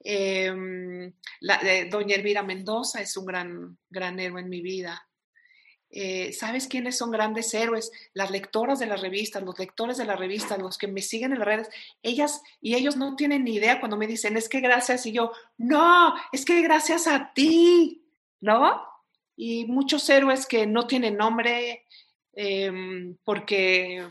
Em, 0.00 1.12
la, 1.40 1.60
Doña 1.90 2.16
Elvira 2.16 2.42
Mendoza 2.42 3.00
es 3.00 3.16
un 3.16 3.26
gran, 3.26 3.78
gran 3.88 4.20
héroe 4.20 4.40
en 4.40 4.48
mi 4.48 4.60
vida. 4.60 5.08
Eh, 5.88 6.32
¿Sabes 6.32 6.66
quiénes 6.66 6.98
son 6.98 7.10
grandes 7.10 7.54
héroes? 7.54 7.90
Las 8.12 8.30
lectoras 8.30 8.78
de 8.78 8.86
las 8.86 9.00
revistas, 9.00 9.42
los 9.42 9.58
lectores 9.58 9.96
de 9.96 10.04
las 10.04 10.18
revistas, 10.18 10.58
los 10.58 10.76
que 10.76 10.88
me 10.88 11.00
siguen 11.00 11.32
en 11.32 11.38
las 11.38 11.48
redes, 11.48 11.70
ellas 12.02 12.42
y 12.60 12.74
ellos 12.74 12.96
no 12.96 13.16
tienen 13.16 13.44
ni 13.44 13.54
idea 13.54 13.80
cuando 13.80 13.96
me 13.96 14.06
dicen, 14.06 14.36
es 14.36 14.48
que 14.48 14.60
gracias, 14.60 15.06
y 15.06 15.12
yo, 15.12 15.32
no, 15.56 16.14
es 16.32 16.44
que 16.44 16.60
gracias 16.60 17.06
a 17.06 17.32
ti, 17.32 18.04
¿no? 18.40 18.82
y 19.36 19.66
muchos 19.66 20.08
héroes 20.08 20.46
que 20.46 20.66
no 20.66 20.86
tienen 20.86 21.16
nombre 21.16 21.85
em, 22.36 23.16
porque, 23.24 24.06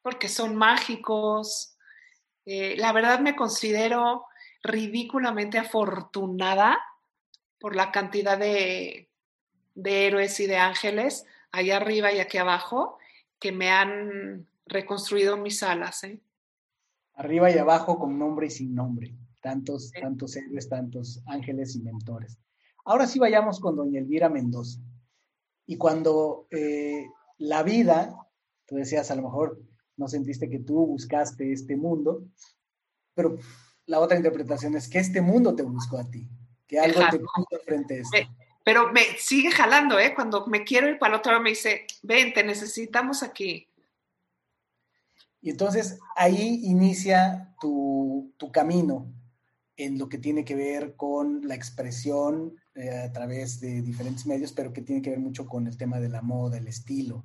porque 0.00 0.28
son 0.28 0.56
mágicos. 0.56 1.76
Eh, 2.46 2.76
la 2.78 2.92
verdad 2.92 3.20
me 3.20 3.36
considero 3.36 4.24
ridículamente 4.62 5.58
afortunada 5.58 6.78
por 7.58 7.76
la 7.76 7.92
cantidad 7.92 8.38
de, 8.38 9.10
de 9.74 10.06
héroes 10.06 10.38
y 10.40 10.46
de 10.46 10.56
ángeles, 10.56 11.26
allá 11.50 11.76
arriba 11.76 12.12
y 12.12 12.20
aquí 12.20 12.38
abajo, 12.38 12.98
que 13.38 13.52
me 13.52 13.70
han 13.70 14.46
reconstruido 14.66 15.36
mis 15.36 15.62
alas. 15.62 16.04
¿eh? 16.04 16.20
Arriba 17.14 17.50
y 17.50 17.58
abajo 17.58 17.98
con 17.98 18.18
nombre 18.18 18.46
y 18.46 18.50
sin 18.50 18.74
nombre. 18.74 19.14
Tantos, 19.40 19.90
tantos 19.92 20.36
héroes, 20.36 20.68
tantos 20.68 21.22
ángeles 21.26 21.74
y 21.74 21.80
mentores. 21.80 22.38
Ahora 22.84 23.06
sí 23.06 23.18
vayamos 23.18 23.58
con 23.58 23.76
doña 23.76 23.98
Elvira 23.98 24.28
Mendoza. 24.28 24.80
Y 25.66 25.76
cuando 25.76 26.46
eh, 26.50 27.06
la 27.42 27.64
vida, 27.64 28.16
tú 28.66 28.76
decías, 28.76 29.10
a 29.10 29.16
lo 29.16 29.22
mejor 29.22 29.60
no 29.96 30.06
sentiste 30.06 30.48
que 30.48 30.60
tú 30.60 30.86
buscaste 30.86 31.52
este 31.52 31.76
mundo, 31.76 32.24
pero 33.14 33.36
la 33.86 33.98
otra 33.98 34.16
interpretación 34.16 34.76
es 34.76 34.88
que 34.88 35.00
este 35.00 35.20
mundo 35.20 35.54
te 35.54 35.64
buscó 35.64 35.98
a 35.98 36.08
ti, 36.08 36.28
que 36.68 36.78
algo 36.78 37.00
te 37.10 37.18
puso 37.18 37.64
frente 37.64 37.94
a 37.94 38.00
esto. 38.02 38.16
pero 38.64 38.92
me 38.92 39.02
sigue 39.18 39.50
jalando, 39.50 39.98
¿eh? 39.98 40.14
Cuando 40.14 40.46
me 40.46 40.62
quiero 40.62 40.88
ir 40.88 40.98
para 41.00 41.14
el 41.14 41.18
otro 41.18 41.32
lado 41.32 41.42
me 41.42 41.50
dice, 41.50 41.84
ven, 42.02 42.32
te 42.32 42.44
necesitamos 42.44 43.24
aquí. 43.24 43.68
Y 45.40 45.50
entonces 45.50 45.98
ahí 46.14 46.60
inicia 46.62 47.56
tu, 47.60 48.32
tu 48.36 48.52
camino 48.52 49.12
en 49.76 49.98
lo 49.98 50.08
que 50.08 50.18
tiene 50.18 50.44
que 50.44 50.54
ver 50.54 50.94
con 50.94 51.40
la 51.48 51.56
expresión 51.56 52.61
eh, 52.74 52.90
a 52.90 53.12
través 53.12 53.60
de 53.60 53.82
diferentes 53.82 54.26
medios, 54.26 54.52
pero 54.52 54.72
que 54.72 54.82
tiene 54.82 55.02
que 55.02 55.10
ver 55.10 55.20
mucho 55.20 55.46
con 55.46 55.66
el 55.66 55.76
tema 55.76 56.00
de 56.00 56.08
la 56.08 56.22
moda, 56.22 56.58
el 56.58 56.68
estilo. 56.68 57.24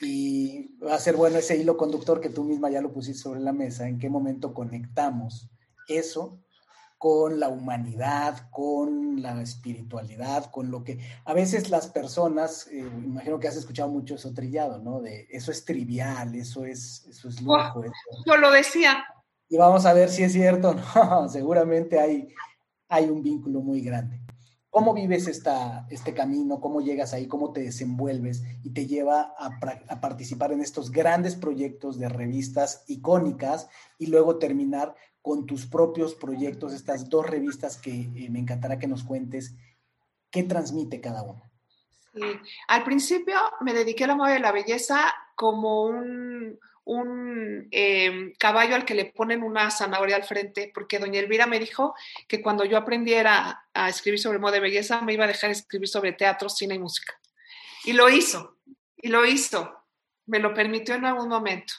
Y 0.00 0.76
va 0.78 0.94
a 0.94 0.98
ser 0.98 1.16
bueno 1.16 1.38
ese 1.38 1.56
hilo 1.56 1.76
conductor 1.76 2.20
que 2.20 2.28
tú 2.28 2.44
misma 2.44 2.70
ya 2.70 2.80
lo 2.80 2.92
pusiste 2.92 3.22
sobre 3.22 3.40
la 3.40 3.52
mesa, 3.52 3.88
en 3.88 3.98
qué 3.98 4.10
momento 4.10 4.52
conectamos 4.52 5.48
eso 5.88 6.40
con 6.98 7.38
la 7.38 7.50
humanidad, 7.50 8.48
con 8.50 9.20
la 9.20 9.42
espiritualidad, 9.42 10.50
con 10.50 10.70
lo 10.70 10.84
que 10.84 11.00
a 11.26 11.34
veces 11.34 11.68
las 11.68 11.88
personas, 11.88 12.66
eh, 12.68 12.78
imagino 12.78 13.38
que 13.38 13.46
has 13.46 13.56
escuchado 13.56 13.90
mucho 13.90 14.14
eso 14.14 14.32
trillado, 14.32 14.78
¿no? 14.78 15.02
De 15.02 15.26
eso 15.30 15.52
es 15.52 15.66
trivial, 15.66 16.34
eso 16.34 16.64
es, 16.64 17.04
eso 17.06 17.28
es 17.28 17.42
lujo. 17.42 17.84
Yo 18.26 18.36
lo 18.38 18.50
decía. 18.50 19.04
Y 19.50 19.58
vamos 19.58 19.84
a 19.84 19.92
ver 19.92 20.08
si 20.08 20.22
es 20.22 20.32
cierto, 20.32 20.74
no, 20.94 21.28
seguramente 21.28 22.00
hay, 22.00 22.28
hay 22.88 23.10
un 23.10 23.22
vínculo 23.22 23.60
muy 23.60 23.82
grande. 23.82 24.23
¿Cómo 24.74 24.92
vives 24.92 25.28
esta, 25.28 25.86
este 25.88 26.14
camino? 26.14 26.60
¿Cómo 26.60 26.80
llegas 26.80 27.14
ahí? 27.14 27.28
¿Cómo 27.28 27.52
te 27.52 27.60
desenvuelves? 27.60 28.42
Y 28.64 28.70
te 28.70 28.88
lleva 28.88 29.32
a, 29.38 30.00
participar 30.00 30.50
en 30.50 30.60
estos 30.60 30.90
grandes 30.90 31.36
proyectos 31.36 31.96
de 31.96 32.08
revistas 32.08 32.82
icónicas 32.88 33.70
y 34.00 34.08
luego 34.08 34.38
terminar 34.40 34.96
con 35.22 35.46
tus 35.46 35.66
propios 35.66 36.16
proyectos, 36.16 36.72
estas 36.72 37.08
dos 37.08 37.24
revistas 37.24 37.76
que 37.76 37.92
eh, 38.16 38.28
me 38.30 38.40
encantará 38.40 38.76
que 38.80 38.88
nos 38.88 39.04
cuentes. 39.04 39.54
¿Qué 40.28 40.42
transmite 40.42 41.00
cada 41.00 41.22
una? 41.22 41.48
Sí. 42.12 42.22
Al 42.66 42.82
principio 42.82 43.36
me 43.60 43.74
dediqué 43.74 44.02
a 44.02 44.08
la 44.08 44.16
moda 44.16 44.32
de 44.32 44.40
la 44.40 44.50
belleza 44.50 45.04
como 45.36 45.84
un, 45.84 46.58
un 46.84 47.68
em, 47.70 48.32
caballo 48.38 48.74
al 48.74 48.84
que 48.84 48.94
le 48.94 49.06
ponen 49.06 49.42
una 49.42 49.70
zanahoria 49.70 50.16
al 50.16 50.24
frente, 50.24 50.70
porque 50.74 50.98
doña 50.98 51.20
Elvira 51.20 51.46
me 51.46 51.58
dijo 51.58 51.94
que 52.28 52.42
cuando 52.42 52.64
yo 52.64 52.76
aprendiera 52.76 53.64
a 53.72 53.88
escribir 53.88 54.20
sobre 54.20 54.38
moda 54.38 54.58
y 54.58 54.60
belleza, 54.60 55.00
me 55.00 55.14
iba 55.14 55.24
a 55.24 55.28
dejar 55.28 55.50
escribir 55.50 55.88
sobre 55.88 56.12
teatro, 56.12 56.48
cine 56.48 56.74
y 56.74 56.78
música. 56.78 57.18
Y 57.84 57.94
lo 57.94 58.10
hizo, 58.10 58.58
y 58.96 59.08
lo 59.08 59.24
hizo, 59.24 59.74
me 60.26 60.38
lo 60.38 60.52
permitió 60.52 60.94
en 60.94 61.06
algún 61.06 61.28
momento. 61.28 61.72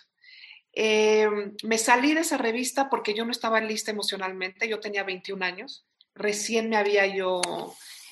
Em, 0.74 1.56
me 1.64 1.78
salí 1.78 2.14
de 2.14 2.22
esa 2.22 2.38
revista 2.38 2.90
porque 2.90 3.14
yo 3.14 3.26
no 3.26 3.32
estaba 3.32 3.62
lista 3.62 3.92
emocionalmente, 3.92 4.68
yo 4.68 4.80
tenía 4.80 5.04
21 5.04 5.46
años, 5.46 5.86
recién 6.16 6.70
me 6.70 6.78
había 6.78 7.06
yo, 7.06 7.42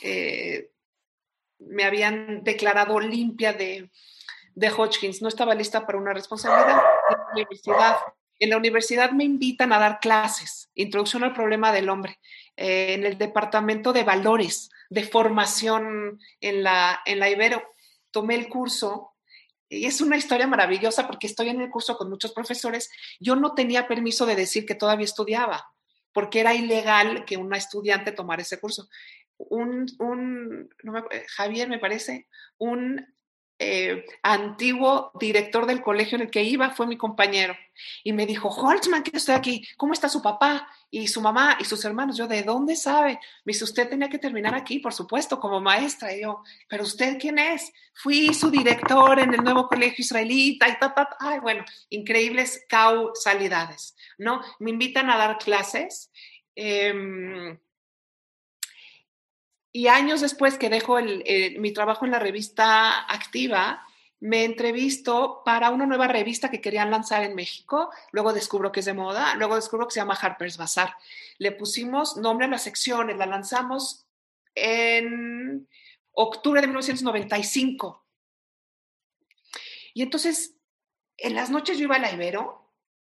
eh, 0.01 0.69
me 1.59 1.83
habían 1.83 2.43
declarado 2.43 2.99
limpia 2.99 3.51
de, 3.51 3.89
de 4.55 4.69
Hodgkins, 4.69 5.21
no 5.21 5.27
estaba 5.27 5.55
lista 5.55 5.85
para 5.85 5.97
una 5.97 6.13
responsabilidad 6.13 6.81
en 8.39 8.49
la 8.49 8.57
universidad. 8.57 9.11
Me 9.11 9.23
invitan 9.23 9.73
a 9.73 9.79
dar 9.79 9.99
clases, 9.99 10.69
introducción 10.75 11.23
al 11.23 11.33
problema 11.33 11.71
del 11.71 11.89
hombre, 11.89 12.19
eh, 12.55 12.93
en 12.93 13.05
el 13.05 13.17
departamento 13.17 13.93
de 13.93 14.03
valores, 14.03 14.69
de 14.89 15.03
formación 15.03 16.19
en 16.41 16.63
la, 16.63 17.01
en 17.05 17.19
la 17.19 17.29
Ibero. 17.29 17.63
Tomé 18.11 18.35
el 18.35 18.47
curso 18.47 19.13
y 19.69 19.85
es 19.85 20.01
una 20.01 20.17
historia 20.17 20.45
maravillosa 20.45 21.07
porque 21.07 21.27
estoy 21.27 21.49
en 21.49 21.61
el 21.61 21.69
curso 21.69 21.97
con 21.97 22.09
muchos 22.09 22.31
profesores. 22.31 22.91
Yo 23.19 23.35
no 23.35 23.55
tenía 23.55 23.87
permiso 23.87 24.25
de 24.25 24.35
decir 24.35 24.65
que 24.65 24.75
todavía 24.75 25.05
estudiaba, 25.05 25.67
porque 26.11 26.41
era 26.41 26.53
ilegal 26.53 27.25
que 27.25 27.37
una 27.37 27.57
estudiante 27.57 28.11
tomara 28.11 28.43
ese 28.43 28.59
curso. 28.59 28.87
Un, 29.37 29.87
un 29.97 30.69
Javier, 31.35 31.69
me 31.69 31.79
parece, 31.79 32.27
un 32.59 33.12
eh, 33.65 34.05
antiguo 34.21 35.11
director 35.19 35.65
del 35.65 35.81
colegio 35.81 36.17
en 36.17 36.23
el 36.23 36.31
que 36.31 36.43
iba 36.43 36.71
fue 36.71 36.87
mi 36.87 36.97
compañero 36.97 37.55
y 38.03 38.13
me 38.13 38.25
dijo, 38.25 38.49
Holtzman, 38.49 39.03
que 39.03 39.15
estoy 39.15 39.35
aquí, 39.35 39.67
¿cómo 39.77 39.93
está 39.93 40.09
su 40.09 40.21
papá 40.21 40.67
y 40.91 41.07
su 41.07 41.21
mamá 41.21 41.57
y 41.59 41.65
sus 41.65 41.83
hermanos? 41.85 42.17
Yo, 42.17 42.27
¿de 42.27 42.43
dónde 42.43 42.75
sabe? 42.75 43.19
Me 43.45 43.53
dice, 43.53 43.63
usted 43.63 43.89
tenía 43.89 44.09
que 44.09 44.19
terminar 44.19 44.53
aquí, 44.53 44.79
por 44.79 44.93
supuesto, 44.93 45.39
como 45.39 45.59
maestra. 45.59 46.15
Y 46.15 46.21
yo, 46.21 46.43
¿pero 46.67 46.83
usted 46.83 47.17
quién 47.19 47.39
es? 47.39 47.71
Fui 47.93 48.33
su 48.33 48.49
director 48.49 49.19
en 49.19 49.33
el 49.33 49.43
nuevo 49.43 49.67
colegio 49.67 50.03
israelita 50.03 50.67
y 50.67 50.79
ta, 50.79 50.93
ta, 50.93 51.09
Ay, 51.19 51.39
bueno, 51.39 51.63
increíbles 51.89 52.65
causalidades, 52.67 53.95
¿no? 54.17 54.41
Me 54.59 54.71
invitan 54.71 55.09
a 55.09 55.17
dar 55.17 55.37
clases. 55.37 56.11
Eh, 56.55 57.57
y 59.73 59.87
años 59.87 60.21
después 60.21 60.57
que 60.57 60.69
dejo 60.69 60.99
mi 61.01 61.73
trabajo 61.73 62.05
en 62.05 62.11
la 62.11 62.19
revista 62.19 63.11
Activa, 63.11 63.85
me 64.19 64.45
entrevisto 64.45 65.41
para 65.43 65.71
una 65.71 65.85
nueva 65.85 66.07
revista 66.07 66.49
que 66.49 66.61
querían 66.61 66.91
lanzar 66.91 67.23
en 67.23 67.35
México. 67.35 67.89
Luego 68.11 68.31
descubro 68.31 68.71
que 68.71 68.79
es 68.79 68.85
de 68.85 68.93
moda, 68.93 69.35
luego 69.35 69.55
descubro 69.55 69.87
que 69.87 69.93
se 69.93 69.99
llama 69.99 70.13
Harper's 70.13 70.57
Bazaar. 70.57 70.95
Le 71.39 71.51
pusimos 71.51 72.15
nombre 72.15 72.45
a 72.45 72.49
las 72.49 72.63
secciones, 72.63 73.17
la 73.17 73.25
lanzamos 73.25 74.05
en 74.55 75.67
octubre 76.11 76.61
de 76.61 76.67
1995. 76.67 78.05
Y 79.95 80.03
entonces, 80.03 80.55
en 81.17 81.35
las 81.35 81.49
noches 81.49 81.77
yo 81.77 81.85
iba 81.85 81.95
a 81.95 81.99
la 81.99 82.13
Ibero 82.13 82.62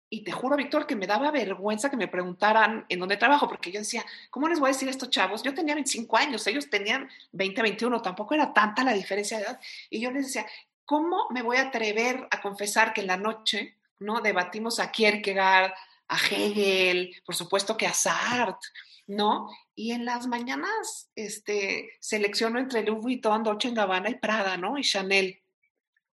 y 0.10 0.24
te 0.24 0.32
juro, 0.32 0.56
Víctor, 0.56 0.88
que 0.88 0.96
me 0.96 1.06
daba 1.06 1.32
vergüenza 1.32 1.90
que 1.90 1.98
me 1.98 2.08
preguntaran 2.08 2.86
en 2.88 3.00
dónde 3.00 3.18
trabajo, 3.18 3.48
porque 3.48 3.72
yo 3.72 3.80
decía, 3.80 4.06
¿cómo 4.30 4.48
les 4.48 4.60
voy 4.60 4.70
a 4.70 4.74
decir 4.74 4.88
a 4.88 4.92
estos 4.92 5.10
chavos? 5.10 5.44
Yo 5.44 5.54
tenía 5.54 5.76
25 5.76 6.18
años, 6.18 6.48
ellos 6.48 6.70
tenían 6.70 7.10
20, 7.34 7.62
21, 7.62 8.02
tampoco 8.02 8.34
era 8.34 8.54
tanta 8.54 8.84
la 8.84 8.94
diferencia 8.94 9.38
de 9.38 9.44
edad. 9.44 9.60
Y 9.90 10.00
yo 10.00 10.12
les 10.12 10.28
decía, 10.28 10.46
¿cómo 10.86 11.28
me 11.32 11.42
voy 11.42 11.58
a 11.58 11.64
atrever 11.64 12.26
a 12.32 12.42
confesar 12.42 12.94
que 12.94 13.02
en 13.02 13.08
la 13.08 13.18
noche, 13.18 13.76
¿no? 14.00 14.22
Debatimos 14.22 14.80
a 14.80 14.92
Kierkegaard, 14.92 15.74
a 16.08 16.18
Hegel, 16.18 17.22
por 17.26 17.36
supuesto 17.36 17.76
que 17.76 17.88
a 17.88 17.94
Sartre, 17.94 18.70
¿no? 19.08 19.50
Y 19.76 19.92
en 19.92 20.06
las 20.06 20.26
mañanas, 20.28 21.10
este, 21.16 21.90
selecciono 22.00 22.60
entre 22.60 22.84
Louis 22.84 23.02
Vuitton, 23.02 23.44
Dolce 23.44 23.72
Gabbana 23.72 24.10
y 24.10 24.16
Prada, 24.16 24.56
¿no? 24.56 24.78
Y 24.78 24.84
Chanel. 24.84 25.42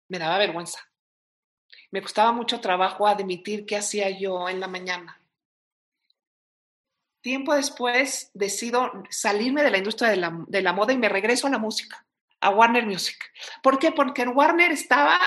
Me 0.07 0.17
daba 0.17 0.37
vergüenza 0.37 0.90
me 1.91 2.01
costaba 2.01 2.31
mucho 2.31 2.61
trabajo 2.61 3.05
admitir 3.05 3.65
qué 3.65 3.77
hacía 3.77 4.09
yo 4.09 4.49
en 4.49 4.59
la 4.59 4.67
mañana. 4.67 5.19
Tiempo 7.21 7.53
después 7.53 8.31
decido 8.33 8.91
salirme 9.09 9.61
de 9.61 9.69
la 9.69 9.77
industria 9.77 10.09
de 10.09 10.61
la, 10.61 10.73
moda 10.73 10.93
y 10.93 10.97
me 10.97 11.09
regreso 11.09 11.45
a 11.45 11.51
la 11.51 11.59
música, 11.59 12.03
a 12.39 12.49
Warner 12.49 12.87
Music. 12.87 13.17
¿Por 13.61 13.77
qué? 13.77 13.91
Porque 13.91 14.23
en 14.23 14.35
Warner 14.35 14.71
estaba 14.71 15.19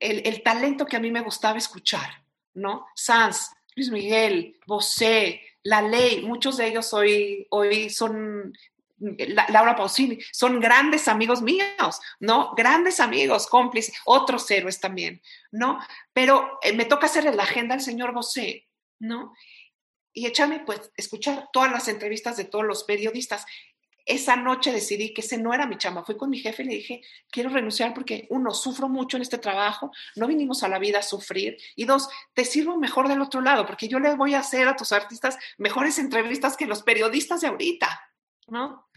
el, 0.00 0.42
talento 0.42 0.86
que 0.86 0.96
a 0.96 1.00
mí 1.00 1.12
me 1.12 1.20
gustaba 1.20 1.58
escuchar, 1.58 2.24
¿no? 2.54 2.86
Sanz, 2.96 3.52
Luis 3.76 3.90
Miguel, 3.90 4.58
Bosé, 4.66 5.40
La 5.62 5.82
Ley, 5.82 6.22
muchos 6.22 6.56
de 6.56 6.66
ellos 6.66 6.92
hoy, 6.92 7.46
hoy 7.50 7.90
son 7.90 8.52
Laura 8.98 9.76
Pausini, 9.76 10.18
son 10.32 10.60
grandes 10.60 11.06
amigos 11.08 11.42
míos, 11.42 12.00
¿no? 12.18 12.54
Grandes 12.56 13.00
amigos, 13.00 13.46
cómplices, 13.46 13.94
otros 14.04 14.50
héroes 14.50 14.80
también, 14.80 15.20
¿no? 15.52 15.78
Pero 16.12 16.58
eh, 16.62 16.72
me 16.72 16.86
toca 16.86 17.06
hacerle 17.06 17.34
la 17.34 17.42
agenda 17.42 17.74
al 17.74 17.82
señor 17.82 18.12
Bosé, 18.12 18.66
¿no? 18.98 19.34
Y 20.12 20.26
echarme, 20.26 20.60
pues, 20.60 20.90
escuchar 20.96 21.50
todas 21.52 21.70
las 21.70 21.88
entrevistas 21.88 22.38
de 22.38 22.44
todos 22.44 22.64
los 22.64 22.84
periodistas. 22.84 23.44
Esa 24.06 24.36
noche 24.36 24.72
decidí 24.72 25.12
que 25.12 25.20
ese 25.20 25.36
no 25.36 25.52
era 25.52 25.66
mi 25.66 25.76
chamba. 25.76 26.04
Fui 26.04 26.16
con 26.16 26.30
mi 26.30 26.38
jefe 26.38 26.62
y 26.62 26.66
le 26.66 26.74
dije, 26.76 27.02
quiero 27.30 27.50
renunciar 27.50 27.92
porque, 27.92 28.26
uno, 28.30 28.54
sufro 28.54 28.88
mucho 28.88 29.18
en 29.18 29.24
este 29.24 29.36
trabajo, 29.36 29.90
no 30.14 30.26
vinimos 30.26 30.62
a 30.62 30.68
la 30.68 30.78
vida 30.78 31.00
a 31.00 31.02
sufrir. 31.02 31.58
Y 31.74 31.84
dos, 31.84 32.08
te 32.32 32.46
sirvo 32.46 32.78
mejor 32.78 33.08
del 33.08 33.20
otro 33.20 33.42
lado, 33.42 33.66
porque 33.66 33.88
yo 33.88 33.98
le 33.98 34.14
voy 34.14 34.32
a 34.32 34.38
hacer 34.38 34.68
a 34.68 34.76
tus 34.76 34.92
artistas 34.92 35.36
mejores 35.58 35.98
entrevistas 35.98 36.56
que 36.56 36.66
los 36.66 36.82
periodistas 36.82 37.42
de 37.42 37.48
ahorita. 37.48 38.00
¿No? 38.46 38.88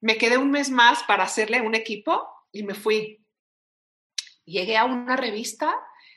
Me 0.00 0.18
quedé 0.18 0.38
un 0.38 0.50
mes 0.50 0.70
más 0.70 1.02
para 1.04 1.24
hacerle 1.24 1.60
un 1.60 1.74
equipo 1.74 2.28
y 2.52 2.62
me 2.62 2.74
fui. 2.74 3.24
Llegué 4.44 4.76
a 4.76 4.84
una 4.84 5.16
revista 5.16 5.74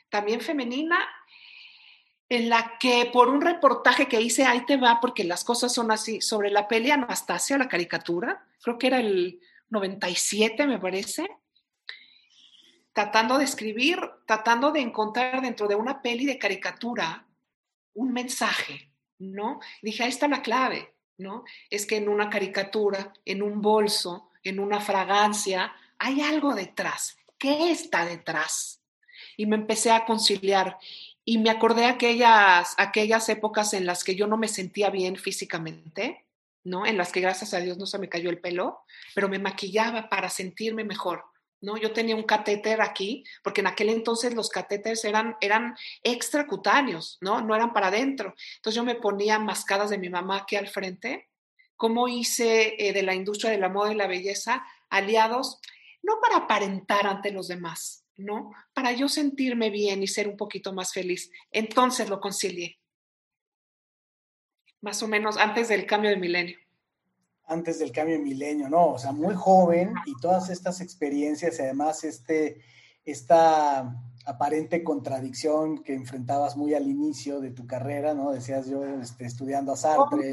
también 0.08 0.40
femenina 0.40 0.98
en 2.28 2.48
la 2.48 2.78
que 2.78 3.10
por 3.12 3.28
un 3.28 3.40
reportaje 3.40 4.06
que 4.06 4.20
hice, 4.20 4.44
ahí 4.44 4.64
te 4.64 4.76
va, 4.76 5.00
porque 5.00 5.24
las 5.24 5.42
cosas 5.42 5.74
son 5.74 5.90
así, 5.90 6.20
sobre 6.20 6.50
la 6.50 6.68
peli 6.68 6.92
Anastasia, 6.92 7.58
la 7.58 7.68
caricatura, 7.68 8.46
creo 8.62 8.78
que 8.78 8.86
era 8.86 9.00
el 9.00 9.40
97, 9.70 10.66
me 10.68 10.78
parece, 10.78 11.26
tratando 12.92 13.36
de 13.36 13.44
escribir, 13.44 13.98
tratando 14.26 14.70
de 14.70 14.80
encontrar 14.80 15.42
dentro 15.42 15.66
de 15.66 15.74
una 15.74 16.02
peli 16.02 16.24
de 16.24 16.38
caricatura 16.38 17.26
un 17.94 18.12
mensaje, 18.12 18.92
¿no? 19.18 19.58
dije, 19.82 20.04
ahí 20.04 20.10
está 20.10 20.28
la 20.28 20.42
clave, 20.42 20.94
¿no? 21.20 21.44
Es 21.70 21.86
que 21.86 21.96
en 21.96 22.08
una 22.08 22.30
caricatura, 22.30 23.12
en 23.24 23.42
un 23.42 23.60
bolso, 23.60 24.30
en 24.42 24.58
una 24.58 24.80
fragancia, 24.80 25.72
hay 25.98 26.20
algo 26.22 26.54
detrás. 26.54 27.16
¿Qué 27.38 27.70
está 27.70 28.04
detrás? 28.04 28.80
Y 29.36 29.46
me 29.46 29.56
empecé 29.56 29.90
a 29.90 30.04
conciliar 30.04 30.78
y 31.24 31.38
me 31.38 31.50
acordé 31.50 31.84
aquellas, 31.84 32.74
aquellas 32.78 33.28
épocas 33.28 33.72
en 33.74 33.86
las 33.86 34.02
que 34.02 34.14
yo 34.14 34.26
no 34.26 34.36
me 34.36 34.48
sentía 34.48 34.90
bien 34.90 35.16
físicamente, 35.16 36.24
¿no? 36.64 36.86
En 36.86 36.96
las 36.96 37.12
que 37.12 37.20
gracias 37.20 37.54
a 37.54 37.60
Dios 37.60 37.78
no 37.78 37.86
se 37.86 37.98
me 37.98 38.08
cayó 38.08 38.30
el 38.30 38.40
pelo, 38.40 38.80
pero 39.14 39.28
me 39.28 39.38
maquillaba 39.38 40.08
para 40.08 40.28
sentirme 40.28 40.84
mejor. 40.84 41.24
¿No? 41.60 41.76
Yo 41.76 41.92
tenía 41.92 42.16
un 42.16 42.22
catéter 42.22 42.80
aquí, 42.80 43.24
porque 43.42 43.60
en 43.60 43.66
aquel 43.66 43.90
entonces 43.90 44.34
los 44.34 44.48
catéteres 44.48 45.04
eran, 45.04 45.36
eran 45.40 45.76
extracutáneos, 46.02 47.18
¿no? 47.20 47.40
No 47.40 47.54
eran 47.54 47.72
para 47.72 47.88
adentro. 47.88 48.34
Entonces 48.56 48.76
yo 48.76 48.84
me 48.84 48.94
ponía 48.94 49.38
mascadas 49.38 49.90
de 49.90 49.98
mi 49.98 50.08
mamá 50.08 50.38
aquí 50.38 50.56
al 50.56 50.68
frente. 50.68 51.28
¿Cómo 51.76 52.08
hice 52.08 52.76
eh, 52.78 52.92
de 52.92 53.02
la 53.02 53.14
industria 53.14 53.50
de 53.50 53.58
la 53.58 53.68
moda 53.68 53.92
y 53.92 53.96
la 53.96 54.06
belleza 54.06 54.64
aliados? 54.88 55.60
No 56.02 56.18
para 56.20 56.44
aparentar 56.44 57.06
ante 57.06 57.30
los 57.30 57.48
demás, 57.48 58.04
¿no? 58.16 58.52
Para 58.72 58.92
yo 58.92 59.08
sentirme 59.08 59.70
bien 59.70 60.02
y 60.02 60.06
ser 60.06 60.28
un 60.28 60.36
poquito 60.36 60.72
más 60.72 60.92
feliz. 60.92 61.30
Entonces 61.50 62.08
lo 62.08 62.20
concilié. 62.20 62.78
Más 64.80 65.02
o 65.02 65.08
menos 65.08 65.36
antes 65.36 65.68
del 65.68 65.84
cambio 65.86 66.10
de 66.10 66.16
milenio 66.16 66.58
antes 67.50 67.80
del 67.80 67.90
cambio 67.90 68.16
de 68.16 68.22
milenio, 68.22 68.68
¿no? 68.68 68.92
O 68.92 68.98
sea, 68.98 69.10
muy 69.10 69.34
joven 69.34 69.92
y 70.06 70.14
todas 70.20 70.50
estas 70.50 70.80
experiencias 70.80 71.58
y 71.58 71.62
además 71.62 72.04
este, 72.04 72.60
esta 73.04 74.00
aparente 74.24 74.84
contradicción 74.84 75.82
que 75.82 75.94
enfrentabas 75.94 76.56
muy 76.56 76.74
al 76.74 76.88
inicio 76.88 77.40
de 77.40 77.50
tu 77.50 77.66
carrera, 77.66 78.14
¿no? 78.14 78.30
Decías 78.30 78.68
yo 78.68 78.84
este, 78.84 79.24
estudiando 79.24 79.72
a 79.72 79.76
Sartre, 79.76 80.32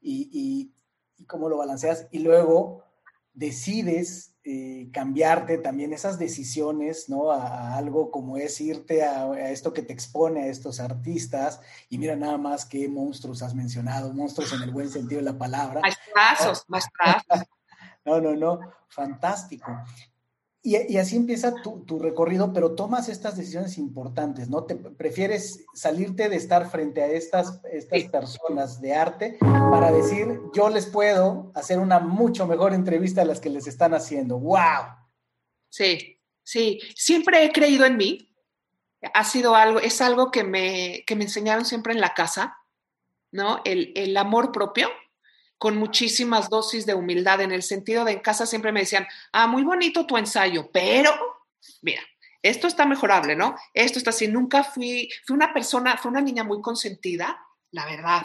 y, 0.00 0.30
y, 0.32 0.72
y, 1.18 1.24
cómo 1.24 1.48
lo 1.48 1.56
balanceas, 1.56 2.06
y 2.12 2.20
luego 2.20 2.84
decides 3.34 4.35
eh, 4.48 4.90
cambiarte 4.92 5.58
también 5.58 5.92
esas 5.92 6.20
decisiones, 6.20 7.08
¿no? 7.08 7.32
A, 7.32 7.76
algo 7.76 8.12
como 8.12 8.36
es 8.36 8.60
irte 8.60 9.02
a, 9.02 9.50
esto 9.50 9.72
que 9.72 9.82
te 9.82 9.92
expone 9.92 10.44
a 10.44 10.46
estos 10.46 10.78
artistas. 10.78 11.60
Y 11.88 11.98
mira 11.98 12.14
nada 12.14 12.38
más 12.38 12.64
qué 12.64 12.88
monstruos 12.88 13.42
has 13.42 13.56
mencionado, 13.56 14.12
monstruos 14.12 14.52
en 14.52 14.62
el 14.62 14.70
buen 14.70 14.88
sentido 14.88 15.18
de 15.18 15.24
la 15.24 15.36
palabra. 15.36 15.80
Maestrazos, 15.80 16.64
maestrazos. 16.68 17.24
No, 18.04 18.20
no, 18.20 18.36
no, 18.36 18.60
fantástico. 18.86 19.66
Y, 20.66 20.96
así 20.98 21.14
empieza 21.14 21.54
tu, 21.62 22.00
recorrido, 22.00 22.52
pero 22.52 22.74
tomas 22.74 23.08
estas 23.08 23.36
decisiones 23.36 23.78
importantes, 23.78 24.50
¿no? 24.50 24.64
Te 24.64 24.74
prefieres 24.74 25.64
salirte 25.72 26.28
de 26.28 26.34
estar 26.34 26.68
frente 26.68 27.04
a 27.04 27.06
estas, 27.06 27.60
estas 27.70 28.02
personas 28.10 28.80
de 28.80 28.92
arte 28.92 29.38
para 29.38 29.92
decir, 29.92 30.40
yo 30.52 30.68
les 30.68 30.86
puedo 30.86 31.52
hacer 31.54 31.78
una 31.78 32.00
mucho 32.00 32.48
mejor 32.48 32.74
entrevista 32.74 33.22
a 33.22 33.26
las 33.26 33.38
que 33.38 33.48
les 33.48 33.68
están 33.68 33.94
haciendo. 33.94 34.40
¡Wow! 34.40 34.86
Sí, 35.68 36.18
sí, 36.42 36.80
siempre 36.96 37.44
he 37.44 37.52
creído 37.52 37.86
en 37.86 37.96
mí. 37.96 38.34
Ha 39.14 39.22
sido 39.22 39.54
algo, 39.54 39.78
es 39.78 40.00
algo 40.00 40.32
que 40.32 40.42
me, 40.42 41.04
que 41.06 41.14
me 41.14 41.26
enseñaron 41.26 41.64
siempre 41.64 41.92
en 41.92 42.00
la 42.00 42.12
casa, 42.12 42.56
¿no? 43.30 43.60
El, 43.64 43.92
el 43.94 44.16
amor 44.16 44.50
propio 44.50 44.88
con 45.58 45.76
muchísimas 45.76 46.50
dosis 46.50 46.86
de 46.86 46.94
humildad, 46.94 47.40
en 47.40 47.52
el 47.52 47.62
sentido 47.62 48.04
de 48.04 48.12
en 48.12 48.20
casa 48.20 48.46
siempre 48.46 48.72
me 48.72 48.80
decían, 48.80 49.06
ah, 49.32 49.46
muy 49.46 49.62
bonito 49.62 50.06
tu 50.06 50.16
ensayo, 50.16 50.70
pero, 50.72 51.12
mira, 51.82 52.02
esto 52.42 52.66
está 52.66 52.86
mejorable, 52.86 53.34
¿no? 53.34 53.56
Esto 53.74 53.98
está 53.98 54.10
así. 54.10 54.28
Nunca 54.28 54.62
fui, 54.62 55.08
fui 55.26 55.34
una 55.34 55.52
persona, 55.52 55.96
fui 55.96 56.10
una 56.10 56.20
niña 56.20 56.44
muy 56.44 56.60
consentida, 56.60 57.38
la 57.72 57.86
verdad. 57.86 58.22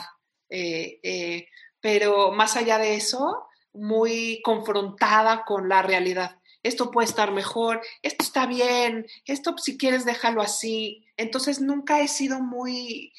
Eh, 0.49 0.99
eh, 1.01 1.47
pero 1.79 2.31
más 2.31 2.55
allá 2.55 2.77
de 2.77 2.95
eso, 2.95 3.47
muy 3.73 4.41
confrontada 4.43 5.43
con 5.43 5.69
la 5.69 5.81
realidad. 5.81 6.39
Esto 6.61 6.91
puede 6.91 7.07
estar 7.07 7.31
mejor, 7.31 7.81
esto 8.03 8.23
está 8.23 8.45
bien, 8.45 9.07
esto 9.25 9.57
si 9.57 9.77
quieres 9.77 10.05
déjalo 10.05 10.43
así. 10.43 11.07
Entonces 11.17 11.59
nunca 11.59 12.01
he 12.01 12.07
sido 12.07 12.39
muy, 12.39 13.13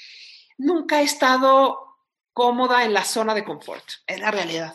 nunca 0.56 1.00
he 1.00 1.04
estado 1.04 1.91
cómoda 2.32 2.84
en 2.84 2.92
la 2.92 3.04
zona 3.04 3.34
de 3.34 3.44
confort. 3.44 3.84
Es 4.06 4.20
la 4.20 4.30
realidad. 4.30 4.74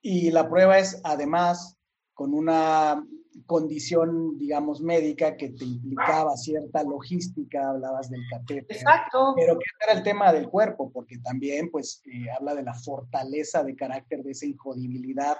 Y 0.00 0.30
la 0.30 0.48
prueba 0.48 0.78
es, 0.78 1.00
además, 1.04 1.76
con 2.14 2.32
una 2.32 3.04
condición, 3.44 4.38
digamos, 4.38 4.80
médica 4.80 5.36
que 5.36 5.50
te 5.50 5.64
implicaba 5.64 6.36
cierta 6.36 6.82
logística, 6.84 7.70
hablabas 7.70 8.08
del 8.08 8.22
catéter. 8.30 8.76
Exacto. 8.76 9.34
Pero 9.36 9.58
que 9.58 9.64
era 9.84 9.98
el 9.98 10.02
tema 10.02 10.32
del 10.32 10.48
cuerpo, 10.48 10.90
porque 10.90 11.18
también, 11.18 11.70
pues, 11.70 12.00
eh, 12.06 12.30
habla 12.36 12.54
de 12.54 12.62
la 12.62 12.74
fortaleza 12.74 13.62
de 13.62 13.76
carácter, 13.76 14.22
de 14.22 14.30
esa 14.30 14.46
injodibilidad 14.46 15.36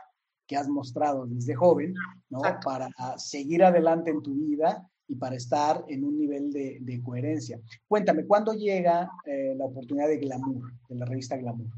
que 0.46 0.57
has 0.57 0.68
mostrado 0.68 1.26
desde 1.26 1.54
joven, 1.54 1.94
¿no? 2.28 2.40
Para 2.64 2.88
seguir 3.16 3.64
adelante 3.64 4.11
en 4.11 4.22
tu 4.22 4.34
vida 4.34 4.88
y 5.09 5.16
para 5.16 5.36
estar 5.36 5.84
en 5.88 6.04
un 6.04 6.18
nivel 6.18 6.50
de, 6.50 7.00
coherencia. 7.02 7.61
Cuéntame, 7.86 8.26
¿cuándo 8.26 8.52
llega 8.52 9.11
eh, 9.24 9.54
la 9.57 9.66
oportunidad 9.66 10.09
de 10.09 10.18
Glamour, 10.18 10.72
de 10.88 10.96
la 10.96 11.07
revista 11.07 11.36
Glamour? 11.36 11.68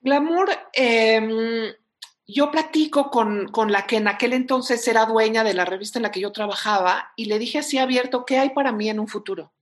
Glamour, 0.00 0.48
em, 0.72 1.72
yo 2.26 2.50
platico 2.50 3.10
con, 3.10 3.48
con, 3.48 3.70
la 3.70 3.86
que 3.86 3.96
en 3.96 4.08
aquel 4.08 4.32
entonces 4.32 4.86
era 4.88 5.06
dueña 5.06 5.44
de 5.44 5.54
la 5.54 5.64
revista 5.64 5.98
en 5.98 6.04
la 6.04 6.10
que 6.10 6.20
yo 6.20 6.32
trabajaba 6.32 7.12
y 7.16 7.26
le 7.26 7.38
dije 7.38 7.58
así 7.58 7.78
abierto, 7.78 8.24
¿qué 8.24 8.38
hay 8.38 8.50
para 8.50 8.72
mí 8.72 8.88
en 8.88 9.00
un 9.00 9.08
futuro? 9.08 9.52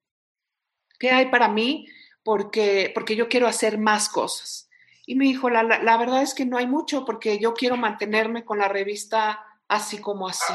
¿Qué 0.98 1.10
hay 1.10 1.30
para 1.30 1.48
mí? 1.48 1.86
Porque, 2.22 2.90
porque 2.94 3.16
yo 3.16 3.28
quiero 3.28 3.46
hacer 3.46 3.78
más 3.78 4.08
cosas. 4.08 4.68
Y 5.04 5.16
me 5.16 5.24
dijo, 5.24 5.50
la, 5.50 5.62
la 5.62 5.96
verdad 5.96 6.22
es 6.22 6.32
que 6.32 6.46
no 6.46 6.56
hay 6.56 6.66
mucho 6.66 7.04
porque 7.04 7.38
yo 7.38 7.54
quiero 7.54 7.76
mantenerme 7.76 8.44
con 8.44 8.58
la 8.58 8.68
revista 8.68 9.40
así 9.68 9.98
como 9.98 10.28
así. 10.28 10.54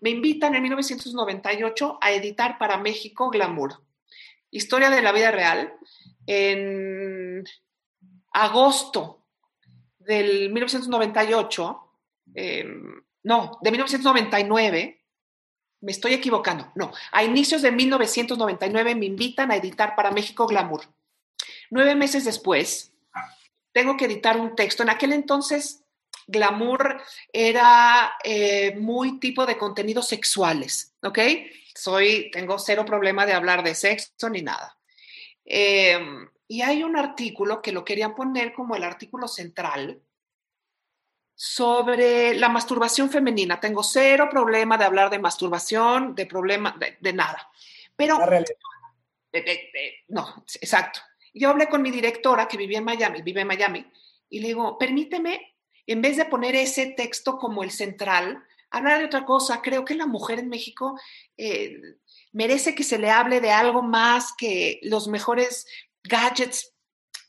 Me 0.00 0.10
invitan 0.10 0.54
en 0.54 0.62
1998 0.62 1.98
a 2.00 2.12
editar 2.12 2.58
para 2.58 2.78
México 2.78 3.30
Glamour, 3.30 3.82
historia 4.50 4.90
de 4.90 5.02
la 5.02 5.12
vida 5.12 5.30
real. 5.30 5.74
En 6.26 7.44
agosto 8.32 9.26
del 9.98 10.50
1998, 10.50 11.92
em, 12.34 13.02
no, 13.22 13.58
de 13.62 13.70
1999, 13.70 15.04
me 15.80 15.92
estoy 15.92 16.14
equivocando, 16.14 16.72
no, 16.74 16.92
a 17.12 17.24
inicios 17.24 17.60
de 17.60 17.70
1999 17.70 18.94
me 18.94 19.06
invitan 19.06 19.50
a 19.50 19.56
editar 19.56 19.94
para 19.94 20.10
México 20.10 20.46
Glamour. 20.46 20.82
Nueve 21.70 21.94
meses 21.94 22.24
después, 22.24 22.94
tengo 23.72 23.96
que 23.96 24.06
editar 24.06 24.38
un 24.38 24.54
texto. 24.56 24.82
En 24.82 24.90
aquel 24.90 25.12
entonces 25.12 25.83
glamour 26.26 27.02
era 27.32 28.14
eh, 28.22 28.74
muy 28.76 29.18
tipo 29.18 29.46
de 29.46 29.58
contenidos 29.58 30.08
sexuales, 30.08 30.94
¿ok? 31.02 31.18
Soy, 31.74 32.30
tengo 32.30 32.58
cero 32.58 32.84
problema 32.84 33.26
de 33.26 33.32
hablar 33.32 33.62
de 33.62 33.74
sexo 33.74 34.28
ni 34.30 34.42
nada. 34.42 34.76
Em, 35.44 36.28
y 36.48 36.62
hay 36.62 36.82
un 36.82 36.96
artículo 36.96 37.60
que 37.60 37.72
lo 37.72 37.84
querían 37.84 38.14
poner 38.14 38.52
como 38.52 38.76
el 38.76 38.84
artículo 38.84 39.28
central 39.28 40.00
sobre 41.34 42.34
la 42.34 42.48
masturbación 42.48 43.10
femenina. 43.10 43.58
Tengo 43.58 43.82
cero 43.82 44.28
problema 44.30 44.78
de 44.78 44.84
hablar 44.84 45.10
de 45.10 45.18
masturbación, 45.18 46.14
de 46.14 46.26
problema, 46.26 46.78
de, 47.00 47.12
nada. 47.12 47.50
Pero... 47.96 48.18
no, 50.08 50.44
exacto. 50.60 51.00
Yo 51.32 51.50
hablé 51.50 51.68
con 51.68 51.82
mi 51.82 51.90
directora 51.90 52.46
que 52.46 52.56
vivía 52.56 52.78
en 52.78 52.84
Miami, 52.84 53.22
vive 53.22 53.40
en 53.40 53.48
Miami, 53.48 53.84
y 54.30 54.38
le 54.38 54.48
digo, 54.48 54.78
permíteme 54.78 55.53
en 55.86 56.02
vez 56.02 56.16
de 56.16 56.24
poner 56.24 56.56
ese 56.56 56.86
texto 56.86 57.38
como 57.38 57.62
el 57.62 57.70
central, 57.70 58.42
hablar 58.70 58.98
de 58.98 59.04
otra 59.06 59.24
cosa. 59.24 59.62
Creo 59.62 59.84
que 59.84 59.94
la 59.94 60.06
mujer 60.06 60.38
en 60.38 60.48
México 60.48 60.98
eh, 61.36 61.80
merece 62.32 62.74
que 62.74 62.84
se 62.84 62.98
le 62.98 63.10
hable 63.10 63.40
de 63.40 63.50
algo 63.50 63.82
más 63.82 64.32
que 64.36 64.80
los 64.82 65.08
mejores 65.08 65.66
gadgets 66.02 66.74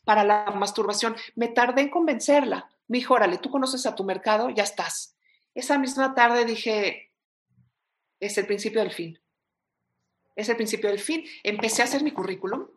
para 0.04 0.24
la 0.24 0.52
masturbación. 0.56 1.16
Me 1.34 1.48
tardé 1.48 1.82
en 1.82 1.90
convencerla. 1.90 2.70
Me 2.88 2.98
dijo, 2.98 3.14
órale, 3.14 3.38
tú 3.38 3.50
conoces 3.50 3.86
a 3.86 3.94
tu 3.94 4.04
mercado, 4.04 4.50
ya 4.50 4.62
estás. 4.62 5.16
Esa 5.54 5.78
misma 5.78 6.14
tarde 6.14 6.44
dije, 6.44 7.12
es 8.20 8.38
el 8.38 8.46
principio 8.46 8.80
del 8.80 8.92
fin. 8.92 9.20
Es 10.34 10.48
el 10.48 10.56
principio 10.56 10.90
del 10.90 11.00
fin. 11.00 11.24
Empecé 11.42 11.82
a 11.82 11.86
hacer 11.86 12.02
mi 12.02 12.12
currículum, 12.12 12.68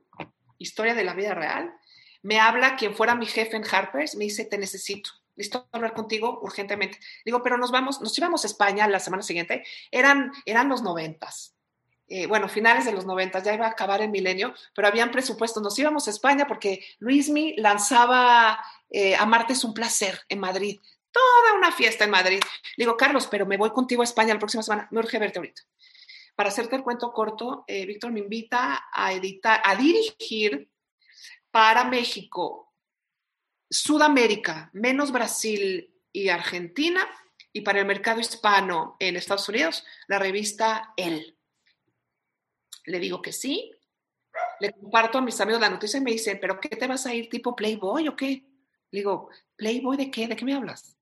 historia 0.58 0.96
de 0.96 1.04
la 1.04 1.14
vida 1.14 1.34
real. 1.34 1.74
Me 2.22 2.40
habla 2.40 2.76
quien 2.76 2.96
fuera 2.96 3.16
mi 3.16 3.26
jefe 3.26 3.58
en 3.58 3.64
Harper's, 3.70 4.16
me 4.16 4.26
dice, 4.26 4.46
te 4.46 4.58
necesito 4.58 5.12
listo 5.40 5.68
hablar 5.72 5.94
contigo 5.94 6.40
urgentemente. 6.44 7.00
Digo, 7.26 7.42
pero 7.42 7.58
nos 7.58 7.72
vamos, 7.72 8.02
nos 8.02 8.16
íbamos 8.18 8.44
a 8.44 8.48
España 8.48 8.88
la 8.88 9.00
semana 9.00 9.24
siguiente, 9.24 9.64
eran, 9.90 10.32
eran 10.46 10.70
los 10.70 10.84
noventas. 10.84 11.56
Eh, 12.08 12.28
bueno, 12.28 12.50
finales 12.50 12.86
de 12.86 12.92
los 12.92 13.06
noventas, 13.06 13.44
ya 13.44 13.54
iba 13.54 13.68
a 13.68 13.70
acabar 13.70 14.02
el 14.02 14.10
milenio, 14.10 14.54
pero 14.76 14.88
habían 14.88 15.12
presupuestos. 15.12 15.64
Nos 15.64 15.78
íbamos 15.80 16.08
a 16.08 16.12
España 16.12 16.46
porque 16.48 16.84
Luismi 17.00 17.56
lanzaba 17.56 18.60
eh, 18.90 19.16
Amarte 19.16 19.54
es 19.54 19.64
un 19.64 19.74
placer 19.74 20.20
en 20.28 20.40
Madrid. 20.40 20.80
toda 21.12 21.58
una 21.58 21.72
fiesta 21.72 22.04
en 22.04 22.12
Madrid. 22.12 22.40
Digo, 22.78 22.96
Carlos, 22.96 23.28
pero 23.28 23.46
me 23.46 23.58
voy 23.58 23.72
contigo 23.72 24.02
a 24.02 24.06
España 24.06 24.34
la 24.34 24.40
próxima 24.40 24.62
semana. 24.62 24.88
Me 24.92 25.00
urge 25.00 25.18
verte 25.18 25.40
ahorita. 25.40 25.62
Para 26.36 26.50
hacerte 26.50 26.76
el 26.76 26.84
cuento 26.84 27.12
corto, 27.12 27.64
eh, 27.68 27.86
Víctor 27.86 28.12
me 28.12 28.20
invita 28.20 28.88
a 28.94 29.14
editar, 29.14 29.62
a 29.64 29.76
dirigir 29.76 30.70
para 31.52 31.84
México, 31.84 32.69
Sudamérica, 33.70 34.70
menos 34.74 35.12
Brasil 35.12 35.94
y 36.12 36.30
Argentina, 36.30 37.08
y 37.54 37.62
para 37.62 37.80
el 37.80 37.86
mercado 37.86 38.20
hispano 38.20 38.96
en 39.00 39.16
Estados 39.16 39.50
Unidos, 39.50 39.84
la 40.08 40.20
revista 40.20 40.94
El. 40.98 41.38
Le 42.86 43.00
digo 43.00 43.22
que 43.22 43.32
sí, 43.32 43.72
le 44.60 44.72
comparto 44.72 45.18
a 45.18 45.22
mis 45.22 45.40
amigos 45.42 45.62
la 45.62 45.70
noticia 45.70 45.98
y 45.98 46.04
me 46.04 46.12
dicen, 46.12 46.40
¿pero 46.40 46.60
qué 46.60 46.70
te 46.70 46.88
vas 46.88 47.06
a 47.06 47.14
ir 47.14 47.30
tipo 47.30 47.56
Playboy 47.56 48.08
o 48.08 48.16
qué? 48.16 48.46
Le 48.92 49.00
digo, 49.00 49.30
¿Playboy 49.56 49.98
de 49.98 50.12
qué? 50.12 50.28
¿De 50.28 50.36
qué 50.36 50.46
me 50.46 50.54
hablas? 50.54 50.96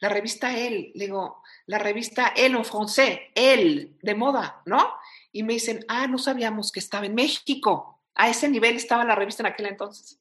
La 0.00 0.08
revista 0.08 0.56
El, 0.56 0.92
le 0.94 1.06
digo, 1.06 1.42
la 1.66 1.78
revista 1.78 2.28
El 2.28 2.54
en 2.54 2.64
francés, 2.64 3.18
El, 3.34 3.98
de 4.00 4.14
moda, 4.14 4.62
¿no? 4.64 4.94
Y 5.32 5.42
me 5.42 5.54
dicen, 5.54 5.84
ah, 5.88 6.06
no 6.06 6.18
sabíamos 6.18 6.70
que 6.70 6.80
estaba 6.80 7.06
en 7.06 7.14
México. 7.14 8.00
A 8.14 8.28
ese 8.28 8.48
nivel 8.48 8.76
estaba 8.76 9.04
la 9.04 9.14
revista 9.14 9.42
en 9.42 9.48
aquel 9.48 9.66
entonces. 9.66 10.20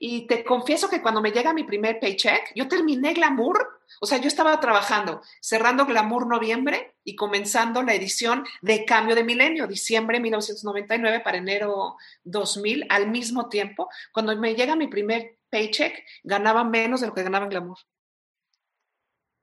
Y 0.00 0.26
te 0.28 0.44
confieso 0.44 0.88
que 0.88 1.02
cuando 1.02 1.20
me 1.20 1.32
llega 1.32 1.52
mi 1.52 1.64
primer 1.64 1.98
paycheck, 1.98 2.52
yo 2.54 2.68
terminé 2.68 3.14
Glamour, 3.14 3.80
o 4.00 4.06
sea, 4.06 4.18
yo 4.18 4.28
estaba 4.28 4.60
trabajando, 4.60 5.22
cerrando 5.40 5.86
Glamour 5.86 6.28
noviembre 6.28 6.94
y 7.02 7.16
comenzando 7.16 7.82
la 7.82 7.94
edición 7.94 8.44
de 8.62 8.84
Cambio 8.84 9.16
de 9.16 9.24
Milenio, 9.24 9.66
diciembre 9.66 10.18
de 10.18 10.22
1999 10.22 11.20
para 11.20 11.38
enero 11.38 11.96
2000, 12.22 12.86
al 12.90 13.08
mismo 13.08 13.48
tiempo. 13.48 13.88
Cuando 14.12 14.36
me 14.36 14.54
llega 14.54 14.76
mi 14.76 14.86
primer 14.86 15.38
paycheck, 15.50 16.04
ganaba 16.22 16.62
menos 16.62 17.00
de 17.00 17.08
lo 17.08 17.14
que 17.14 17.24
ganaba 17.24 17.46
en 17.46 17.50
Glamour. 17.50 17.78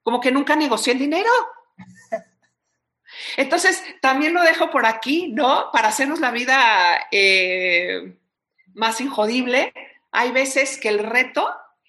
Como 0.03 0.21
que 0.21 0.31
nunca 0.31 0.55
negocié 0.55 0.93
el 0.93 0.99
dinero. 0.99 1.29
Entonces, 3.35 3.83
también 4.01 4.33
lo 4.33 4.41
dejo 4.41 4.69
por 4.71 4.85
aquí, 4.85 5.33
¿no? 5.33 5.69
Para 5.73 5.89
hacernos 5.89 6.21
la 6.21 6.31
vida 6.31 7.07
eh, 7.11 8.17
más 8.73 9.01
injodible 9.01 9.73
hay 10.15 10.31
veces 10.31 10.79
que 10.79 10.89
el 10.89 10.99
reto 10.99 11.47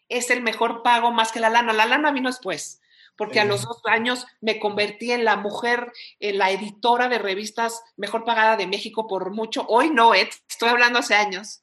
es 0.09 0.31
el 0.31 0.43
mejor 0.43 0.83
pago 0.83 1.13
más 1.13 1.33
que 1.33 1.41
la 1.41 1.51
lana. 1.51 1.73
La 1.73 1.87
lana 1.87 2.11
vino 2.11 2.29
después, 2.29 2.81
porque 3.17 3.41
a 3.41 3.45
los 3.45 3.63
dos 3.63 3.81
años 3.85 4.27
me 4.41 4.59
convertí 4.59 5.13
en 5.13 5.25
la 5.25 5.37
mujer, 5.37 5.93
en 6.21 6.39
la 6.39 6.51
editora 6.51 7.09
de 7.09 7.19
revistas 7.19 7.83
mejor 7.97 8.25
pagada 8.25 8.57
de 8.57 8.67
México 8.67 9.07
por 9.07 9.31
mucho. 9.31 9.65
Hoy 9.69 9.91
no, 9.91 10.15
eh, 10.15 10.29
estoy 10.49 10.69
hablando 10.69 10.99
hace 10.99 11.15
años. 11.15 11.63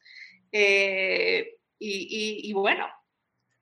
Eh, 0.52 1.58
y, 1.80 2.54
bueno. 2.54 2.88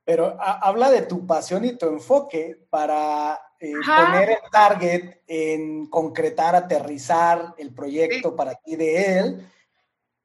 Pero 0.04 0.38
habla 0.40 0.92
de 0.92 1.04
tu 1.04 1.26
pasión 1.26 1.66
y 1.66 1.78
tu 1.78 1.88
enfoque 1.88 2.60
para 2.70 3.40
eh, 3.60 3.74
poner 3.84 4.30
el 4.30 4.52
target 4.52 5.22
en 5.26 5.88
concretar, 5.88 6.56
aterrizar 6.56 7.56
el 7.58 7.74
proyecto 7.74 8.36
para 8.36 8.56
ti 8.56 8.76
de 8.76 9.20
él 9.20 9.52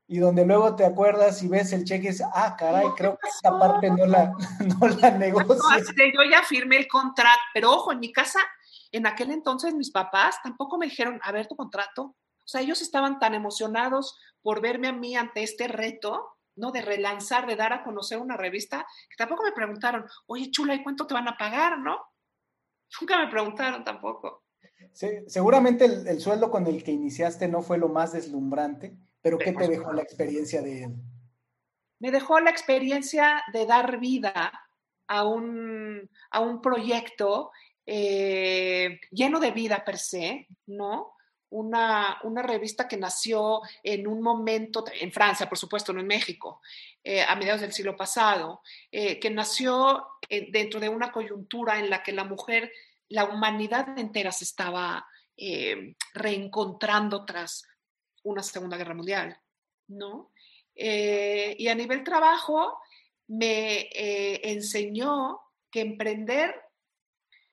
y 0.09 0.19
donde 0.19 0.45
luego 0.45 0.77
te 0.77 0.85
acuerdas 0.85 1.43
y 1.43 1.49
ves 1.49 1.73
el 1.73 1.85
cheque 1.85 2.07
y 2.07 2.11
dices, 2.11 2.27
ah, 2.33 2.55
caray, 2.57 2.87
creo 2.97 3.19
que 3.19 3.29
esa 3.29 3.59
parte 3.59 3.91
no 3.91 4.07
la, 4.07 4.33
no 4.81 4.89
la 5.01 5.11
negocio. 5.11 5.57
yo 5.57 6.31
ya 6.31 6.43
firmé 6.43 6.77
el 6.77 6.89
contrato, 6.89 7.41
pero 7.53 7.73
ojo, 7.73 7.93
en 7.93 7.99
mi 7.99 8.13
casa, 8.13 8.39
en 8.93 9.07
aquel 9.07 9.33
entonces 9.33 9.75
mis 9.75 9.91
papás 9.91 10.37
tampoco 10.43 10.79
me 10.79 10.87
dijeron, 10.87 11.19
a 11.23 11.33
ver 11.33 11.49
tu 11.49 11.57
contrato. 11.57 12.03
O 12.03 12.49
sea, 12.49 12.61
ellos 12.61 12.81
estaban 12.81 13.19
tan 13.19 13.35
emocionados 13.35 14.17
por 14.41 14.61
verme 14.61 14.89
a 14.89 14.93
mí 14.93 15.17
ante 15.17 15.43
este 15.43 15.67
reto, 15.67 16.37
¿no? 16.55 16.71
De 16.71 16.81
relanzar, 16.81 17.45
de 17.47 17.57
dar 17.57 17.73
a 17.73 17.83
conocer 17.83 18.19
una 18.19 18.37
revista, 18.37 18.87
que 19.11 19.17
tampoco 19.17 19.43
me 19.43 19.51
preguntaron, 19.51 20.05
oye, 20.27 20.53
chula, 20.53 20.77
¿y 20.77 20.85
cuánto 20.85 21.09
te 21.09 21.15
van 21.15 21.27
a 21.27 21.37
pagar, 21.37 21.81
no? 21.81 21.99
Nunca 23.01 23.19
me 23.19 23.29
preguntaron 23.29 23.83
tampoco. 23.83 24.45
Sí, 24.93 25.09
seguramente 25.27 25.85
el, 25.85 26.07
el 26.07 26.21
sueldo 26.21 26.53
con 26.53 26.65
el 26.69 26.85
que 26.85 26.93
iniciaste 26.93 27.49
no 27.49 27.63
fue 27.63 27.79
lo 27.79 27.89
más 27.89 28.13
deslumbrante, 28.13 28.97
pero 29.27 29.39
¿qué 29.39 29.51
te 29.51 29.67
dejó 29.67 29.93
la 29.93 30.03
experiencia 30.03 30.63
de 30.63 30.85
él? 30.85 30.95
Me 31.99 32.13
dejó 32.13 32.39
la 32.39 32.51
experiencia 32.51 33.43
de 33.53 33.67
dar 33.67 33.99
vida 33.99 34.53
a 35.09 35.25
un, 35.25 36.09
a 36.31 36.39
un 36.39 36.63
proyecto 36.63 37.51
eh, 37.85 39.01
lleno 39.11 39.41
de 39.41 39.51
vida 39.51 39.85
per 39.85 39.99
se, 39.99 40.47
¿no? 40.67 41.17
Una, 41.49 42.21
una, 42.23 42.41
revista 42.43 42.87
que 42.87 42.97
nació 42.97 43.63
en 43.83 44.07
un 44.07 44.23
momento, 44.23 44.85
en 45.01 45.11
Francia, 45.11 45.49
por 45.49 45.59
supuesto, 45.59 45.93
no 45.93 45.99
en 45.99 46.07
México, 46.07 46.61
eh, 47.03 47.25
a 47.25 47.35
mediados 47.35 47.63
del 47.63 47.73
siglo 47.73 47.97
pasado, 47.97 48.63
eh, 48.93 49.19
que 49.19 49.31
nació 49.31 50.07
dentro 50.53 50.79
de 50.79 50.89
una 50.89 51.11
coyuntura 51.11 51.81
en 51.81 51.91
la 51.91 52.05
que 52.05 52.13
la 52.13 52.23
mujer, 52.23 52.71
la 53.09 53.25
humanidad 53.25 53.99
entera 53.99 54.31
se 54.31 54.45
estaba 54.45 55.05
reencontrando 56.15 57.25
tras 57.27 57.67
una 58.27 58.43
Segunda 58.43 58.77
Guerra 58.77 58.95
Mundial, 58.95 59.39
¿no? 59.89 60.33
Eh, 60.75 61.57
y 61.59 61.69
a 61.69 61.75
nivel 61.75 62.05
trabajo 62.05 62.79
me 63.29 63.89
eh, 63.93 64.41
enseñó 64.51 65.41
que 65.71 65.81
emprender 65.81 66.55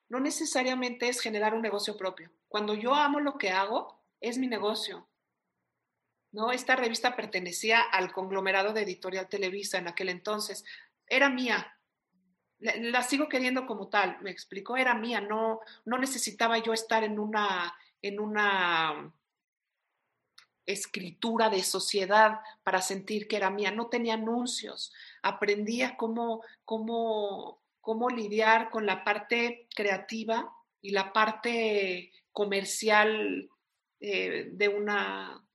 no 0.10 0.20
necesariamente 0.20 1.08
es 1.08 1.22
generar 1.22 1.54
un 1.54 1.62
negocio 1.62 1.96
propio. 1.96 2.32
Cuando 2.48 2.74
yo 2.74 2.94
amo 2.94 3.20
lo 3.20 3.38
que 3.38 3.50
hago, 3.50 4.04
es 4.20 4.38
mi 4.38 4.48
negocio. 4.48 5.08
¿no? 6.32 6.52
Esta 6.52 6.76
revista 6.76 7.16
pertenecía 7.16 7.82
al 7.82 8.12
conglomerado 8.12 8.74
de 8.74 8.82
Editorial 8.82 9.30
Televisa 9.30 9.78
en 9.78 9.88
aquel 9.88 10.10
entonces. 10.10 10.66
Era 11.08 11.30
mía. 11.30 11.78
La, 12.60 12.76
la 12.78 13.02
sigo 13.04 13.28
queriendo 13.28 13.66
como 13.66 13.90
tal, 13.90 14.22
me 14.22 14.32
explicó, 14.32 14.78
era 14.78 14.94
mía, 14.94 15.20
no, 15.20 15.60
no 15.86 15.98
necesitaba 15.98 16.58
yo 16.60 16.74
estar 16.74 17.04
en 17.04 17.20
una, 17.20 17.76
en 18.02 18.20
una 18.20 19.14
escritura 20.66 21.50
de 21.50 21.64
sociedad 21.64 22.40
para 22.64 22.82
sentir 22.82 23.28
que 23.28 23.36
era 23.36 23.50
mía, 23.50 23.72
no 23.72 23.88
tenía 23.88 24.16
anuncios, 24.16 24.94
aprendía 25.22 25.98
cómo, 25.98 26.42
cómo, 26.66 27.62
cómo 27.82 28.10
lidiar 28.10 28.70
con 28.70 28.86
la 28.86 29.04
parte 29.04 29.68
creativa 29.76 30.54
y 30.82 30.92
la 30.92 31.14
parte 31.14 32.12
comercial 32.32 33.50
eh, 34.00 34.50
de, 34.52 34.68
una, 34.68 35.46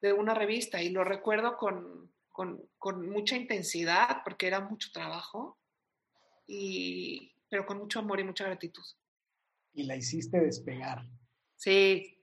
de 0.00 0.12
una 0.12 0.34
revista 0.34 0.82
y 0.82 0.90
lo 0.90 1.04
recuerdo 1.04 1.56
con, 1.56 2.12
con, 2.32 3.10
mucha 3.10 3.36
intensidad 3.36 4.22
porque 4.24 4.46
era 4.46 4.60
mucho 4.60 4.90
trabajo, 4.92 5.58
y, 6.46 7.32
pero 7.48 7.66
con 7.66 7.78
mucho 7.78 8.00
amor 8.00 8.20
y 8.20 8.24
mucha 8.24 8.44
gratitud. 8.44 8.84
Y 9.72 9.84
la 9.84 9.96
hiciste 9.96 10.40
despegar. 10.40 11.06
Sí, 11.56 12.15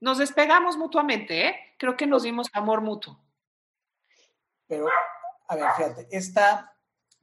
nos 0.00 0.18
despegamos 0.18 0.76
mutuamente, 0.76 1.48
¿eh? 1.48 1.56
Creo 1.78 1.96
que 1.96 2.06
nos 2.06 2.22
dimos 2.22 2.48
amor 2.52 2.80
mutuo. 2.80 3.22
Pero, 4.66 4.86
a 5.48 5.56
ver, 5.56 5.66
fíjate, 5.76 6.08
esta 6.10 6.76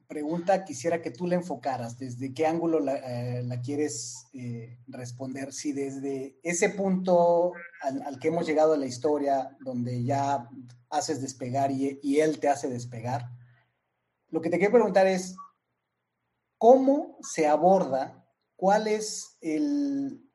pregunta 0.08 0.64
quisiera 0.64 1.02
que 1.02 1.12
tú 1.12 1.28
la 1.28 1.36
enfocaras. 1.36 1.98
¿Desde 1.98 2.34
qué 2.34 2.46
ángulo 2.46 2.80
la, 2.80 2.96
eh, 2.96 3.62
quieres 3.64 4.28
eh, 4.34 4.80
responder? 4.88 5.54
Si 5.54 5.74
desde 5.74 6.40
ese 6.44 6.70
punto 6.70 7.54
al, 7.82 8.20
que 8.20 8.30
hemos 8.30 8.46
llegado 8.46 8.74
a 8.74 8.78
la 8.78 8.86
historia, 8.86 9.56
donde 9.62 10.04
ya 10.04 10.50
haces 10.90 11.22
despegar 11.22 11.72
y 11.72 12.20
él 12.20 12.40
te 12.40 12.48
hace 12.48 12.70
despegar, 12.70 13.30
lo 14.30 14.42
que 14.42 14.50
te 14.50 14.58
quiero 14.58 14.74
preguntar 14.74 15.08
es, 15.08 15.36
¿cómo 16.58 17.18
se 17.22 17.48
aborda? 17.48 18.26
¿Cuál 18.56 18.88
es 18.88 19.38
el, 19.42 20.27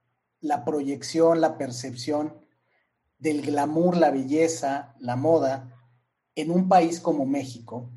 la 0.42 0.64
proyección, 0.64 1.40
la 1.40 1.56
percepción 1.56 2.34
del 3.18 3.42
glamour, 3.42 3.96
la 3.96 4.10
belleza, 4.10 4.94
la 4.98 5.16
moda 5.16 5.74
en 6.34 6.50
un 6.50 6.68
país 6.68 7.00
como 7.00 7.24
México, 7.24 7.90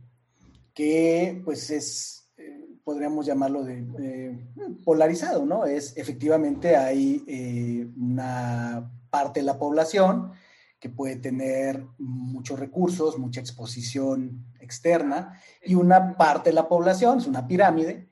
que 0.74 1.42
pues 1.44 1.70
es, 1.72 2.30
eh, 2.38 2.68
podríamos 2.84 3.26
llamarlo 3.26 3.64
de 3.64 4.46
polarizado, 4.84 5.46
¿no? 5.46 5.66
Es 5.66 5.98
efectivamente 5.98 6.76
hay 6.76 7.24
eh, 7.28 7.88
una 7.98 8.92
parte 9.10 9.40
de 9.40 9.46
la 9.46 9.58
población 9.58 10.32
que 10.80 10.90
puede 10.90 11.16
tener 11.16 11.84
muchos 11.98 12.60
recursos, 12.60 13.18
mucha 13.18 13.40
exposición 13.40 14.46
externa, 14.60 15.40
y 15.64 15.76
una 15.76 16.16
parte 16.18 16.52
de 16.52 16.54
la 16.54 16.68
población, 16.68 17.18
es 17.18 17.28
una 17.28 17.48
pirámide, 17.48 18.10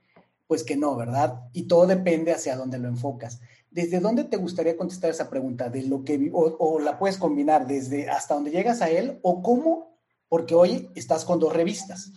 pues 0.48 0.64
que 0.64 0.76
no, 0.76 0.96
¿verdad? 0.96 1.44
Y 1.54 1.64
todo 1.64 1.86
depende 1.86 2.34
hacia 2.34 2.56
dónde 2.56 2.80
lo 2.80 2.88
enfocas. 2.88 3.42
¿Desde 3.74 4.00
dónde 4.00 4.24
te 4.24 4.38
gustaría 4.38 4.78
contestar 4.78 5.10
esa 5.10 5.32
pregunta? 5.32 5.68
¿De 5.68 5.82
lo 5.82 6.04
que, 6.04 6.30
o, 6.32 6.80
la 6.80 7.00
puedes 7.00 7.18
combinar 7.18 7.66
desde 7.66 8.08
hasta 8.08 8.36
donde 8.36 8.52
llegas 8.52 8.84
a 8.84 8.90
él 8.92 9.20
o 9.24 9.42
cómo? 9.42 9.98
Porque 10.30 10.54
hoy 10.54 10.90
estás 10.94 11.26
con 11.26 11.40
dos 11.40 11.54
revistas. 11.54 12.12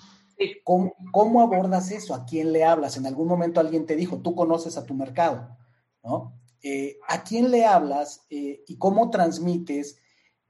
¿Cómo, 0.64 1.40
abordas 1.40 1.90
eso? 1.92 2.14
¿A 2.14 2.26
quién 2.26 2.52
le 2.52 2.62
hablas? 2.62 2.98
En 2.98 3.06
algún 3.06 3.26
momento 3.26 3.58
alguien 3.58 3.86
te 3.86 3.96
dijo, 3.96 4.18
tú 4.18 4.34
conoces 4.34 4.76
a 4.76 4.84
tu 4.84 4.92
mercado, 4.92 5.56
¿no? 6.04 6.34
Eh, 6.62 6.98
¿A 7.08 7.24
quién 7.24 7.50
le 7.50 7.64
hablas 7.64 8.26
eh, 8.28 8.62
y 8.66 8.76
cómo 8.76 9.08
transmites 9.08 9.96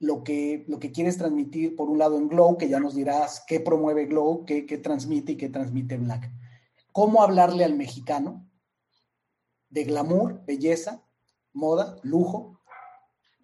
lo 0.01 0.25
que, 0.25 0.65
lo 0.67 0.81
que 0.81 0.91
quieres 0.91 1.19
transmitir, 1.19 1.77
por 1.77 1.89
un 1.89 1.99
lado 1.99 2.19
en 2.19 2.27
Glow, 2.29 2.59
que 2.59 2.69
ya 2.69 2.81
nos 2.81 2.97
dirás 2.97 3.45
qué 3.47 3.61
promueve 3.61 4.07
Glow, 4.07 4.45
qué, 4.45 4.67
qué 4.67 4.79
transmite 4.79 5.33
y 5.33 5.37
qué 5.37 5.51
transmite 5.51 5.99
Black? 5.99 6.33
¿Cómo 6.91 7.23
hablarle 7.23 7.63
al 7.63 7.77
mexicano 7.77 8.46
de 9.69 9.85
glamour, 9.85 10.45
belleza, 10.45 11.03
moda, 11.53 11.99
lujo. 12.03 12.61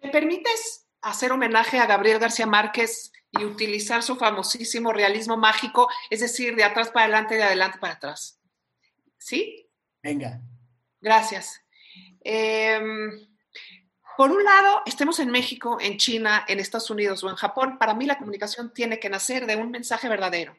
¿Me 0.01 0.09
permites 0.09 0.87
hacer 1.01 1.31
homenaje 1.31 1.79
a 1.79 1.85
Gabriel 1.85 2.19
García 2.19 2.45
Márquez 2.45 3.11
y 3.31 3.45
utilizar 3.45 4.03
su 4.03 4.15
famosísimo 4.15 4.93
realismo 4.93 5.37
mágico, 5.37 5.89
es 6.09 6.19
decir, 6.19 6.55
de 6.55 6.63
atrás 6.63 6.89
para 6.91 7.05
adelante, 7.05 7.35
de 7.35 7.43
adelante 7.43 7.79
para 7.79 7.93
atrás? 7.93 8.39
¿Sí? 9.17 9.69
Venga. 10.01 10.41
Gracias. 11.01 11.61
Em, 12.21 13.11
por 14.17 14.31
un 14.31 14.43
lado, 14.43 14.81
estemos 14.85 15.19
en 15.19 15.31
México, 15.31 15.77
en 15.79 15.97
China, 15.97 16.45
en 16.47 16.59
Estados 16.59 16.89
Unidos 16.89 17.23
o 17.23 17.29
en 17.29 17.35
Japón, 17.35 17.77
para 17.79 17.93
mí 17.93 18.05
la 18.05 18.17
comunicación 18.17 18.73
tiene 18.73 18.99
que 18.99 19.09
nacer 19.09 19.45
de 19.47 19.55
un 19.55 19.71
mensaje 19.71 20.07
verdadero. 20.07 20.55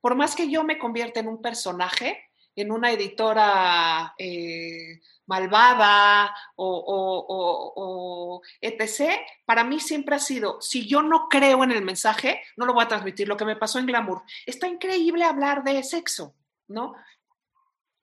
Por 0.00 0.14
más 0.14 0.34
que 0.34 0.50
yo 0.50 0.64
me 0.64 0.78
convierta 0.78 1.20
en 1.20 1.28
un 1.28 1.40
personaje, 1.40 2.25
en 2.56 2.72
una 2.72 2.90
editora 2.90 4.14
eh, 4.18 5.00
malvada 5.26 6.34
o, 6.56 8.42
etc., 8.60 9.12
para 9.44 9.62
mí 9.62 9.78
siempre 9.78 10.16
ha 10.16 10.18
sido, 10.18 10.60
si 10.60 10.88
yo 10.88 11.02
no 11.02 11.28
creo 11.28 11.62
en 11.62 11.72
el 11.72 11.84
mensaje, 11.84 12.42
no 12.56 12.66
lo 12.66 12.74
voy 12.74 12.84
a 12.84 12.88
transmitir. 12.88 13.28
Lo 13.28 13.36
que 13.36 13.44
me 13.44 13.56
pasó 13.56 13.78
en 13.78 13.86
Glamour. 13.86 14.22
Está 14.46 14.66
increíble 14.66 15.24
hablar 15.24 15.62
de 15.62 15.82
sexo, 15.82 16.34
¿no? 16.66 16.94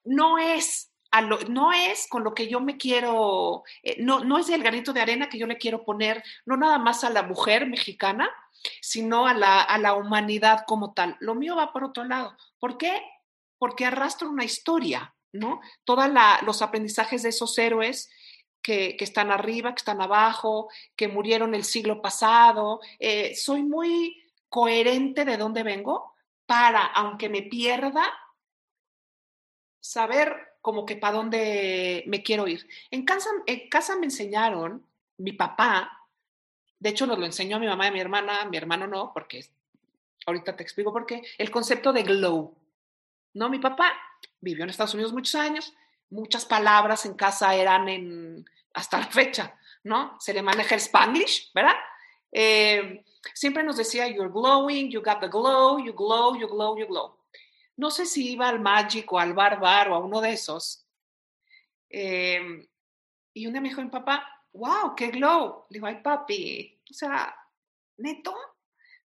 No 0.05 0.37
es 0.37 0.89
no 1.49 1.71
es 1.71 2.07
con 2.07 2.23
lo 2.23 2.33
que 2.33 2.47
yo 2.47 2.59
me 2.59 2.77
quiero, 2.77 3.63
eh, 3.83 3.97
no, 3.99 4.23
no 4.23 4.39
es 4.39 4.49
el 4.49 4.63
granito 4.63 4.93
de 4.93 5.01
arena 5.01 5.29
que 5.29 5.37
yo 5.37 5.45
le 5.45 5.59
quiero 5.59 5.83
poner, 5.83 6.23
no 6.45 6.57
nada 6.57 6.79
más 6.79 7.03
a 7.03 7.11
la 7.11 7.21
mujer 7.21 7.67
mexicana, 7.67 8.31
sino 8.81 9.27
a 9.27 9.33
la, 9.33 9.61
a 9.61 9.77
la 9.77 9.93
humanidad 9.93 10.63
como 10.65 10.93
tal. 10.93 11.15
Lo 11.19 11.35
mío 11.35 11.55
va 11.55 11.71
por 11.71 11.83
otro 11.83 12.03
lado. 12.03 12.35
¿Por 12.59 12.77
qué? 12.77 13.01
Porque 13.63 13.85
arrastro 13.85 14.29
una 14.29 14.43
historia, 14.43 15.15
¿no? 15.31 15.61
Todos 15.85 16.03
los 16.41 16.61
aprendizajes 16.61 17.23
de 17.23 17.29
esos 17.29 17.57
héroes 17.57 18.09
que, 18.61 18.97
que, 18.97 19.05
están 19.05 19.31
arriba, 19.31 19.73
que 19.73 19.79
están 19.79 20.01
abajo, 20.01 20.67
que 20.97 21.07
murieron 21.07 21.55
el 21.55 21.63
siglo 21.63 22.01
pasado. 22.01 22.81
Eh, 22.99 23.33
soy 23.37 23.63
muy 23.63 24.21
coherente 24.49 25.23
de 25.23 25.37
dónde 25.37 25.63
vengo 25.63 26.13
para, 26.45 26.87
aunque 26.87 27.29
me 27.29 27.43
pierda, 27.43 28.03
saber 29.79 30.57
como 30.59 30.85
que 30.85 30.97
para 30.97 31.15
dónde 31.15 32.03
me 32.07 32.21
quiero 32.21 32.49
ir. 32.49 32.67
En 32.91 33.05
casa, 33.05 33.29
en 33.45 33.69
casa 33.69 33.95
me 33.95 34.07
enseñaron, 34.07 34.85
mi 35.19 35.31
papá, 35.31 35.89
de 36.79 36.89
hecho 36.89 37.07
nos 37.07 37.17
lo 37.17 37.25
enseñó 37.25 37.55
a 37.55 37.59
mi 37.61 37.67
mamá 37.67 37.85
y 37.85 37.87
a 37.87 37.91
mi 37.93 38.01
hermana, 38.01 38.43
mi 38.43 38.57
hermano 38.57 38.87
no, 38.87 39.13
porque 39.13 39.45
ahorita 40.25 40.53
te 40.53 40.63
explico 40.63 40.91
por 40.91 41.05
qué, 41.05 41.21
el 41.37 41.49
concepto 41.49 41.93
de 41.93 42.03
glow. 42.03 42.57
No, 43.33 43.49
mi 43.49 43.59
papá 43.59 43.93
vivió 44.41 44.63
en 44.63 44.69
Estados 44.69 44.93
Unidos 44.93 45.13
muchos 45.13 45.35
años, 45.35 45.73
muchas 46.09 46.45
palabras 46.45 47.05
en 47.05 47.15
casa 47.15 47.55
eran 47.55 47.89
en, 47.89 48.45
hasta 48.73 48.99
la 48.99 49.07
fecha, 49.07 49.55
¿no? 49.83 50.15
Se 50.19 50.33
le 50.33 50.41
maneja 50.41 50.75
el 50.75 50.81
spanglish, 50.81 51.51
¿verdad? 51.53 51.75
Eh, 52.31 53.03
siempre 53.33 53.63
nos 53.63 53.77
decía, 53.77 54.07
you're 54.07 54.31
glowing, 54.31 54.89
you 54.89 55.01
got 55.01 55.19
the 55.19 55.27
glow, 55.27 55.79
you 55.79 55.93
glow, 55.93 56.35
you 56.35 56.47
glow, 56.47 56.77
you 56.77 56.87
glow 56.87 57.23
no 57.75 57.89
sé 57.89 58.05
si 58.05 58.31
iba 58.31 58.49
al 58.49 58.59
Magic 58.59 59.11
o 59.11 59.19
al 59.19 59.33
Barbar 59.33 59.89
o 59.89 59.95
a 59.95 59.99
uno 59.99 60.21
de 60.21 60.33
esos. 60.33 60.85
Em, 61.89 62.65
y 63.33 63.47
un 63.47 63.53
día 63.53 63.61
me 63.61 63.69
dijo 63.69 63.81
mi 63.81 63.89
papá, 63.89 64.27
wow, 64.53 64.95
qué 64.95 65.07
glow. 65.07 65.65
Le 65.69 65.75
digo, 65.77 65.87
ay 65.87 66.01
papi, 66.03 66.81
o 66.89 66.93
sea, 66.93 67.35
neto, 67.97 68.35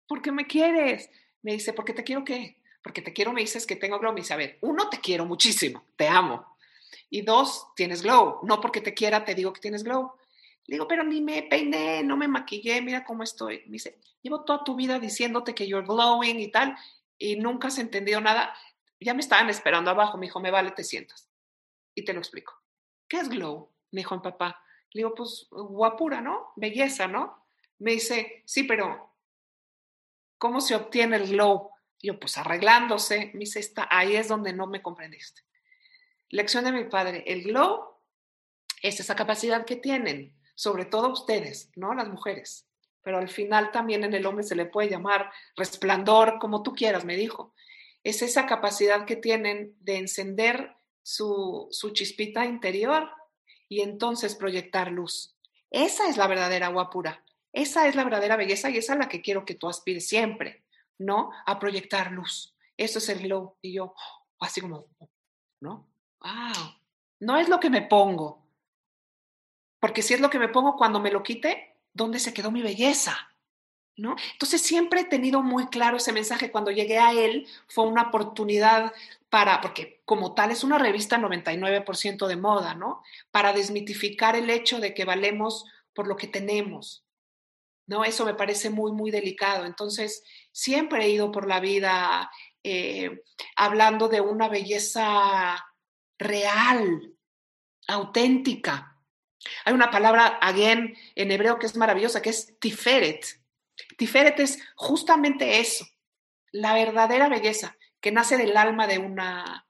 ¿por 0.07 0.21
qué 0.21 0.31
me 0.31 0.45
quieres? 0.45 1.09
Me 1.41 1.53
dice, 1.53 1.73
¿por 1.73 1.85
qué 1.85 1.93
te 1.93 2.03
quiero 2.03 2.25
qué? 2.25 2.61
Porque 2.87 3.01
te 3.01 3.11
quiero, 3.11 3.33
me 3.33 3.41
dices 3.41 3.67
que 3.67 3.75
tengo 3.75 3.99
glow. 3.99 4.13
Me 4.13 4.21
dice, 4.21 4.33
a 4.33 4.37
ver, 4.37 4.59
uno, 4.61 4.89
te 4.89 5.01
quiero 5.01 5.25
muchísimo, 5.25 5.83
te 5.97 6.07
amo. 6.07 6.55
Y 7.09 7.21
dos, 7.21 7.67
tienes 7.75 8.01
glow. 8.01 8.39
No 8.43 8.61
porque 8.61 8.79
te 8.79 8.93
quiera, 8.93 9.25
te 9.25 9.35
digo 9.35 9.51
que 9.51 9.59
tienes 9.59 9.83
glow. 9.83 10.13
Le 10.67 10.75
digo, 10.75 10.87
pero 10.87 11.03
ni 11.03 11.19
me 11.19 11.43
peiné, 11.43 12.01
no 12.01 12.15
me 12.15 12.29
maquillé, 12.29 12.81
mira 12.81 13.03
cómo 13.03 13.23
estoy. 13.23 13.63
Me 13.65 13.73
dice, 13.73 13.99
llevo 14.21 14.45
toda 14.45 14.63
tu 14.63 14.77
vida 14.77 14.99
diciéndote 14.99 15.53
que 15.53 15.67
you're 15.67 15.85
glowing 15.85 16.39
y 16.39 16.49
tal, 16.49 16.77
y 17.17 17.35
nunca 17.35 17.67
has 17.67 17.77
entendido 17.77 18.21
nada. 18.21 18.55
Ya 19.01 19.13
me 19.13 19.19
estaban 19.19 19.49
esperando 19.49 19.91
abajo, 19.91 20.17
me 20.17 20.27
dijo, 20.27 20.39
me 20.39 20.49
vale, 20.49 20.71
te 20.71 20.85
sientas. 20.85 21.27
Y 21.93 22.05
te 22.05 22.13
lo 22.13 22.19
explico. 22.19 22.53
¿Qué 23.09 23.17
es 23.17 23.27
glow? 23.27 23.69
Me 23.91 23.99
dijo 23.99 24.15
mi 24.15 24.21
papá. 24.21 24.63
Le 24.93 24.99
digo, 24.99 25.13
pues 25.13 25.47
guapura, 25.51 26.21
¿no? 26.21 26.53
Belleza, 26.55 27.05
¿no? 27.05 27.47
Me 27.79 27.91
dice, 27.91 28.43
sí, 28.45 28.63
pero 28.63 29.13
¿cómo 30.37 30.61
se 30.61 30.73
obtiene 30.73 31.17
el 31.17 31.27
glow? 31.27 31.71
Yo, 32.01 32.19
pues 32.19 32.37
arreglándose. 32.37 33.31
Me 33.33 33.41
dice, 33.41 33.59
está, 33.59 33.87
ahí 33.89 34.15
es 34.15 34.27
donde 34.27 34.53
no 34.53 34.67
me 34.67 34.81
comprendiste. 34.81 35.41
Lección 36.29 36.65
de 36.65 36.71
mi 36.71 36.83
padre, 36.85 37.23
el 37.27 37.43
glow 37.43 37.97
es 38.81 38.99
esa 38.99 39.15
capacidad 39.15 39.65
que 39.65 39.75
tienen, 39.75 40.35
sobre 40.55 40.85
todo 40.85 41.09
ustedes, 41.09 41.71
¿no? 41.75 41.93
Las 41.93 42.09
mujeres, 42.09 42.67
pero 43.01 43.17
al 43.17 43.29
final 43.29 43.71
también 43.71 44.03
en 44.03 44.13
el 44.13 44.25
hombre 44.25 44.43
se 44.43 44.55
le 44.55 44.65
puede 44.65 44.89
llamar 44.89 45.31
resplandor, 45.55 46.39
como 46.39 46.63
tú 46.63 46.75
quieras, 46.75 47.05
me 47.05 47.15
dijo. 47.15 47.53
Es 48.03 48.21
esa 48.21 48.45
capacidad 48.45 49.05
que 49.05 49.15
tienen 49.15 49.75
de 49.79 49.97
encender 49.97 50.75
su, 51.07 51.69
chispita 51.93 52.45
interior 52.45 53.09
y 53.69 53.79
entonces 53.79 54.35
proyectar 54.35 54.91
luz. 54.91 55.37
Esa 55.71 56.09
es 56.09 56.17
la 56.17 56.27
verdadera 56.27 56.67
guapura, 56.67 57.23
esa 57.53 57.87
es 57.87 57.95
la 57.95 58.03
verdadera 58.03 58.35
belleza 58.35 58.69
y 58.69 58.77
esa 58.77 58.93
es 58.93 58.99
la 58.99 59.07
que 59.07 59.21
quiero 59.21 59.45
que 59.45 59.55
tú 59.55 59.69
aspires 59.69 60.05
siempre, 60.05 60.65
¿no? 60.97 61.31
A 61.45 61.59
proyectar 61.59 62.11
luz. 62.11 62.55
Eso 62.75 62.99
es 62.99 63.09
el 63.09 63.19
glow. 63.19 63.55
Y 63.61 63.73
yo, 63.73 63.93
así 64.39 64.61
como, 64.61 64.85
¿no? 65.61 65.87
¡Wow! 66.21 66.75
No 67.19 67.37
es 67.37 67.49
lo 67.49 67.59
que 67.59 67.69
me 67.69 67.81
pongo, 67.81 68.47
porque 69.79 70.01
si 70.01 70.13
es 70.13 70.19
lo 70.19 70.29
que 70.29 70.39
me 70.39 70.49
pongo 70.49 70.75
cuando 70.75 70.99
me 70.99 71.11
lo 71.11 71.23
quite, 71.23 71.75
¿dónde 71.93 72.19
se 72.19 72.33
quedó 72.33 72.51
mi 72.51 72.61
belleza? 72.61 73.15
¿No? 73.95 74.15
Entonces 74.33 74.61
siempre 74.61 75.01
he 75.01 75.05
tenido 75.05 75.41
muy 75.41 75.67
claro 75.67 75.97
ese 75.97 76.13
mensaje. 76.13 76.51
Cuando 76.51 76.69
llegué 76.69 76.99
a 76.99 77.13
él 77.13 77.47
fue 77.67 77.85
una 77.85 78.03
oportunidad 78.03 78.93
para, 79.29 79.59
porque 79.59 80.01
como 80.05 80.35
tal 80.35 80.51
es 80.51 80.63
una 80.63 80.77
revista 80.77 81.17
99% 81.17 82.27
de 82.27 82.35
moda, 82.35 82.75
¿no? 82.75 83.01
Para 83.31 83.53
desmitificar 83.53 84.35
el 84.35 84.51
hecho 84.51 84.79
de 84.79 84.93
que 84.93 85.03
valemos 85.03 85.65
por 85.93 86.07
lo 86.07 86.15
que 86.15 86.27
tenemos. 86.27 87.03
¿No? 87.87 88.03
Eso 88.03 88.25
me 88.25 88.35
parece 88.35 88.69
muy, 88.69 88.91
muy 88.91 89.09
delicado. 89.09 89.65
Entonces, 89.65 90.21
siempre 90.57 91.05
he 91.05 91.09
ido 91.09 91.31
por 91.31 91.47
la 91.47 91.59
vida 91.59 92.31
eh, 92.63 93.21
hablando 93.55 94.07
de 94.07 94.21
una 94.21 94.49
belleza 94.49 95.63
real, 96.17 97.13
auténtica, 97.87 98.97
hay 99.65 99.73
una 99.73 99.91
palabra, 99.91 100.39
again, 100.41 100.97
en 101.13 101.31
hebreo 101.31 101.59
que 101.59 101.67
es 101.67 101.77
maravillosa, 101.77 102.23
que 102.23 102.31
es 102.31 102.57
tiferet. 102.59 103.23
Tiferet 103.97 104.39
es 104.39 104.59
justamente 104.75 105.59
eso, 105.59 105.85
la 106.51 106.73
verdadera 106.73 107.29
belleza 107.29 107.77
que 108.01 108.11
nace 108.11 108.35
del 108.35 108.57
alma 108.57 108.87
de 108.87 108.97
una, 108.97 109.67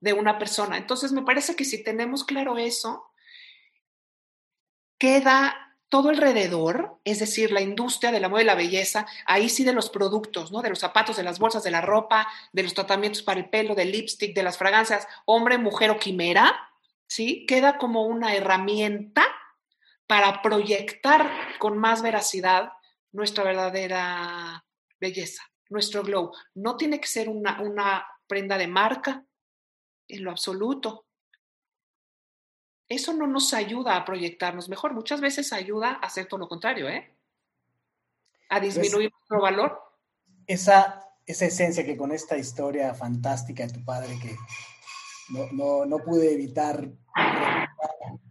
de 0.00 0.14
una 0.14 0.38
persona. 0.38 0.78
Entonces, 0.78 1.12
me 1.12 1.22
parece 1.22 1.54
que 1.54 1.66
si 1.66 1.84
tenemos 1.84 2.24
claro 2.24 2.56
eso, 2.56 3.12
queda 4.98 5.69
todo 5.90 6.08
alrededor, 6.08 6.98
es 7.04 7.18
decir, 7.18 7.50
la 7.50 7.60
industria 7.60 8.12
del 8.12 8.24
amor 8.24 8.40
y 8.40 8.44
la 8.44 8.54
belleza, 8.54 9.06
ahí 9.26 9.48
sí 9.48 9.64
de 9.64 9.72
los 9.72 9.90
productos, 9.90 10.52
¿no? 10.52 10.62
De 10.62 10.70
los 10.70 10.78
zapatos, 10.78 11.16
de 11.16 11.24
las 11.24 11.40
bolsas, 11.40 11.64
de 11.64 11.72
la 11.72 11.80
ropa, 11.80 12.28
de 12.52 12.62
los 12.62 12.74
tratamientos 12.74 13.22
para 13.22 13.40
el 13.40 13.50
pelo, 13.50 13.74
del 13.74 13.90
lipstick, 13.90 14.34
de 14.34 14.44
las 14.44 14.56
fragancias, 14.56 15.06
hombre, 15.26 15.58
mujer 15.58 15.90
o 15.90 15.98
quimera, 15.98 16.70
¿sí? 17.08 17.44
Queda 17.44 17.76
como 17.76 18.04
una 18.04 18.34
herramienta 18.34 19.26
para 20.06 20.42
proyectar 20.42 21.28
con 21.58 21.76
más 21.76 22.02
veracidad 22.02 22.72
nuestra 23.10 23.42
verdadera 23.42 24.64
belleza, 25.00 25.42
nuestro 25.68 26.04
glow. 26.04 26.30
No 26.54 26.76
tiene 26.76 27.00
que 27.00 27.08
ser 27.08 27.28
una, 27.28 27.60
una 27.60 28.06
prenda 28.28 28.56
de 28.58 28.68
marca 28.68 29.24
en 30.06 30.22
lo 30.22 30.30
absoluto. 30.30 31.06
Eso 32.90 33.14
no 33.14 33.28
nos 33.28 33.54
ayuda 33.54 33.94
a 33.94 34.04
proyectarnos 34.04 34.68
mejor, 34.68 34.94
muchas 34.94 35.20
veces 35.20 35.52
ayuda 35.52 35.90
a 35.92 36.06
hacer 36.06 36.26
todo 36.26 36.40
lo 36.40 36.48
contrario, 36.48 36.88
¿eh? 36.88 37.08
A 38.48 38.58
pues 38.58 38.74
disminuir 38.74 39.12
nuestro 39.12 39.40
valor. 39.40 39.80
Esa, 40.44 41.00
esa 41.24 41.44
esencia 41.44 41.86
que 41.86 41.96
con 41.96 42.10
esta 42.10 42.36
historia 42.36 42.92
fantástica 42.92 43.64
de 43.64 43.72
tu 43.72 43.84
padre 43.84 44.18
que 44.20 44.34
no, 45.52 45.86
no, 45.86 45.98
pude 45.98 46.34
evitar 46.34 46.90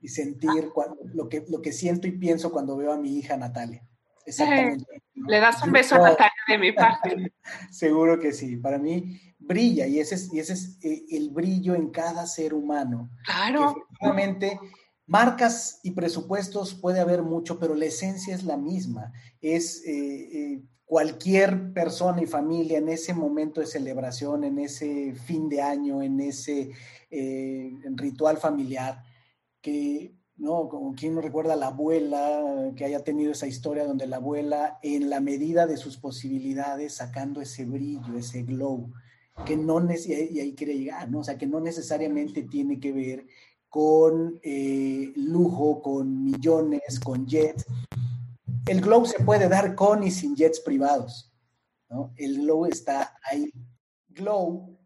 y 0.01 0.10
sentir 0.10 0.70
lo, 1.14 1.30
que, 1.30 1.45
lo 1.47 1.62
que 1.62 1.72
siento 1.72 2.07
y 2.07 2.12
pienso 2.12 2.51
cuando 2.51 2.76
veo 2.76 2.91
a 2.91 2.97
mi 2.97 3.18
hija 3.18 3.38
Natalia. 3.38 3.82
Exactamente. 4.26 5.01
Le 5.16 5.39
das 5.39 5.64
un 5.64 5.72
beso 5.72 5.95
a 5.95 5.99
Natalia 5.99 6.43
de 6.49 6.57
mi 6.57 6.74
parte. 6.74 7.34
Seguro 7.72 8.20
que 8.20 8.34
sí. 8.34 8.57
Para 8.57 8.78
mí 8.78 9.22
brilla 9.50 9.86
y 9.88 10.00
ese 10.00 10.16
es, 10.16 10.34
y 10.34 10.39
ese 10.39 10.54
es 10.54 10.78
eh, 10.82 11.04
el 11.10 11.32
brillo 11.32 11.76
en 11.76 11.89
cada 11.89 12.26
ser 12.26 12.54
humano. 12.54 13.10
Claro. 13.26 13.76
efectivamente, 13.76 14.58
marcas 15.10 15.80
y 15.82 15.91
presupuestos 15.91 16.76
puede 16.76 17.00
haber 17.00 17.24
mucho, 17.24 17.58
pero 17.60 17.74
la 17.74 17.86
esencia 17.86 18.36
es 18.36 18.43
la 18.43 18.58
misma. 18.58 19.12
Es 19.41 19.84
eh, 19.86 19.91
eh, 19.91 20.64
cualquier 20.86 21.74
persona 21.74 22.22
y 22.22 22.28
familia 22.28 22.78
en 22.78 22.89
ese 22.89 23.16
momento 23.16 23.60
de 23.60 23.66
celebración, 23.66 24.43
en 24.43 24.60
ese 24.60 25.14
fin 25.14 25.50
de 25.50 25.64
año, 25.64 26.04
en 26.04 26.20
ese 26.20 26.72
eh, 27.10 27.74
ritual 27.95 28.38
familiar, 28.38 29.04
que, 29.62 30.14
¿no? 30.38 30.70
Como 30.70 30.93
quien 30.93 31.16
no 31.16 31.22
recuerda 31.22 31.54
a 31.54 31.58
la 31.58 31.68
abuela, 31.68 32.72
que 32.76 32.86
haya 32.86 33.04
tenido 33.04 33.32
esa 33.32 33.47
historia 33.47 33.86
donde 33.86 34.06
la 34.06 34.18
abuela, 34.18 34.78
en 34.84 35.10
la 35.10 35.20
medida 35.22 35.66
de 35.66 35.78
sus 35.78 35.97
posibilidades, 35.97 36.95
sacando 36.97 37.41
ese 37.41 37.66
brillo, 37.66 38.16
ese 38.16 38.43
glow, 38.43 38.91
que 39.46 39.58
no, 39.58 39.80
y 39.92 40.40
ahí 40.40 40.54
quiere 40.56 40.78
llegar, 40.78 41.10
¿no? 41.10 41.20
O 41.20 41.24
sea, 41.24 41.38
que 41.38 41.48
no 41.48 41.60
necesariamente 41.60 42.44
tiene 42.44 42.80
que 42.80 42.92
ver 42.92 43.26
con 43.70 44.40
eh, 44.44 45.12
lujo, 45.16 45.82
con 45.82 46.24
millones, 46.24 47.00
con 47.00 47.28
jets. 47.28 47.66
El 48.68 48.82
glow 48.82 49.06
se 49.06 49.24
puede 49.24 49.48
dar 49.48 49.76
con 49.76 50.04
y 50.04 50.12
sin 50.12 50.36
jets 50.36 50.60
privados, 50.60 51.32
¿no? 51.90 52.14
El 52.18 52.42
glow 52.42 52.66
está 52.66 53.16
ahí. 53.24 53.52
Glow 54.08 54.78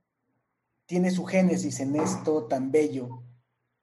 tiene 0.86 1.12
su 1.12 1.26
génesis 1.26 1.80
en 1.80 1.96
esto 1.96 2.46
tan 2.46 2.72
bello 2.72 3.24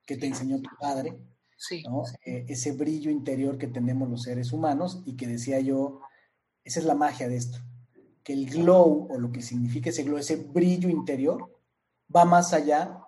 que 0.06 0.16
te 0.16 0.26
enseñó 0.26 0.60
tu 0.60 0.70
padre, 0.78 1.18
sí. 1.56 1.82
¿no? 1.84 2.02
Eh, 2.24 2.46
ese 2.48 2.72
brillo 2.72 3.10
interior 3.10 3.58
que 3.58 3.68
tenemos 3.68 4.08
los 4.08 4.22
seres 4.22 4.52
humanos 4.52 5.02
y 5.06 5.16
que 5.16 5.26
decía 5.26 5.60
yo, 5.60 6.00
esa 6.64 6.80
es 6.80 6.86
la 6.86 6.94
magia 6.94 7.28
de 7.28 7.36
esto, 7.36 7.58
que 8.22 8.32
el 8.32 8.48
glow 8.48 9.08
o 9.10 9.18
lo 9.18 9.32
que 9.32 9.42
significa 9.42 9.90
ese 9.90 10.02
glow, 10.02 10.18
ese 10.18 10.36
brillo 10.36 10.88
interior, 10.88 11.50
va 12.14 12.24
más 12.24 12.52
allá 12.52 13.00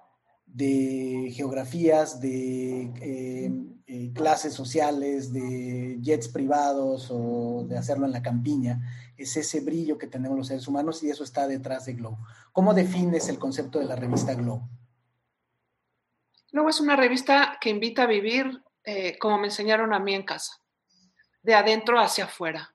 de 0.47 1.33
geografías, 1.35 2.21
de 2.21 2.93
eh, 3.01 3.53
eh, 3.87 4.13
clases 4.15 4.55
sociales, 4.55 5.33
de 5.33 5.99
jets 6.03 6.29
privados 6.29 7.09
o 7.11 7.65
de 7.69 7.77
hacerlo 7.79 8.07
en 8.07 8.13
la 8.13 8.23
campiña. 8.23 8.81
Es 9.17 9.37
ese 9.37 9.61
brillo 9.61 9.99
que 9.99 10.07
tenemos 10.07 10.37
los 10.37 10.47
seres 10.47 10.67
humanos 10.69 11.03
y 11.03 11.11
eso 11.11 11.25
está 11.25 11.47
detrás 11.47 11.87
de 11.87 11.95
Glow. 11.95 12.19
¿Cómo 12.53 12.75
defines 12.75 13.29
el 13.29 13.39
concepto 13.39 13.79
de 13.79 13.87
la 13.87 13.97
revista 13.97 14.35
Glow? 14.35 14.63
Glow 16.53 16.69
es 16.69 16.81
una 16.81 16.97
revista 16.97 17.59
que 17.61 17.71
invita 17.71 18.03
a 18.03 18.07
vivir 18.07 18.63
eh, 18.85 19.17
como 19.19 19.39
me 19.39 19.47
enseñaron 19.47 19.95
a 19.95 20.01
mí 20.01 20.15
en 20.15 20.25
casa, 20.25 20.61
de 21.43 21.55
adentro 21.55 22.01
hacia 22.01 22.25
afuera, 22.25 22.75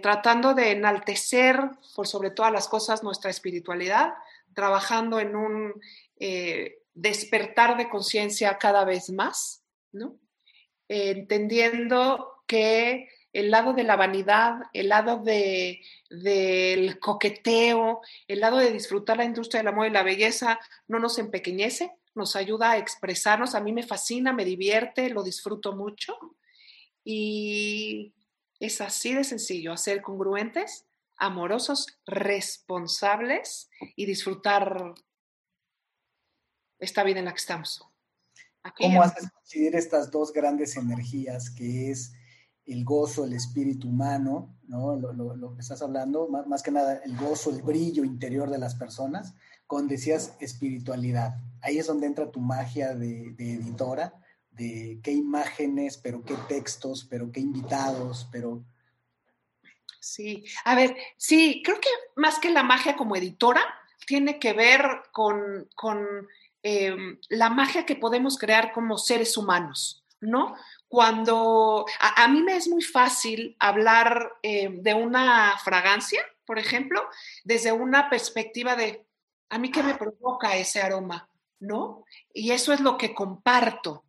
tratando 0.00 0.54
de 0.54 0.72
enaltecer 0.72 1.60
por 1.94 2.06
sobre 2.06 2.30
todas 2.30 2.50
las 2.52 2.68
cosas 2.68 3.02
nuestra 3.02 3.30
espiritualidad, 3.30 4.14
trabajando 4.54 5.20
en 5.20 5.36
un 5.36 5.74
eh, 6.18 6.78
despertar 6.94 7.76
de 7.76 7.88
conciencia 7.88 8.58
cada 8.58 8.84
vez 8.84 9.10
más, 9.10 9.62
¿no? 9.92 10.16
entendiendo 10.88 12.42
que 12.46 13.08
el 13.32 13.50
lado 13.50 13.74
de 13.74 13.84
la 13.84 13.96
vanidad, 13.96 14.62
el 14.72 14.88
lado 14.88 15.18
de, 15.18 15.80
del 16.10 16.98
coqueteo, 16.98 18.00
el 18.26 18.40
lado 18.40 18.56
de 18.56 18.72
disfrutar 18.72 19.18
la 19.18 19.24
industria 19.24 19.60
del 19.60 19.68
amor 19.68 19.86
y 19.86 19.90
la 19.90 20.02
belleza 20.02 20.58
no 20.88 20.98
nos 20.98 21.18
empequeñece, 21.18 21.92
nos 22.14 22.36
ayuda 22.36 22.72
a 22.72 22.78
expresarnos. 22.78 23.54
A 23.54 23.60
mí 23.60 23.72
me 23.72 23.82
fascina, 23.82 24.32
me 24.32 24.44
divierte, 24.44 25.10
lo 25.10 25.22
disfruto 25.22 25.76
mucho. 25.76 26.16
Y 27.04 28.14
es 28.60 28.80
así 28.80 29.14
de 29.14 29.24
sencillo, 29.24 29.72
hacer 29.72 30.02
congruentes, 30.02 30.86
amorosos, 31.16 31.98
responsables 32.06 33.68
y 33.96 34.06
disfrutar 34.06 34.94
esta 36.78 37.02
vida 37.04 37.18
en 37.18 37.26
la 37.26 37.32
que 37.32 37.38
estamos. 37.38 37.84
¿Cómo 38.76 39.02
haces 39.02 39.30
coincidir 39.30 39.76
estas 39.76 40.10
dos 40.10 40.32
grandes 40.32 40.76
energías 40.76 41.50
que 41.50 41.90
es 41.90 42.12
el 42.66 42.84
gozo, 42.84 43.24
el 43.24 43.32
espíritu 43.32 43.88
humano, 43.88 44.54
¿no? 44.66 44.94
Lo, 44.96 45.54
que 45.54 45.60
estás 45.60 45.80
hablando, 45.80 46.28
más, 46.28 46.62
que 46.62 46.70
nada 46.70 47.00
el 47.02 47.16
gozo, 47.16 47.50
el 47.50 47.62
brillo 47.62 48.04
interior 48.04 48.50
de 48.50 48.58
las 48.58 48.74
personas, 48.74 49.34
con 49.66 49.88
decías 49.88 50.34
espiritualidad. 50.40 51.36
Ahí 51.62 51.78
es 51.78 51.86
donde 51.86 52.06
entra 52.06 52.30
tu 52.30 52.40
magia 52.40 52.94
de, 52.94 53.32
de 53.32 53.54
editora, 53.54 54.12
de 54.58 54.98
qué 55.02 55.12
imágenes, 55.12 55.96
pero 55.96 56.22
qué 56.24 56.34
textos, 56.48 57.06
pero 57.08 57.30
qué 57.32 57.40
invitados, 57.40 58.28
pero... 58.32 58.64
Sí, 60.00 60.44
a 60.64 60.74
ver, 60.74 60.96
sí, 61.16 61.62
creo 61.64 61.80
que 61.80 61.88
más 62.16 62.38
que 62.38 62.50
la 62.50 62.62
magia 62.62 62.96
como 62.96 63.16
editora, 63.16 63.62
tiene 64.06 64.38
que 64.38 64.52
ver 64.52 64.82
con, 65.12 65.68
con 65.74 66.28
Em, 66.62 67.18
la 67.28 67.50
magia 67.50 67.86
que 67.86 67.94
podemos 67.94 68.36
crear 68.36 68.72
como 68.72 68.98
seres 68.98 69.36
humanos, 69.36 70.04
¿no? 70.20 70.56
Cuando 70.88 71.86
a, 72.00 72.26
mí 72.28 72.42
me 72.42 72.56
es 72.56 72.68
muy 72.68 72.82
fácil 72.82 73.56
hablar 73.60 74.32
em, 74.42 74.82
de 74.82 74.94
una 74.94 75.56
fragancia, 75.62 76.20
por 76.44 76.58
ejemplo, 76.58 77.00
desde 77.44 77.70
una 77.70 78.10
perspectiva 78.10 78.74
de, 78.74 79.06
a 79.50 79.58
mí 79.58 79.70
qué 79.70 79.82
me 79.82 79.94
provoca 79.94 80.56
ese 80.56 80.82
aroma, 80.82 81.28
¿no? 81.60 82.04
Y 82.34 82.50
eso 82.50 82.72
es 82.72 82.80
lo 82.80 82.98
que 82.98 83.14
comparto. 83.14 84.04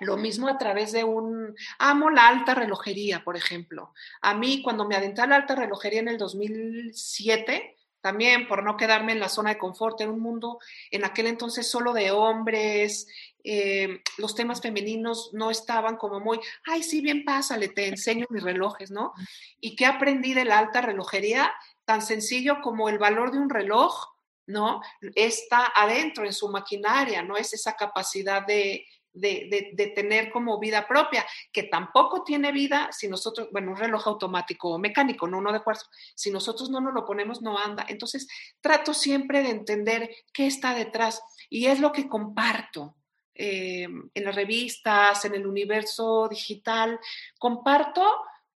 Lo 0.00 0.16
mismo 0.16 0.48
a 0.48 0.58
través 0.58 0.92
de 0.92 1.04
un, 1.04 1.54
amo 1.78 2.10
la 2.10 2.28
alta 2.28 2.54
relojería, 2.54 3.24
por 3.24 3.36
ejemplo. 3.36 3.92
A 4.20 4.34
mí 4.34 4.62
cuando 4.62 4.86
me 4.86 4.96
adentré 4.96 5.24
a 5.24 5.26
la 5.26 5.36
alta 5.36 5.54
relojería 5.54 6.00
en 6.00 6.08
el 6.08 6.18
2007, 6.18 7.76
también 8.00 8.46
por 8.46 8.62
no 8.62 8.76
quedarme 8.76 9.12
en 9.12 9.20
la 9.20 9.28
zona 9.28 9.50
de 9.50 9.58
confort, 9.58 10.00
en 10.00 10.10
un 10.10 10.20
mundo 10.20 10.58
en 10.90 11.04
aquel 11.04 11.26
entonces 11.26 11.68
solo 11.68 11.92
de 11.92 12.12
hombres, 12.12 13.08
eh, 13.42 14.02
los 14.18 14.34
temas 14.34 14.60
femeninos 14.60 15.30
no 15.32 15.50
estaban 15.50 15.96
como 15.96 16.20
muy, 16.20 16.38
ay, 16.66 16.82
sí, 16.82 17.00
bien 17.00 17.24
pásale, 17.24 17.68
te 17.68 17.88
enseño 17.88 18.26
mis 18.30 18.42
relojes, 18.42 18.90
¿no? 18.90 19.12
Y 19.60 19.74
qué 19.74 19.86
aprendí 19.86 20.32
de 20.32 20.44
la 20.44 20.58
alta 20.58 20.80
relojería, 20.80 21.52
tan 21.84 22.02
sencillo 22.02 22.60
como 22.62 22.88
el 22.88 22.98
valor 22.98 23.32
de 23.32 23.38
un 23.38 23.50
reloj, 23.50 24.14
¿no? 24.46 24.80
Está 25.14 25.72
adentro 25.74 26.24
en 26.24 26.32
su 26.32 26.48
maquinaria, 26.48 27.22
¿no? 27.22 27.36
Es 27.36 27.52
esa 27.52 27.74
capacidad 27.74 28.46
de, 28.46 28.86
de, 29.12 29.92
tener 29.94 30.30
como 30.30 30.58
vida 30.58 30.86
propia, 30.86 31.24
que 31.52 31.64
tampoco 31.64 32.24
tiene 32.24 32.52
vida 32.52 32.88
si 32.92 33.08
nosotros, 33.08 33.48
bueno, 33.52 33.72
un 33.72 33.76
reloj 33.76 34.06
automático 34.06 34.70
o 34.70 34.78
mecánico, 34.78 35.26
no 35.26 35.38
uno 35.38 35.52
de 35.52 35.62
cuarzo, 35.62 35.86
si 36.14 36.30
nosotros 36.30 36.70
no 36.70 36.80
nos 36.80 36.94
lo 36.94 37.04
ponemos, 37.04 37.42
no 37.42 37.58
anda. 37.58 37.84
Entonces, 37.88 38.28
trato 38.60 38.94
siempre 38.94 39.42
de 39.42 39.50
entender 39.50 40.10
qué 40.32 40.46
está 40.46 40.74
detrás 40.74 41.22
y 41.48 41.66
es 41.66 41.80
lo 41.80 41.92
que 41.92 42.08
comparto. 42.08 42.94
Eh, 43.40 43.86
en 44.14 44.24
las 44.24 44.34
revistas, 44.34 45.24
en 45.24 45.32
el 45.32 45.46
universo 45.46 46.26
digital, 46.28 46.98
comparto, 47.38 48.04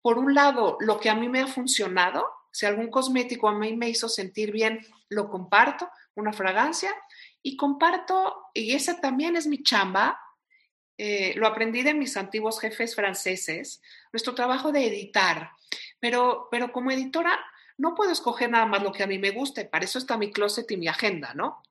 por 0.00 0.18
un 0.18 0.34
lado, 0.34 0.76
lo 0.80 0.98
que 0.98 1.09
a 1.09 1.14
mí 1.14 1.28
me 1.28 1.40
ha 1.40 1.46
funcionado, 1.46 2.26
si 2.50 2.66
algún 2.66 2.90
cosmético 2.90 3.48
a 3.48 3.57
mí 3.57 3.76
me 3.76 3.88
hizo 3.88 4.09
sentir 4.09 4.50
bien, 4.50 4.84
lo 5.09 5.30
comparto, 5.30 5.88
una 6.16 6.32
fragancia, 6.32 6.92
y 7.42 7.57
comparto, 7.57 8.46
y 8.55 8.72
esa 8.72 9.00
también 9.00 9.36
es 9.36 9.46
mi 9.46 9.62
chamba, 9.62 10.18
eh, 10.99 11.34
lo 11.36 11.47
aprendí 11.47 11.82
de 11.82 11.95
mis 11.95 12.16
antiguos 12.16 12.61
jefes 12.61 12.95
franceses, 12.95 13.82
nuestro 14.12 14.34
trabajo 14.34 14.72
de 14.72 14.86
editar, 14.86 15.51
pero, 16.01 16.49
pero 16.51 16.72
como 16.72 16.90
editora 16.90 17.38
no 17.78 17.95
puedo 17.95 18.12
escoger 18.12 18.51
nada 18.51 18.66
más 18.66 18.82
lo 18.82 18.93
que 18.93 19.03
a 19.03 19.07
mí 19.07 19.18
me 19.18 19.30
guste, 19.30 19.64
para 19.64 19.84
eso 19.84 19.99
está 19.99 20.16
mi 20.16 20.30
closet 20.30 20.70
y 20.70 20.76
mi 20.76 20.88
agenda, 20.88 21.34
¿no? 21.34 21.62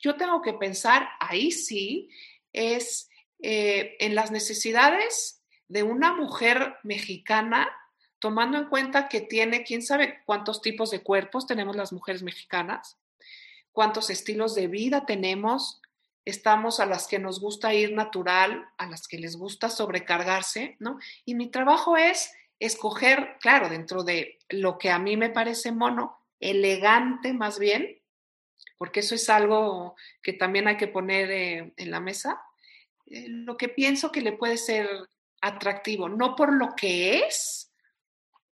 Yo 0.00 0.16
tengo 0.16 0.42
que 0.42 0.52
pensar, 0.52 1.08
ahí 1.18 1.50
sí, 1.50 2.10
es 2.52 3.08
eh, 3.40 3.96
en 4.00 4.14
las 4.14 4.30
necesidades 4.30 5.42
de 5.68 5.82
una 5.82 6.12
mujer 6.12 6.76
mexicana, 6.82 7.70
tomando 8.18 8.58
en 8.58 8.66
cuenta 8.66 9.08
que 9.08 9.20
tiene, 9.20 9.64
quién 9.64 9.82
sabe 9.82 10.22
cuántos 10.24 10.60
tipos 10.62 10.90
de 10.90 11.02
cuerpos 11.02 11.46
tenemos 11.46 11.76
las 11.76 11.92
mujeres 11.92 12.22
mexicanas, 12.22 12.98
cuántos 13.72 14.10
estilos 14.10 14.54
de 14.54 14.66
vida 14.66 15.06
tenemos, 15.06 15.80
estamos 16.28 16.78
a 16.78 16.86
las 16.86 17.06
que 17.06 17.18
nos 17.18 17.40
gusta 17.40 17.72
ir 17.72 17.92
natural, 17.94 18.68
a 18.76 18.86
las 18.86 19.08
que 19.08 19.18
les 19.18 19.36
gusta 19.36 19.70
sobrecargarse, 19.70 20.76
¿no? 20.78 20.98
Y 21.24 21.34
mi 21.34 21.50
trabajo 21.50 21.96
es 21.96 22.32
escoger, 22.58 23.36
claro, 23.40 23.68
dentro 23.68 24.04
de 24.04 24.38
lo 24.50 24.76
que 24.76 24.90
a 24.90 24.98
mí 24.98 25.16
me 25.16 25.30
parece 25.30 25.72
mono, 25.72 26.18
elegante 26.38 27.32
más 27.32 27.58
bien, 27.58 28.02
porque 28.76 29.00
eso 29.00 29.14
es 29.14 29.30
algo 29.30 29.96
que 30.22 30.34
también 30.34 30.68
hay 30.68 30.76
que 30.76 30.88
poner 30.88 31.30
eh, 31.30 31.72
en 31.76 31.90
la 31.90 32.00
mesa, 32.00 32.42
eh, 33.06 33.26
lo 33.28 33.56
que 33.56 33.68
pienso 33.68 34.12
que 34.12 34.20
le 34.20 34.32
puede 34.32 34.58
ser 34.58 34.86
atractivo, 35.40 36.08
no 36.08 36.36
por 36.36 36.52
lo 36.52 36.74
que 36.76 37.20
es, 37.20 37.72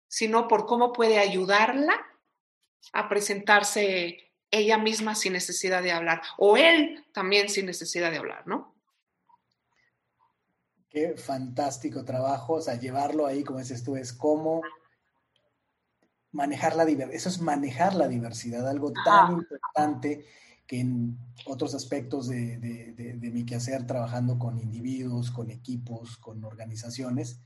sino 0.07 0.47
por 0.47 0.65
cómo 0.65 0.91
puede 0.91 1.19
ayudarla 1.19 2.03
a 2.93 3.07
presentarse 3.09 4.28
ella 4.51 4.77
misma 4.77 5.15
sin 5.15 5.33
necesidad 5.33 5.83
de 5.83 5.91
hablar, 5.91 6.21
o 6.37 6.57
él 6.57 7.05
también 7.13 7.49
sin 7.49 7.65
necesidad 7.65 8.11
de 8.11 8.17
hablar, 8.17 8.47
¿no? 8.47 8.75
Qué 10.89 11.15
fantástico 11.15 12.03
trabajo, 12.03 12.53
o 12.53 12.61
sea, 12.61 12.75
llevarlo 12.75 13.27
ahí, 13.27 13.43
como 13.43 13.59
dices 13.59 13.83
tú, 13.83 13.95
es 13.95 14.11
como 14.11 14.61
manejar 16.31 16.75
la 16.75 16.85
diversidad, 16.85 17.15
eso 17.15 17.29
es 17.29 17.41
manejar 17.41 17.95
la 17.95 18.07
diversidad, 18.07 18.67
algo 18.67 18.91
tan 19.05 19.33
importante 19.33 20.25
que 20.65 20.79
en 20.79 21.17
otros 21.45 21.73
aspectos 21.73 22.27
de, 22.27 22.57
de, 22.59 23.31
mi 23.31 23.43
quehacer, 23.43 23.87
trabajando 23.87 24.37
con 24.37 24.59
individuos, 24.59 25.31
con 25.31 25.49
equipos, 25.49 26.17
con 26.17 26.43
organizaciones, 26.43 27.41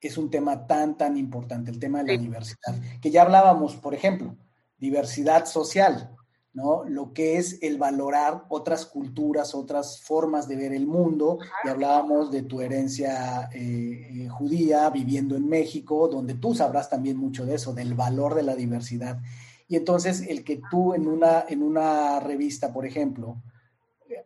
es 0.00 0.18
un 0.18 0.30
tema 0.30 0.66
tan, 0.66 0.96
tan 0.96 1.16
importante, 1.16 1.70
el 1.70 1.78
tema 1.78 2.02
de 2.02 2.16
la 2.16 2.22
diversidad, 2.22 2.74
que 3.00 3.10
ya 3.10 3.22
hablábamos, 3.22 3.76
por 3.76 3.94
ejemplo, 3.94 4.36
diversidad 4.76 5.46
social, 5.46 6.14
¿no? 6.52 6.84
Lo 6.84 7.12
que 7.12 7.38
es 7.38 7.58
el 7.62 7.78
valorar 7.78 8.44
otras 8.48 8.86
culturas, 8.86 9.54
otras 9.54 10.00
formas 10.02 10.48
de 10.48 10.56
ver 10.56 10.72
el 10.72 10.86
mundo. 10.86 11.38
Y 11.64 11.68
hablábamos 11.68 12.30
de 12.30 12.42
tu 12.42 12.60
herencia 12.60 13.48
eh, 13.54 14.24
eh, 14.24 14.28
judía 14.28 14.90
viviendo 14.90 15.36
en 15.36 15.48
México, 15.48 16.08
donde 16.08 16.34
tú 16.34 16.54
sabrás 16.54 16.90
también 16.90 17.16
mucho 17.16 17.46
de 17.46 17.54
eso, 17.54 17.72
del 17.72 17.94
valor 17.94 18.34
de 18.34 18.42
la 18.42 18.56
diversidad. 18.56 19.20
Y 19.68 19.76
entonces 19.76 20.22
el 20.22 20.42
que 20.42 20.60
tú 20.70 20.94
en 20.94 21.06
una, 21.06 21.44
en 21.48 21.62
una 21.62 22.18
revista, 22.20 22.72
por 22.72 22.86
ejemplo, 22.86 23.40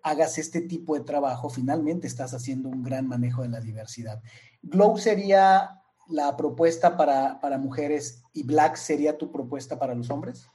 hagas 0.02 0.38
este 0.38 0.62
tipo 0.62 0.94
de 0.94 1.04
trabajo, 1.04 1.50
finalmente 1.50 2.06
estás 2.06 2.32
haciendo 2.32 2.70
un 2.70 2.82
gran 2.82 3.06
manejo 3.06 3.42
de 3.42 3.48
la 3.48 3.60
diversidad. 3.60 4.22
Glow 4.62 4.96
sería 4.96 5.82
la 6.08 6.36
propuesta 6.36 6.96
para, 6.96 7.40
para 7.40 7.58
mujeres 7.58 8.22
y 8.32 8.42
Black 8.42 8.76
sería 8.76 9.18
tu 9.18 9.30
propuesta 9.30 9.78
para 9.78 9.94
los 9.94 10.10
hombres? 10.10 10.48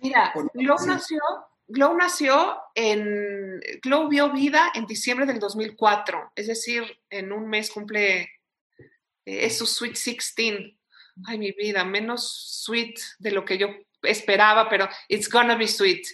Mira, 0.00 0.32
Glow 0.54 0.78
nació, 0.86 1.20
Glow 1.66 1.96
nació 1.96 2.58
en, 2.74 3.60
Glow 3.82 4.08
vio 4.08 4.32
vida 4.32 4.72
en 4.74 4.86
diciembre 4.86 5.26
del 5.26 5.38
2004, 5.38 6.32
es 6.34 6.46
decir, 6.46 6.84
en 7.10 7.32
un 7.32 7.48
mes 7.48 7.70
cumple, 7.70 8.20
eh, 8.20 8.28
es 9.24 9.58
su 9.58 9.66
Sweet 9.66 9.92
16. 9.92 10.76
Ay, 11.26 11.38
mi 11.38 11.52
vida, 11.52 11.84
menos 11.84 12.62
sweet 12.64 12.98
de 13.18 13.30
lo 13.30 13.44
que 13.44 13.58
yo 13.58 13.68
esperaba, 14.02 14.68
pero 14.68 14.88
it's 15.08 15.28
gonna 15.28 15.54
be 15.54 15.68
sweet. 15.68 16.06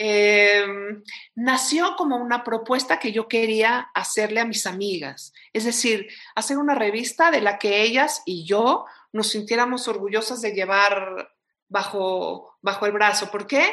Em, 0.00 1.02
nació 1.34 1.96
como 1.96 2.16
una 2.16 2.44
propuesta 2.44 2.98
que 2.98 3.10
yo 3.12 3.26
quería 3.26 3.90
hacerle 3.94 4.40
a 4.40 4.44
mis 4.44 4.66
amigas, 4.66 5.32
es 5.52 5.64
decir, 5.64 6.08
hacer 6.36 6.56
una 6.58 6.76
revista 6.76 7.32
de 7.32 7.40
la 7.40 7.58
que 7.58 7.82
ellas 7.82 8.22
y 8.24 8.44
yo 8.44 8.86
nos 9.12 9.30
sintiéramos 9.30 9.88
orgullosas 9.88 10.40
de 10.40 10.52
llevar 10.52 11.34
bajo, 11.68 12.56
bajo 12.60 12.86
el 12.86 12.92
brazo. 12.92 13.30
¿Por 13.30 13.46
qué? 13.46 13.72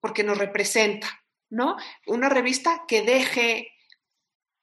Porque 0.00 0.24
nos 0.24 0.38
representa, 0.38 1.08
¿no? 1.50 1.76
Una 2.06 2.28
revista 2.28 2.84
que 2.86 3.02
deje, 3.02 3.72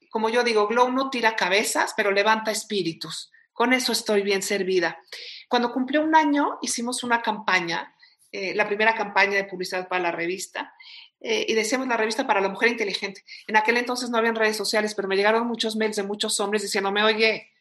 como 0.09 0.29
yo 0.29 0.43
digo, 0.43 0.67
Glow 0.67 0.91
no 0.91 1.09
tira 1.09 1.35
cabezas, 1.35 1.93
pero 1.95 2.11
levanta 2.11 2.51
espíritus. 2.51 3.31
Con 3.51 3.73
eso 3.73 3.91
estoy 3.91 4.23
bien 4.23 4.41
servida. 4.41 4.99
Cuando 5.47 5.71
cumplió 5.71 6.01
un 6.01 6.15
año, 6.15 6.57
hicimos 6.61 7.03
una 7.03 7.21
campaña, 7.21 7.95
eh, 8.31 8.55
la 8.55 8.67
primera 8.67 8.95
campaña 8.95 9.35
de 9.35 9.43
publicidad 9.43 9.87
para 9.87 10.01
la 10.03 10.11
revista, 10.11 10.73
eh, 11.19 11.45
y 11.47 11.53
decíamos 11.53 11.87
la 11.87 11.95
revista 11.95 12.25
para 12.27 12.41
la 12.41 12.49
mujer 12.49 12.69
inteligente. 12.69 13.23
En 13.47 13.55
aquel 13.55 13.77
entonces 13.77 14.09
no 14.09 14.17
habían 14.17 14.35
redes 14.35 14.57
sociales, 14.57 14.95
pero 14.95 15.07
me 15.07 15.15
llegaron 15.15 15.47
muchos 15.47 15.75
mails 15.75 15.95
de 15.95 16.03
muchos 16.03 16.39
hombres 16.39 16.63
diciéndome, 16.63 17.03
oye, 17.03 17.52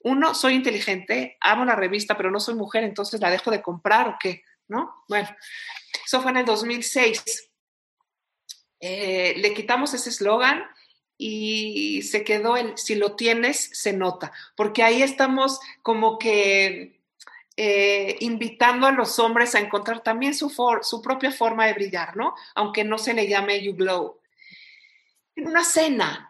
uno, 0.00 0.34
soy 0.34 0.54
inteligente, 0.54 1.36
amo 1.40 1.64
la 1.64 1.74
revista, 1.74 2.16
pero 2.16 2.30
no 2.30 2.40
soy 2.40 2.54
mujer, 2.54 2.84
entonces 2.84 3.20
la 3.20 3.30
dejo 3.30 3.50
de 3.50 3.62
comprar 3.62 4.08
o 4.08 4.16
qué, 4.20 4.42
¿no? 4.68 5.04
Bueno, 5.08 5.28
eso 6.04 6.22
fue 6.22 6.30
en 6.30 6.38
el 6.38 6.44
2006. 6.44 7.50
Eh, 8.80 9.34
le 9.38 9.54
quitamos 9.54 9.92
ese 9.94 10.10
eslogan 10.10 10.64
y 11.16 12.02
se 12.02 12.22
quedó 12.22 12.56
el 12.56 12.78
si 12.78 12.94
lo 12.94 13.16
tienes, 13.16 13.70
se 13.72 13.92
nota, 13.92 14.32
porque 14.56 14.84
ahí 14.84 15.02
estamos 15.02 15.58
como 15.82 16.16
que 16.16 17.00
eh, 17.56 18.16
invitando 18.20 18.86
a 18.86 18.92
los 18.92 19.18
hombres 19.18 19.56
a 19.56 19.58
encontrar 19.58 20.04
también 20.04 20.32
su, 20.32 20.48
su 20.82 21.02
propia 21.02 21.32
forma 21.32 21.66
de 21.66 21.74
brillar, 21.74 22.16
¿no? 22.16 22.36
Aunque 22.54 22.84
no 22.84 22.98
se 22.98 23.14
le 23.14 23.26
llame 23.26 23.60
You 23.60 23.74
Glow. 23.74 24.20
En 25.34 25.48
una 25.48 25.64
cena 25.64 26.27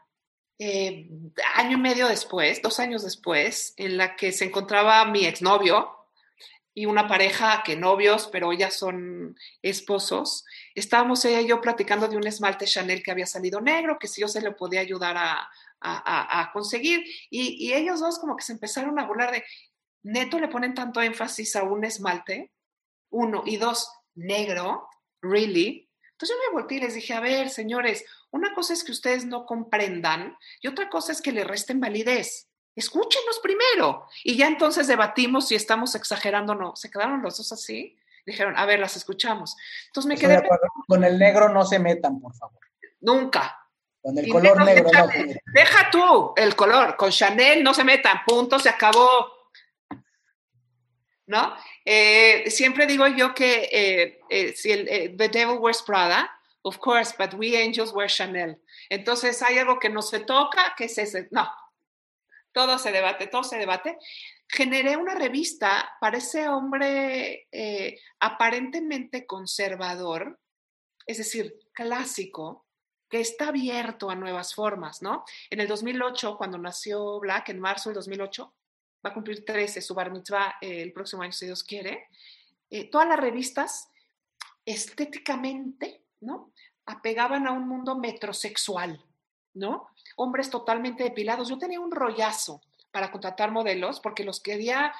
eh, 0.58 1.08
año 1.54 1.76
y 1.76 1.80
medio 1.80 2.08
después, 2.08 2.60
dos 2.62 2.80
años 2.80 3.02
después, 3.02 3.74
en 3.76 3.96
la 3.96 4.16
que 4.16 4.32
se 4.32 4.44
encontraba 4.44 5.04
mi 5.04 5.24
exnovio 5.24 5.94
y 6.74 6.86
una 6.86 7.08
pareja 7.08 7.62
que 7.64 7.76
novios, 7.76 8.28
pero 8.30 8.52
ya 8.52 8.70
son 8.70 9.36
esposos. 9.62 10.44
Estábamos 10.74 11.24
ella 11.24 11.40
y 11.40 11.48
yo 11.48 11.60
platicando 11.60 12.08
de 12.08 12.16
un 12.16 12.26
esmalte 12.26 12.66
Chanel 12.66 13.02
que 13.02 13.10
había 13.10 13.26
salido 13.26 13.60
negro, 13.60 13.98
que 13.98 14.08
si 14.08 14.20
yo 14.20 14.28
se 14.28 14.40
le 14.40 14.52
podía 14.52 14.80
ayudar 14.80 15.16
a, 15.16 15.50
a, 15.80 16.50
conseguir. 16.52 17.04
Y, 17.30 17.66
y, 17.66 17.72
ellos 17.74 18.00
dos 18.00 18.18
como 18.18 18.36
que 18.36 18.44
se 18.44 18.52
empezaron 18.52 18.98
a 18.98 19.06
burlar 19.06 19.32
de, 19.32 19.44
neto 20.02 20.38
le 20.38 20.48
ponen 20.48 20.74
tanto 20.74 21.00
énfasis 21.00 21.56
a 21.56 21.64
un 21.64 21.84
esmalte, 21.84 22.52
uno, 23.10 23.42
y 23.46 23.56
dos, 23.56 23.90
negro, 24.14 24.88
really. 25.22 25.87
Entonces 26.18 26.36
yo 26.36 26.50
me 26.50 26.60
volteé 26.60 26.78
y 26.78 26.80
les 26.80 26.94
dije, 26.94 27.14
a 27.14 27.20
ver, 27.20 27.48
señores, 27.48 28.04
una 28.32 28.52
cosa 28.52 28.72
es 28.72 28.82
que 28.82 28.90
ustedes 28.90 29.24
no 29.24 29.46
comprendan 29.46 30.36
y 30.60 30.66
otra 30.66 30.90
cosa 30.90 31.12
es 31.12 31.22
que 31.22 31.30
le 31.30 31.44
resten 31.44 31.78
validez. 31.78 32.48
Escúchenos 32.74 33.38
primero. 33.40 34.04
Y 34.24 34.36
ya 34.36 34.48
entonces 34.48 34.88
debatimos 34.88 35.46
si 35.46 35.54
estamos 35.54 35.94
exagerando 35.94 36.54
o 36.54 36.56
no. 36.56 36.74
Se 36.74 36.90
quedaron 36.90 37.22
los 37.22 37.36
dos 37.36 37.52
así. 37.52 37.96
Dijeron, 38.26 38.58
a 38.58 38.66
ver, 38.66 38.80
las 38.80 38.96
escuchamos. 38.96 39.56
Entonces 39.86 40.08
me 40.08 40.16
quedé. 40.16 40.42
Con 40.88 41.04
el 41.04 41.20
negro 41.20 41.50
no 41.50 41.64
se 41.64 41.78
metan, 41.78 42.20
por 42.20 42.34
favor. 42.34 42.58
Nunca. 43.00 43.56
Con 44.02 44.18
el 44.18 44.28
color 44.28 44.64
negro 44.64 44.90
no. 44.92 45.06
Deja 45.54 45.88
tú 45.92 46.32
el 46.34 46.56
color. 46.56 46.96
Con 46.96 47.12
Chanel 47.12 47.62
no 47.62 47.74
se 47.74 47.84
metan. 47.84 48.22
Punto, 48.26 48.58
se 48.58 48.70
acabó. 48.70 49.37
¿No? 51.28 51.54
Eh, 51.84 52.50
siempre 52.50 52.86
digo 52.86 53.06
yo 53.06 53.34
que 53.34 53.68
eh, 53.70 54.20
eh, 54.28 54.54
si 54.56 54.72
el 54.72 55.16
The 55.16 55.28
Devil 55.28 55.58
Wears 55.58 55.82
Prada, 55.82 56.28
Of 56.62 56.80
course, 56.80 57.14
but 57.16 57.34
we 57.34 57.56
angels 57.56 57.92
wear 57.92 58.08
Chanel. 58.08 58.60
Entonces 58.90 59.40
hay 59.42 59.58
algo 59.58 59.78
que 59.78 59.88
no 59.88 60.02
se 60.02 60.20
toca, 60.20 60.74
que 60.76 60.84
es 60.84 60.98
ese. 60.98 61.28
No, 61.30 61.48
todo 62.52 62.78
se 62.78 62.92
debate, 62.92 63.28
todo 63.28 63.44
se 63.44 63.58
debate. 63.58 63.98
Generé 64.48 64.96
una 64.96 65.14
revista 65.14 65.96
para 66.00 66.18
ese 66.18 66.48
hombre 66.48 67.46
eh, 67.52 68.00
aparentemente 68.20 69.26
conservador, 69.26 70.40
es 71.06 71.18
decir, 71.18 71.54
clásico, 71.72 72.66
que 73.08 73.20
está 73.20 73.48
abierto 73.48 74.10
a 74.10 74.14
nuevas 74.14 74.54
formas, 74.54 75.00
¿no? 75.00 75.24
En 75.48 75.60
el 75.60 75.68
2008, 75.68 76.36
cuando 76.36 76.58
nació 76.58 77.18
Black, 77.20 77.48
en 77.48 77.60
marzo 77.60 77.88
del 77.88 77.94
2008, 77.94 78.54
va 79.04 79.10
a 79.10 79.14
cumplir 79.14 79.44
13, 79.44 79.80
su 79.80 79.94
bar 79.94 80.10
mitzvah 80.10 80.56
eh, 80.60 80.82
el 80.82 80.92
próximo 80.92 81.22
año, 81.22 81.32
si 81.32 81.46
Dios 81.46 81.62
quiere, 81.64 82.08
eh, 82.70 82.90
todas 82.90 83.08
las 83.08 83.18
revistas 83.18 83.88
estéticamente 84.64 86.02
¿no? 86.20 86.52
Apegaban 86.86 87.46
a 87.46 87.52
un 87.52 87.68
mundo 87.68 87.96
metrosexual, 87.96 89.04
¿no? 89.54 89.88
Hombres 90.16 90.50
totalmente 90.50 91.04
depilados. 91.04 91.48
Yo 91.48 91.58
tenía 91.58 91.80
un 91.80 91.90
rollazo 91.90 92.62
para 92.90 93.10
contratar 93.10 93.50
modelos 93.50 94.00
porque 94.00 94.24
los 94.24 94.40
quería 94.40 94.92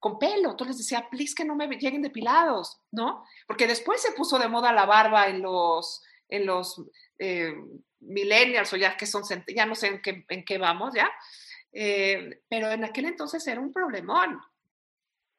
con 0.00 0.18
pelo. 0.18 0.50
Entonces 0.50 0.76
les 0.76 0.86
decía, 0.86 1.08
please 1.10 1.34
que 1.34 1.44
no 1.44 1.54
me 1.54 1.68
lleguen 1.68 2.02
depilados, 2.02 2.80
¿no? 2.90 3.24
Porque 3.46 3.66
después 3.66 4.02
se 4.02 4.12
puso 4.12 4.38
de 4.38 4.48
moda 4.48 4.72
la 4.72 4.86
barba 4.86 5.28
en 5.28 5.42
los, 5.42 6.02
en 6.28 6.46
los 6.46 6.82
eh, 7.18 7.54
millennials 8.00 8.72
o 8.72 8.76
ya 8.76 8.96
que 8.96 9.06
son, 9.06 9.22
ya 9.54 9.66
no 9.66 9.74
sé 9.74 9.88
en 9.88 10.02
qué, 10.02 10.24
en 10.28 10.44
qué 10.44 10.58
vamos, 10.58 10.94
¿ya? 10.94 11.10
Eh, 11.72 12.42
pero 12.48 12.70
en 12.70 12.84
aquel 12.84 13.06
entonces 13.06 13.46
era 13.46 13.60
un 13.60 13.72
problemón, 13.72 14.40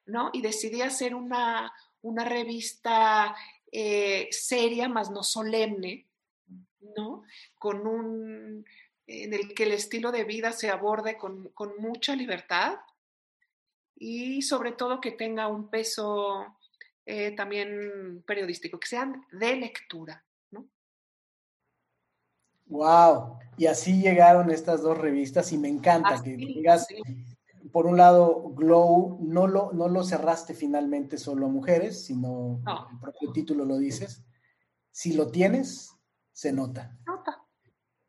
¿no? 0.06 0.30
Y 0.34 0.42
decidí 0.42 0.82
hacer 0.82 1.16
una, 1.16 1.72
una 2.02 2.24
revista 2.26 3.36
eh, 3.72 4.28
seria, 4.32 4.88
más 4.90 5.12
no 5.12 5.24
solemne, 5.24 6.08
¿no? 6.96 7.24
Con 7.58 7.86
un, 7.86 8.66
en 9.06 9.34
el 9.34 9.54
que 9.54 9.64
el 9.64 9.72
estilo 9.72 10.12
de 10.12 10.24
vida 10.24 10.52
se 10.52 10.70
aborde 10.70 11.18
con, 11.18 11.52
mucha 11.80 12.16
libertad 12.16 12.80
y 13.96 14.42
sobre 14.42 14.72
todo 14.72 15.02
que 15.02 15.12
tenga 15.12 15.48
un 15.48 15.70
peso 15.70 16.58
eh, 17.06 17.32
también 17.32 18.24
periodístico, 18.26 18.80
que 18.80 18.88
sean 18.88 19.26
de 19.32 19.56
lectura. 19.56 20.24
Wow, 22.70 23.40
y 23.58 23.66
así 23.66 24.02
llegaron 24.02 24.52
estas 24.52 24.82
dos 24.82 24.98
revistas 24.98 25.52
y 25.52 25.58
me 25.58 25.68
encanta 25.68 26.24
que 26.24 26.38
digas, 26.38 26.88
por 27.72 27.88
un 27.88 27.98
lado, 27.98 28.52
Glow 28.56 29.20
no 29.22 29.48
lo, 29.48 29.72
no 29.74 29.90
lo 29.90 30.04
cerraste 30.04 30.54
finalmente 30.54 31.18
solo 31.18 31.48
a 31.48 31.50
mujeres, 31.50 32.06
sino 32.06 32.62
el 32.92 33.00
propio 33.00 33.32
título 33.32 33.66
lo 33.66 33.78
dices. 33.78 34.24
Si 34.92 35.14
lo 35.14 35.30
tienes, 35.30 35.94
se 36.32 36.54
nota. 36.54 36.98
Nota. 37.06 37.44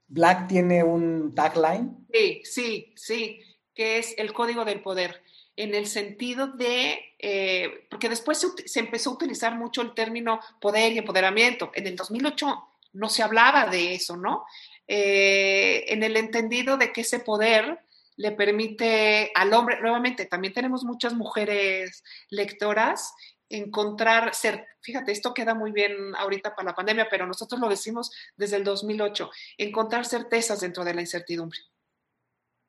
Black 0.07 0.49
tiene 0.49 0.85
un 0.85 1.35
tagline. 1.35 2.07
Sí, 2.13 2.43
sí, 2.45 2.93
sí, 2.97 3.41
que 3.75 3.99
es 3.99 4.15
el 4.19 4.33
código 4.33 4.65
del 4.65 4.83
poder, 4.83 5.23
en 5.57 5.75
el 5.75 5.87
sentido 5.87 6.49
de, 6.49 6.99
eh, 7.19 7.87
porque 7.91 8.09
después 8.09 8.47
se, 8.67 8.81
empezó 8.81 9.11
a 9.11 9.15
utilizar 9.15 9.57
mucho 9.57 9.83
el 9.83 9.95
término 9.95 10.41
poder 10.61 10.93
y 10.93 10.99
empoderamiento. 10.99 11.71
En 11.75 11.87
el 11.87 11.97
2008 11.97 12.70
no 12.93 13.09
se 13.09 13.23
hablaba 13.23 13.67
de 13.67 13.95
eso, 13.95 14.17
¿no? 14.17 14.45
Eh, 14.87 15.85
en 15.93 16.03
el 16.03 16.17
entendido 16.17 16.77
de 16.77 16.93
que 16.93 17.03
ese 17.03 17.21
poder 17.21 17.81
le 18.17 18.33
permite 18.33 19.31
al 19.35 19.55
hombre, 19.55 19.81
nuevamente, 19.81 20.27
también 20.27 20.53
tenemos 20.53 20.85
muchas 20.85 21.15
mujeres 21.15 22.03
lectoras, 22.29 23.15
encontrar, 23.49 24.35
ser, 24.35 24.67
fíjate, 24.81 25.13
esto 25.13 25.33
queda 25.33 25.55
muy 25.55 25.73
bien 25.73 26.15
ahorita 26.17 26.55
para 26.55 26.71
la 26.71 26.75
pandemia, 26.75 27.09
pero 27.09 27.27
nosotros 27.27 27.61
lo 27.61 27.69
decimos 27.69 28.11
desde 28.37 28.57
el 28.57 28.65
2008, 28.65 29.31
encontrar 29.59 30.07
certezas 30.07 30.61
dentro 30.61 30.85
de 30.85 30.95
la 30.95 31.01
incertidumbre, 31.01 31.59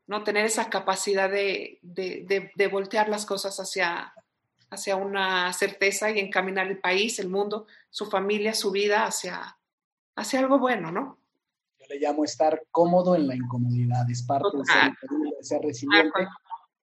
¿no? 0.07 0.23
Tener 0.23 0.45
esa 0.45 0.69
capacidad 0.69 1.29
de, 1.29 1.79
de, 1.81 2.51
de, 2.55 2.67
voltear 2.67 3.09
las 3.09 3.25
cosas 3.25 3.59
hacia, 3.59 4.13
hacia 4.69 4.95
una 4.95 5.51
certeza 5.53 6.09
y 6.11 6.19
encaminar 6.19 6.67
el 6.67 6.79
país, 6.79 7.19
el 7.19 7.29
mundo, 7.29 7.67
su 7.89 8.09
familia, 8.09 8.53
su 8.53 8.71
vida 8.71 9.05
hacia, 9.05 9.57
hacia 10.15 10.39
algo 10.39 10.59
bueno, 10.59 10.91
¿no? 10.91 11.17
Yo 11.79 11.85
le 11.89 11.99
llamo 11.99 12.23
estar 12.23 12.63
cómodo 12.71 13.15
en 13.15 13.27
la 13.27 13.35
incomodidad, 13.35 14.09
es 14.09 14.23
parte 14.23 14.57
de 14.57 14.63
ser, 15.41 15.61
resiliente. 15.61 16.27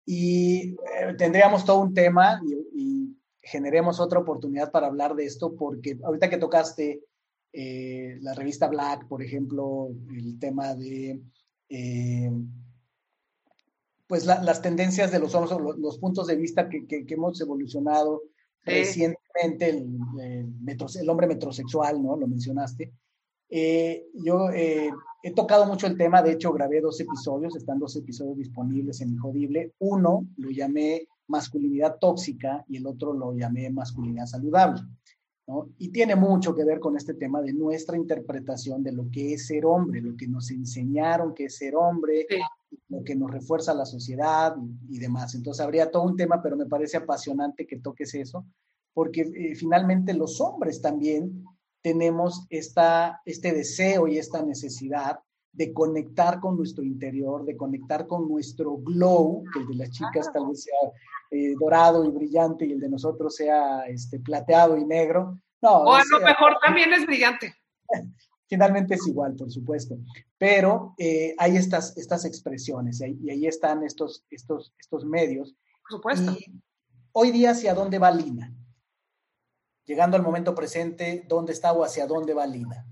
Y 0.05 0.71
eh, 0.73 1.15
tendríamos 1.17 1.65
todo 1.65 1.81
un 1.81 1.95
tema 1.95 2.41
y, 2.45 3.15
generemos 3.41 3.99
otra 3.99 4.19
oportunidad 4.19 4.71
para 4.71 4.89
hablar 4.89 5.15
de 5.15 5.25
esto, 5.25 5.55
porque 5.57 5.99
ahorita 6.05 6.29
que 6.29 6.37
tocaste 6.37 7.03
eh, 7.51 8.19
la 8.21 8.35
revista 8.35 8.69
Black, 8.69 9.09
por 9.09 9.23
ejemplo, 9.23 9.89
el 10.15 10.39
tema 10.39 10.75
de 10.75 11.23
eh, 11.71 12.31
pues 14.09 14.25
las 14.25 14.63
tendencias 14.63 15.13
de 15.13 15.19
los 15.19 15.35
hombres, 15.35 15.59
los, 15.61 15.79
los 15.79 15.99
puntos 15.99 16.27
de 16.27 16.37
vista 16.37 16.69
que, 16.69 16.87
que, 16.87 17.05
hemos 17.09 17.39
evolucionado 17.43 18.23
recientemente, 18.65 19.69
el, 19.69 19.99
el, 20.19 21.11
hombre 21.11 21.27
metrosexual, 21.27 22.03
¿no? 22.03 22.17
Lo 22.17 22.27
mencionaste. 22.27 22.93
Eh, 23.51 24.07
yo 24.15 24.51
eh, 24.51 24.91
he 25.23 25.33
tocado 25.33 25.67
mucho 25.67 25.87
el 25.87 25.97
tema, 25.97 26.23
de 26.23 26.33
hecho 26.33 26.53
grabé 26.53 26.81
dos 26.81 27.01
episodios, 27.01 27.57
están 27.57 27.79
dos 27.79 27.97
episodios 27.97 28.37
disponibles 28.37 29.01
en 29.01 29.11
Injodible. 29.11 29.73
Uno 29.79 30.27
lo 30.37 30.51
llamé 30.51 31.09
masculinidad 31.29 31.99
tóxica 31.99 32.65
y 32.69 32.79
el 32.79 32.87
otro 32.87 33.13
lo 33.13 33.35
llamé 33.35 33.71
masculinidad 33.71 34.27
saludable. 34.27 34.83
Y 35.79 35.89
tiene 35.89 36.15
mucho 36.15 36.55
que 36.55 36.65
ver 36.65 36.79
con 36.79 36.95
este 36.97 37.15
tema 37.15 37.41
de 37.41 37.55
nuestra 37.55 37.97
interpretación 37.97 38.83
de 38.83 38.93
lo 38.93 39.11
que 39.11 39.33
es 39.33 39.47
ser 39.47 39.65
hombre, 39.65 40.03
lo 40.03 40.15
que 40.15 40.29
nos 40.29 40.51
enseñaron 40.51 41.33
que 41.35 41.47
es 41.47 41.57
ser 41.57 41.75
hombre, 41.75 42.27
lo 42.89 43.03
que 43.03 43.17
nos 43.17 43.31
refuerza 43.31 43.73
la 43.73 43.87
sociedad 43.87 44.55
y, 44.91 44.99
demás. 44.99 45.35
Entonces 45.35 45.65
habría 45.65 45.91
todo 45.91 46.03
un 46.03 46.17
tema, 46.17 46.43
pero 46.43 46.55
me 46.55 46.67
parece 46.67 46.99
apasionante 46.99 47.67
que 47.67 47.79
toques 47.79 48.15
eso, 48.15 48.45
porque 48.93 49.23
eh, 49.23 49.55
finalmente 49.55 50.13
los 50.13 50.39
hombres 50.43 50.83
también 50.83 51.45
tenemos 51.83 52.47
esta, 52.51 53.21
este 53.25 53.53
deseo 53.53 54.09
y 54.09 54.19
esta 54.19 54.43
necesidad 54.43 55.21
de 55.53 55.73
conectar 55.73 56.41
con 56.41 56.57
nuestro 56.57 56.85
interior, 56.85 57.45
de 57.45 57.57
conectar 57.57 58.07
con 58.07 58.29
nuestro 58.29 58.77
glow, 58.77 59.43
que 59.53 59.61
el 59.61 59.69
de 59.69 59.75
las 59.75 59.91
chicas 59.91 60.31
tal 60.33 60.49
vez 60.49 60.63
sea 60.63 60.93
eh, 61.31 61.55
dorado 61.59 62.05
y 62.05 62.11
brillante 62.11 62.67
y 62.67 62.73
el 62.73 62.81
de 62.81 62.89
nosotros 62.89 63.35
sea 63.35 63.83
este, 63.87 64.21
plateado 64.21 64.77
y 64.77 64.85
negro. 64.85 65.41
No, 65.61 65.79
o 65.79 65.95
a 65.95 66.03
lo 66.11 66.21
mejor 66.21 66.59
también 66.65 66.93
es 66.93 67.07
brillante. 67.07 67.55
Finalmente 68.49 68.95
es 68.95 69.07
igual, 69.07 69.35
por 69.35 69.51
supuesto, 69.51 69.99
pero 70.39 70.95
eh, 70.97 71.35
hay 71.37 71.57
estas, 71.57 71.95
estas 71.99 72.25
expresiones 72.25 73.01
y 73.01 73.31
ahí, 73.31 73.47
están 73.47 73.85
estos, 73.85 74.25
estos, 74.31 74.73
estos 74.79 75.05
medios. 75.05 75.55
Por 75.83 75.99
supuesto. 75.99 76.37
hoy 77.13 77.31
día, 77.31 77.51
¿hacia 77.51 77.75
dónde 77.75 77.99
va 77.99 78.11
Lina? 78.11 78.55
Llegando 79.89 80.19
al 80.19 80.23
momento 80.23 80.55
presente, 80.55 81.25
¿dónde 81.27 81.55
está 81.55 81.73
o 81.73 81.83
hacia 81.83 82.07
dónde 82.07 82.35
va 82.35 82.47
Lina? 82.47 82.85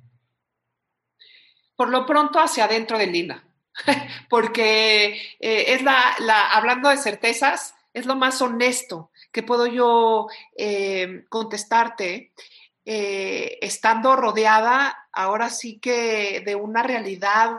Por 1.76 1.90
lo 1.90 2.06
pronto, 2.06 2.40
hacia 2.40 2.64
adentro 2.64 2.96
de 2.96 3.06
Lina, 3.06 3.46
porque 4.30 5.36
eh, 5.38 5.74
es 5.74 5.82
la, 5.82 6.16
la, 6.20 6.52
hablando 6.52 6.88
de 6.88 6.96
certezas, 6.96 7.74
es 7.92 8.06
lo 8.06 8.16
más 8.16 8.40
honesto 8.40 9.10
que 9.30 9.42
puedo 9.42 9.66
yo 9.66 10.28
eh, 10.56 11.26
contestarte, 11.28 12.32
eh, 12.86 13.58
estando 13.60 14.16
rodeada 14.16 14.96
ahora 15.12 15.50
sí 15.50 15.78
que 15.78 16.42
de 16.46 16.54
una 16.54 16.82
realidad 16.82 17.58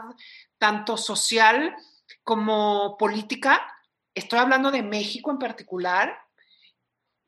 tanto 0.58 0.96
social 0.96 1.76
como 2.24 2.96
política. 2.98 3.72
Estoy 4.14 4.40
hablando 4.40 4.72
de 4.72 4.82
México 4.82 5.30
en 5.30 5.38
particular, 5.38 6.18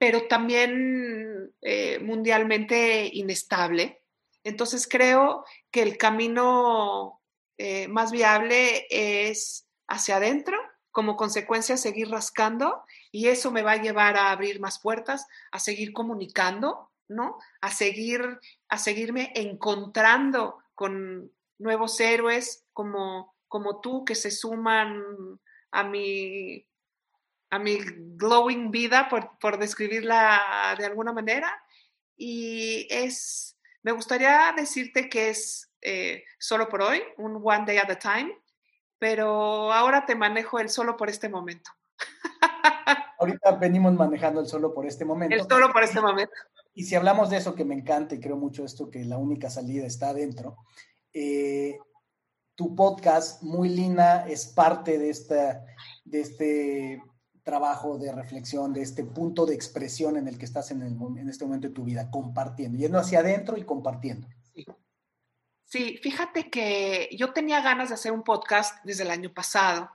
pero 0.00 0.26
también 0.26 1.52
eh, 1.60 1.98
mundialmente 2.00 3.10
inestable. 3.12 4.02
Entonces 4.42 4.88
creo 4.88 5.44
que 5.70 5.82
el 5.82 5.98
camino 5.98 7.20
más 7.90 8.10
viable 8.10 8.86
es 8.88 9.68
hacia 9.86 10.16
adentro, 10.16 10.56
como 10.90 11.16
consecuencia 11.16 11.76
seguir 11.76 12.08
rascando 12.08 12.84
y 13.12 13.28
eso 13.28 13.50
me 13.50 13.62
va 13.62 13.72
a 13.72 13.82
llevar 13.82 14.16
a 14.16 14.30
abrir 14.30 14.60
más 14.60 14.80
puertas, 14.80 15.26
a 15.52 15.58
seguir 15.58 15.92
comunicando, 15.92 16.90
¿no? 17.08 17.38
A 17.60 17.70
seguir, 17.70 18.40
a 18.68 18.78
seguirme 18.78 19.32
encontrando 19.34 20.58
con 20.74 21.30
nuevos 21.58 22.00
héroes 22.00 22.64
como, 22.72 23.34
como 23.48 23.80
tú 23.80 24.04
que 24.04 24.14
se 24.14 24.30
suman 24.30 25.02
a 25.72 25.84
mi, 25.84 26.66
a 27.50 27.58
mi 27.58 27.78
glowing 28.16 28.70
vida, 28.70 29.08
por, 29.08 29.38
por 29.38 29.58
describirla 29.58 30.74
de 30.78 30.86
alguna 30.86 31.12
manera. 31.12 31.52
Y 32.16 32.86
es, 32.90 33.58
me 33.82 33.92
gustaría 33.92 34.52
decirte 34.56 35.08
que 35.08 35.30
es 35.30 35.70
eh, 35.82 36.24
solo 36.38 36.68
por 36.68 36.82
hoy, 36.82 37.02
un 37.18 37.40
one 37.42 37.64
day 37.66 37.78
at 37.78 37.90
a 37.90 37.98
time, 37.98 38.32
pero 38.98 39.72
ahora 39.72 40.06
te 40.06 40.14
manejo 40.14 40.58
el 40.58 40.68
solo 40.68 40.96
por 40.96 41.08
este 41.08 41.28
momento. 41.28 41.70
Ahorita 43.18 43.52
venimos 43.52 43.92
manejando 43.94 44.40
el 44.40 44.46
solo 44.46 44.72
por 44.72 44.86
este 44.86 45.04
momento. 45.04 45.34
El 45.34 45.46
solo 45.48 45.72
por 45.72 45.82
este 45.82 46.00
momento. 46.00 46.32
Y 46.74 46.84
si 46.84 46.94
hablamos 46.94 47.30
de 47.30 47.38
eso 47.38 47.54
que 47.54 47.64
me 47.64 47.74
encanta 47.74 48.14
y 48.14 48.20
creo 48.20 48.36
mucho 48.36 48.64
esto, 48.64 48.90
que 48.90 49.04
la 49.04 49.18
única 49.18 49.50
salida 49.50 49.86
está 49.86 50.10
adentro, 50.10 50.56
eh, 51.12 51.78
tu 52.54 52.76
podcast, 52.76 53.42
muy 53.42 53.70
linda, 53.70 54.28
es 54.28 54.46
parte 54.46 54.98
de, 54.98 55.10
esta, 55.10 55.64
de 56.04 56.20
este 56.20 57.02
trabajo 57.50 57.98
de 57.98 58.12
reflexión, 58.12 58.72
de 58.72 58.82
este 58.82 59.04
punto 59.04 59.44
de 59.44 59.54
expresión 59.54 60.16
en 60.16 60.28
el 60.28 60.38
que 60.38 60.44
estás 60.44 60.70
en, 60.70 60.82
este 61.28 61.44
momento 61.44 61.66
de 61.68 61.74
tu 61.74 61.82
vida, 61.82 62.10
compartiendo, 62.10 62.78
yendo 62.78 62.98
hacia 62.98 63.18
adentro 63.18 63.56
y 63.56 63.64
compartiendo. 63.64 64.28
Sí. 64.54 64.66
sí, 65.64 65.98
fíjate 66.02 66.48
que 66.48 67.08
yo 67.18 67.32
tenía 67.32 67.60
ganas 67.60 67.88
de 67.88 67.96
hacer 67.96 68.12
un 68.12 68.22
podcast 68.22 68.76
desde 68.84 69.02
el 69.02 69.10
año 69.10 69.32
pasado 69.34 69.90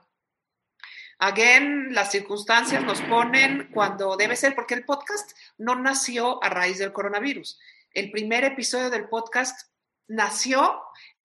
Again, 1.18 1.94
las 1.94 2.10
circunstancias 2.10 2.84
nos 2.84 3.00
ponen 3.02 3.70
cuando 3.72 4.16
debe 4.16 4.36
ser, 4.36 4.54
porque 4.54 4.74
el 4.74 4.84
podcast 4.84 5.32
no 5.56 5.74
nació 5.74 6.42
a 6.44 6.50
raíz 6.50 6.78
del 6.78 6.92
coronavirus. 6.92 7.58
El 7.92 8.10
primer 8.10 8.44
episodio 8.44 8.90
del 8.90 9.08
podcast 9.08 9.70
nació 10.08 10.78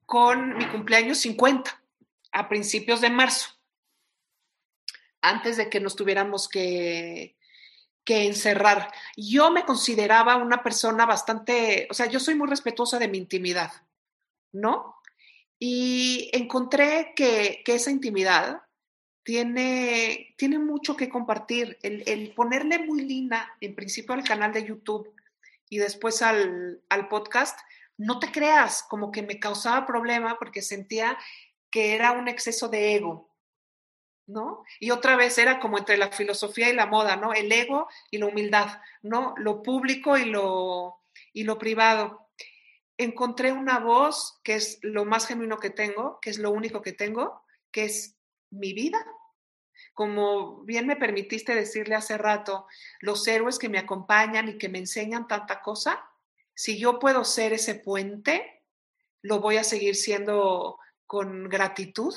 con 0.05 0.55
mi 0.57 0.65
cumpleaños 0.67 1.17
50, 1.19 1.83
a 2.31 2.47
principios 2.47 3.01
de 3.01 3.09
marzo, 3.09 3.49
antes 5.22 5.57
de 5.57 5.69
que 5.69 5.80
nos 5.80 5.95
tuviéramos 5.95 6.49
que, 6.49 7.35
que 8.03 8.26
encerrar. 8.26 8.91
Yo 9.15 9.52
me 9.52 9.65
consideraba 9.65 10.38
una 10.38 10.64
persona 10.64 11.06
bastante, 11.06 11.88
o 11.89 11.93
sea, 11.93 12.07
yo 12.07 12.19
soy 12.19 12.35
muy 12.35 12.48
respetuosa 12.48 12.99
de 12.99 13.07
mi 13.07 13.18
intimidad, 13.18 13.72
¿no? 14.52 14.95
Y 15.60 16.30
encontré 16.34 17.14
que, 17.15 17.61
que 17.64 17.76
esa 17.76 17.91
intimidad 17.91 18.61
tiene, 19.23 20.34
tiene 20.38 20.60
mucho 20.60 20.95
que 20.95 21.10
compartir. 21.10 21.77
El, 21.84 22.34
ponerle 22.34 22.80
muy 22.80 23.03
linda, 23.03 23.56
en 23.61 23.76
principio 23.76 24.14
al 24.14 24.23
canal 24.23 24.53
de 24.53 24.65
YouTube 24.65 25.14
y 25.69 25.77
después 25.77 26.22
al, 26.22 26.81
al 26.89 27.07
podcast, 27.07 27.60
no 27.98 28.19
te 28.19 28.31
creas, 28.31 28.84
como 28.84 29.11
que 29.11 29.22
me 29.22 29.39
causaba 29.39 29.85
problema 29.85 30.38
porque 30.39 30.61
sentía 30.61 31.18
que 31.69 31.93
era 31.93 32.11
un 32.11 32.27
exceso 32.27 32.68
de 32.68 32.95
ego, 32.95 33.30
¿no? 34.27 34.64
Y 34.80 34.91
otra 34.91 35.15
vez 35.15 35.38
era 35.38 35.60
como 35.60 35.77
entre 35.77 35.98
la 35.98 36.11
filosofía 36.11 36.69
y 36.69 36.73
la 36.73 36.85
moda, 36.85 37.15
¿no? 37.15 37.34
El 37.34 37.52
ego 37.52 37.88
y 38.10 38.18
la 38.18 38.27
humildad, 38.27 38.81
¿no? 39.02 39.34
Lo 39.38 39.61
público 39.61 40.18
y 40.18 40.26
lo, 40.26 41.02
y 41.34 41.43
lo 41.43 41.57
privado. 41.57 42.30
Encontré 42.98 43.52
una 43.52 43.80
voz 43.80 44.39
que 44.43 44.56
es 44.56 44.80
lo 44.81 45.06
más 45.06 45.27
genuino 45.27 45.57
que 45.57 45.69
tengo, 45.69 46.19
que 46.22 46.30
es 46.30 46.38
lo 46.38 46.52
único 46.52 46.81
que 46.81 46.93
tengo, 46.93 47.43
que 47.72 47.85
es 47.85 48.15
mi 48.49 48.73
vida. 48.73 49.03
Como 49.93 50.61
bien 50.64 50.88
me 50.88 50.95
permitiste 50.95 51.56
decirle 51.56 51.95
hace 51.95 52.18
rato, 52.18 52.68
los 52.99 53.27
héroes 53.27 53.57
que 53.57 53.69
me 53.69 53.80
acompañan 53.80 54.49
y 54.49 54.57
que 54.57 54.69
me 54.69 54.77
enseñan 54.77 55.27
tanta 55.27 55.61
cosa, 55.61 56.03
si 56.53 56.77
yo 56.77 56.99
puedo 56.99 57.23
ser 57.23 57.53
ese 57.53 57.76
puente, 57.76 58.64
lo 59.22 59.39
voy 59.39 59.57
a 59.57 59.64
seguir 59.64 59.95
siendo 59.95 60.77
con 61.07 61.49
gratitud 61.49 62.14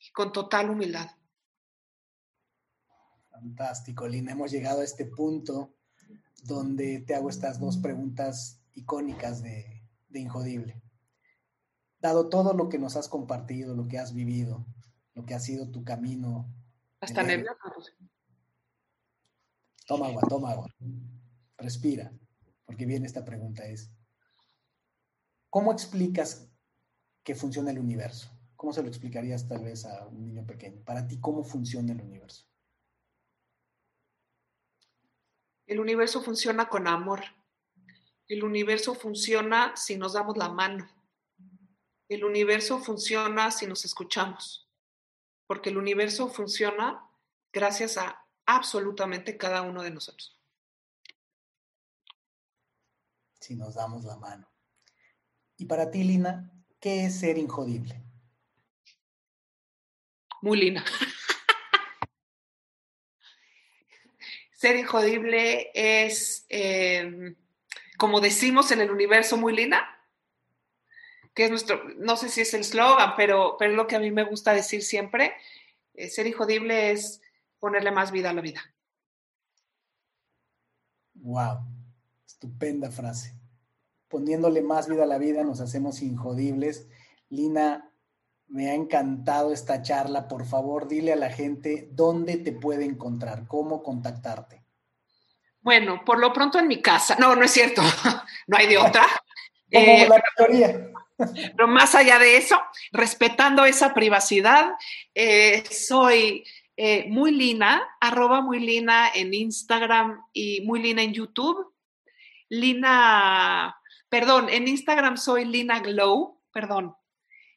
y 0.00 0.10
con 0.10 0.32
total 0.32 0.70
humildad. 0.70 1.10
Fantástico, 3.34 4.06
Lina. 4.06 4.30
Hemos 4.30 4.52
llegado 4.52 4.80
a 4.80 4.84
este 4.84 5.06
punto 5.06 5.74
donde 6.44 7.00
te 7.00 7.16
hago 7.16 7.28
estas 7.28 7.58
dos 7.58 7.78
preguntas 7.78 8.62
icónicas 8.74 9.42
de, 9.42 9.82
de 10.08 10.20
Injodible. 10.20 10.80
Dado 11.98 12.28
todo 12.28 12.52
lo 12.52 12.68
que 12.68 12.78
nos 12.78 12.94
has 12.94 13.08
compartido, 13.08 13.74
lo 13.74 13.88
que 13.88 13.98
has 13.98 14.14
vivido, 14.14 14.64
lo 15.14 15.26
que 15.26 15.34
ha 15.34 15.40
sido 15.40 15.68
tu 15.70 15.82
camino. 15.82 16.48
Hasta 17.00 17.24
nervioso. 17.24 17.58
Toma 19.84 20.06
agua, 20.06 20.22
toma 20.28 20.50
agua. 20.52 20.68
Respira, 21.58 22.12
porque 22.64 22.86
viene 22.86 23.06
esta 23.06 23.24
pregunta 23.24 23.66
es, 23.66 23.90
¿cómo 25.50 25.72
explicas 25.72 26.48
que 27.24 27.34
funciona 27.34 27.72
el 27.72 27.80
universo? 27.80 28.30
¿Cómo 28.54 28.72
se 28.72 28.82
lo 28.82 28.88
explicarías 28.88 29.48
tal 29.48 29.64
vez 29.64 29.84
a 29.86 30.06
un 30.06 30.24
niño 30.24 30.46
pequeño? 30.46 30.82
Para 30.84 31.06
ti, 31.06 31.18
¿cómo 31.18 31.42
funciona 31.42 31.92
el 31.92 32.00
universo? 32.00 32.46
El 35.66 35.80
universo 35.80 36.22
funciona 36.22 36.68
con 36.68 36.86
amor. 36.86 37.22
El 38.28 38.44
universo 38.44 38.94
funciona 38.94 39.76
si 39.76 39.96
nos 39.96 40.14
damos 40.14 40.36
la 40.36 40.48
mano. 40.48 40.88
El 42.08 42.24
universo 42.24 42.78
funciona 42.78 43.50
si 43.50 43.66
nos 43.66 43.84
escuchamos. 43.84 44.68
Porque 45.46 45.70
el 45.70 45.78
universo 45.78 46.28
funciona 46.28 47.08
gracias 47.52 47.96
a 47.96 48.26
absolutamente 48.46 49.36
cada 49.36 49.62
uno 49.62 49.82
de 49.82 49.90
nosotros. 49.90 50.38
Si 53.40 53.54
nos 53.54 53.74
damos 53.74 54.04
la 54.04 54.16
mano. 54.16 54.48
Y 55.56 55.66
para 55.66 55.90
ti, 55.90 56.02
Lina, 56.02 56.50
¿qué 56.80 57.06
es 57.06 57.20
ser 57.20 57.38
injodible? 57.38 58.02
Muy 60.42 60.58
Lina. 60.58 60.84
ser 64.64 64.76
injodible 64.76 65.70
es, 65.74 66.46
em, 66.48 67.36
como 67.98 68.22
decimos 68.22 68.70
en 68.70 68.80
el 68.80 68.90
universo, 68.90 69.36
muy 69.36 69.54
Lina, 69.54 69.84
que 71.34 71.44
es 71.44 71.50
nuestro, 71.50 71.84
no 71.98 72.16
sé 72.16 72.30
si 72.30 72.40
es 72.40 72.54
el 72.54 72.64
slogan, 72.64 73.12
pero, 73.14 73.56
pero 73.58 73.72
es 73.72 73.76
lo 73.76 73.86
que 73.86 73.96
a 73.96 73.98
mí 73.98 74.10
me 74.10 74.24
gusta 74.24 74.54
decir 74.54 74.82
siempre. 74.82 75.34
Eh, 75.92 76.08
ser 76.08 76.26
injodible 76.26 76.92
es 76.92 77.20
ponerle 77.58 77.90
más 77.90 78.10
vida 78.10 78.30
a 78.30 78.32
la 78.32 78.40
vida. 78.40 78.62
Wow, 81.12 81.58
estupenda 82.26 82.90
frase 82.90 83.34
poniéndole 84.08 84.62
más 84.62 84.88
vida 84.88 85.02
a 85.02 85.06
la 85.06 85.18
vida, 85.18 85.42
nos 85.42 85.60
hacemos 85.60 86.00
injodibles. 86.00 86.86
Lina, 87.30 87.90
me 88.48 88.70
ha 88.70 88.74
encantado 88.74 89.52
esta 89.52 89.82
charla. 89.82 90.28
Por 90.28 90.46
favor, 90.46 90.88
dile 90.88 91.12
a 91.12 91.16
la 91.16 91.30
gente 91.30 91.88
dónde 91.92 92.36
te 92.36 92.52
puede 92.52 92.84
encontrar, 92.84 93.46
cómo 93.46 93.82
contactarte. 93.82 94.64
Bueno, 95.60 96.02
por 96.04 96.18
lo 96.18 96.32
pronto 96.32 96.58
en 96.58 96.68
mi 96.68 96.82
casa. 96.82 97.16
No, 97.18 97.34
no 97.34 97.44
es 97.44 97.50
cierto. 97.50 97.82
no 98.46 98.56
hay 98.56 98.66
de 98.66 98.78
otra. 98.78 99.04
Como 99.72 99.86
eh, 99.86 100.08
la 100.08 100.22
mayoría. 100.38 100.90
Pero 101.56 101.68
más 101.68 101.94
allá 101.94 102.18
de 102.18 102.36
eso, 102.36 102.60
respetando 102.92 103.64
esa 103.64 103.94
privacidad, 103.94 104.72
eh, 105.14 105.64
soy 105.70 106.44
eh, 106.76 107.06
muy 107.08 107.30
lina, 107.30 107.82
arroba 108.00 108.40
muy 108.40 108.58
lina 108.58 109.08
en 109.14 109.32
Instagram 109.32 110.20
y 110.32 110.60
muy 110.62 110.82
lina 110.82 111.02
en 111.02 111.12
YouTube. 111.12 111.72
Lina 112.48 113.74
Perdón, 114.14 114.48
en 114.48 114.68
Instagram 114.68 115.16
soy 115.16 115.44
Lina 115.44 115.80
Glow, 115.80 116.40
perdón. 116.52 116.94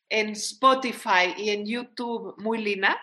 En 0.10 0.30
Spotify 0.30 1.34
y 1.38 1.50
en 1.50 1.66
YouTube, 1.66 2.36
muy 2.38 2.64
Lina. 2.64 2.98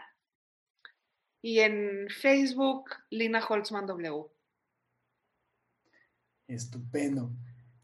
Y 1.43 1.61
en 1.61 2.09
Facebook, 2.09 2.91
Lina 3.11 3.45
Holtzman 3.47 3.87
W. 3.87 4.25
Estupendo. 6.49 7.31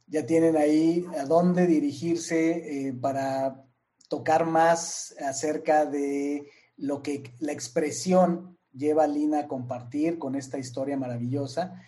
Ya 0.07 0.27
tienen 0.27 0.57
ahí 0.57 1.05
a 1.19 1.25
dónde 1.25 1.67
dirigirse 1.67 2.89
eh, 2.89 2.93
para 2.95 3.65
tocar 4.09 4.47
más 4.47 5.15
acerca 5.21 5.87
de 5.87 6.51
lo 6.77 7.03
que 7.03 7.35
la 7.39 7.53
expresión 7.53 8.59
lleva 8.73 9.05
a 9.05 9.09
Lina 9.09 9.41
a 9.41 9.49
compartir 9.49 10.19
con 10.19 10.35
esta 10.35 10.59
historia 10.59 10.97
maravillosa. 10.97 11.83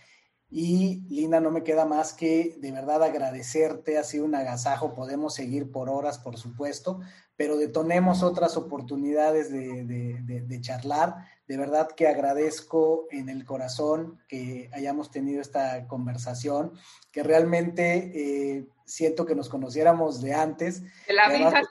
Y 0.54 1.00
Linda, 1.08 1.40
no 1.40 1.50
me 1.50 1.62
queda 1.64 1.86
más 1.86 2.12
que 2.12 2.56
de 2.58 2.72
verdad 2.72 3.02
agradecerte, 3.02 3.96
ha 3.96 4.04
sido 4.04 4.26
un 4.26 4.34
agasajo, 4.34 4.92
podemos 4.92 5.34
seguir 5.34 5.72
por 5.72 5.88
horas, 5.88 6.18
por 6.18 6.36
supuesto, 6.36 7.00
pero 7.36 7.56
detonemos 7.56 8.22
otras 8.22 8.58
oportunidades 8.58 9.50
de, 9.50 10.58
charlar. 10.60 11.26
De 11.48 11.56
verdad 11.56 11.88
que 11.96 12.06
agradezco 12.06 13.06
en 13.10 13.30
el 13.30 13.46
corazón 13.46 14.20
que 14.28 14.68
hayamos 14.74 15.10
tenido 15.10 15.40
esta 15.40 15.88
conversación, 15.88 16.74
que 17.10 17.22
realmente 17.22 18.12
eh, 18.14 18.66
siento 18.84 19.24
que 19.24 19.34
nos 19.34 19.48
conociéramos 19.48 20.20
de 20.20 20.34
antes. 20.34 20.82
De 21.06 21.14
la 21.14 21.30
vida, 21.30 21.62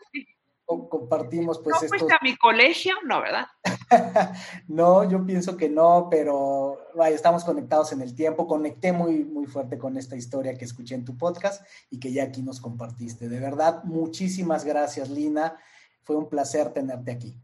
compartimos 0.89 1.60
pues 1.60 1.81
¿No 1.81 1.88
fuiste 1.88 2.14
a 2.14 2.19
mi 2.22 2.35
colegio? 2.38 2.95
No, 3.06 3.22
¿verdad? 3.22 3.48
no, 4.68 5.10
yo 5.10 5.26
pienso 5.26 5.57
que 5.57 5.69
no, 5.69 6.07
pero 6.10 6.80
vaya, 6.95 7.15
estamos 7.15 7.43
conectados 7.43 7.91
en 7.91 8.02
el 8.02 8.15
tiempo. 8.15 8.48
Conecté 8.48 8.91
muy, 8.91 9.23
muy 9.23 9.45
fuerte 9.45 9.77
con 9.77 9.98
esta 9.98 10.15
historia 10.15 10.57
que 10.57 10.65
escuché 10.65 10.95
en 10.95 11.06
tu 11.06 11.18
podcast 11.18 11.65
y 11.89 11.99
que 11.99 12.11
ya 12.11 12.23
aquí 12.23 12.41
nos 12.41 12.60
compartiste. 12.60 13.30
De 13.30 13.39
verdad, 13.39 13.84
muchísimas 13.84 14.65
gracias, 14.65 15.10
Lina. 15.10 15.57
Fue 16.03 16.15
un 16.15 16.30
placer 16.30 16.73
tenerte 16.73 17.11
aquí. 17.11 17.35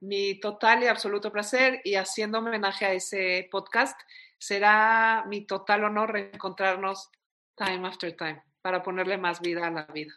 Mi 0.00 0.38
total 0.38 0.82
y 0.82 0.86
absoluto 0.86 1.32
placer 1.32 1.80
y 1.84 1.94
haciendo 1.94 2.38
homenaje 2.38 2.84
a 2.84 2.92
ese 2.92 3.48
podcast, 3.50 3.98
será 4.38 5.24
mi 5.26 5.46
total 5.46 5.84
honor 5.84 6.12
reencontrarnos 6.12 7.10
time 7.56 7.88
after 7.88 8.14
time 8.14 8.42
para 8.60 8.82
ponerle 8.82 9.16
más 9.16 9.40
vida 9.40 9.66
a 9.66 9.70
la 9.70 9.86
vida. 9.86 10.12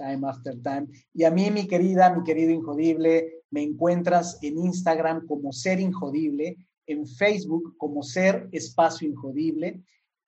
Time 0.00 0.26
After 0.26 0.60
Time. 0.62 0.88
Y 1.12 1.24
a 1.24 1.30
mí, 1.30 1.50
mi 1.50 1.68
querida, 1.68 2.14
mi 2.14 2.24
querido 2.24 2.50
Injodible, 2.50 3.42
me 3.50 3.62
encuentras 3.62 4.38
en 4.42 4.58
Instagram 4.58 5.26
como 5.26 5.52
Ser 5.52 5.80
Injodible, 5.80 6.56
en 6.86 7.06
Facebook 7.06 7.76
como 7.76 8.02
Ser 8.02 8.48
Espacio 8.50 9.06
Injodible, 9.08 9.82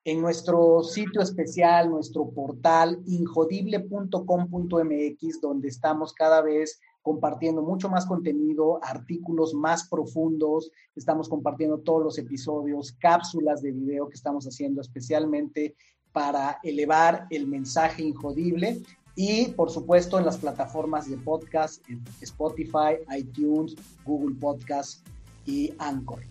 en 0.05 0.21
nuestro 0.21 0.83
sitio 0.83 1.21
especial, 1.21 1.89
nuestro 1.89 2.29
portal 2.29 3.01
injodible.com.mx, 3.05 5.41
donde 5.41 5.69
estamos 5.69 6.13
cada 6.13 6.41
vez 6.41 6.79
compartiendo 7.01 7.61
mucho 7.61 7.89
más 7.89 8.05
contenido, 8.05 8.79
artículos 8.83 9.53
más 9.53 9.87
profundos, 9.89 10.71
estamos 10.95 11.29
compartiendo 11.29 11.79
todos 11.79 12.03
los 12.03 12.17
episodios, 12.17 12.93
cápsulas 12.93 13.61
de 13.61 13.71
video 13.71 14.07
que 14.07 14.15
estamos 14.15 14.45
haciendo 14.45 14.81
especialmente 14.81 15.75
para 16.11 16.59
elevar 16.63 17.27
el 17.29 17.47
mensaje 17.47 18.03
injodible 18.03 18.81
y 19.15 19.49
por 19.49 19.69
supuesto 19.69 20.17
en 20.17 20.25
las 20.25 20.37
plataformas 20.37 21.09
de 21.09 21.17
podcast, 21.17 21.83
Spotify, 22.21 22.97
iTunes, 23.15 23.75
Google 24.05 24.35
Podcast 24.39 25.05
y 25.45 25.73
Anchor. 25.77 26.21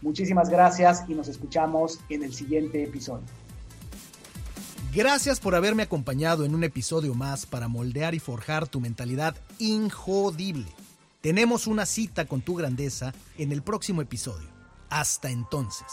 Muchísimas 0.00 0.50
gracias 0.50 1.04
y 1.08 1.14
nos 1.14 1.28
escuchamos 1.28 2.00
en 2.08 2.24
el 2.24 2.34
siguiente 2.34 2.82
episodio. 2.82 3.24
Gracias 4.94 5.40
por 5.40 5.54
haberme 5.54 5.84
acompañado 5.84 6.44
en 6.44 6.54
un 6.54 6.64
episodio 6.64 7.14
más 7.14 7.46
para 7.46 7.68
moldear 7.68 8.14
y 8.14 8.18
forjar 8.18 8.68
tu 8.68 8.80
mentalidad 8.80 9.36
injodible. 9.58 10.66
Tenemos 11.22 11.66
una 11.66 11.86
cita 11.86 12.26
con 12.26 12.42
tu 12.42 12.56
grandeza 12.56 13.14
en 13.38 13.52
el 13.52 13.62
próximo 13.62 14.02
episodio. 14.02 14.48
Hasta 14.90 15.30
entonces. 15.30 15.86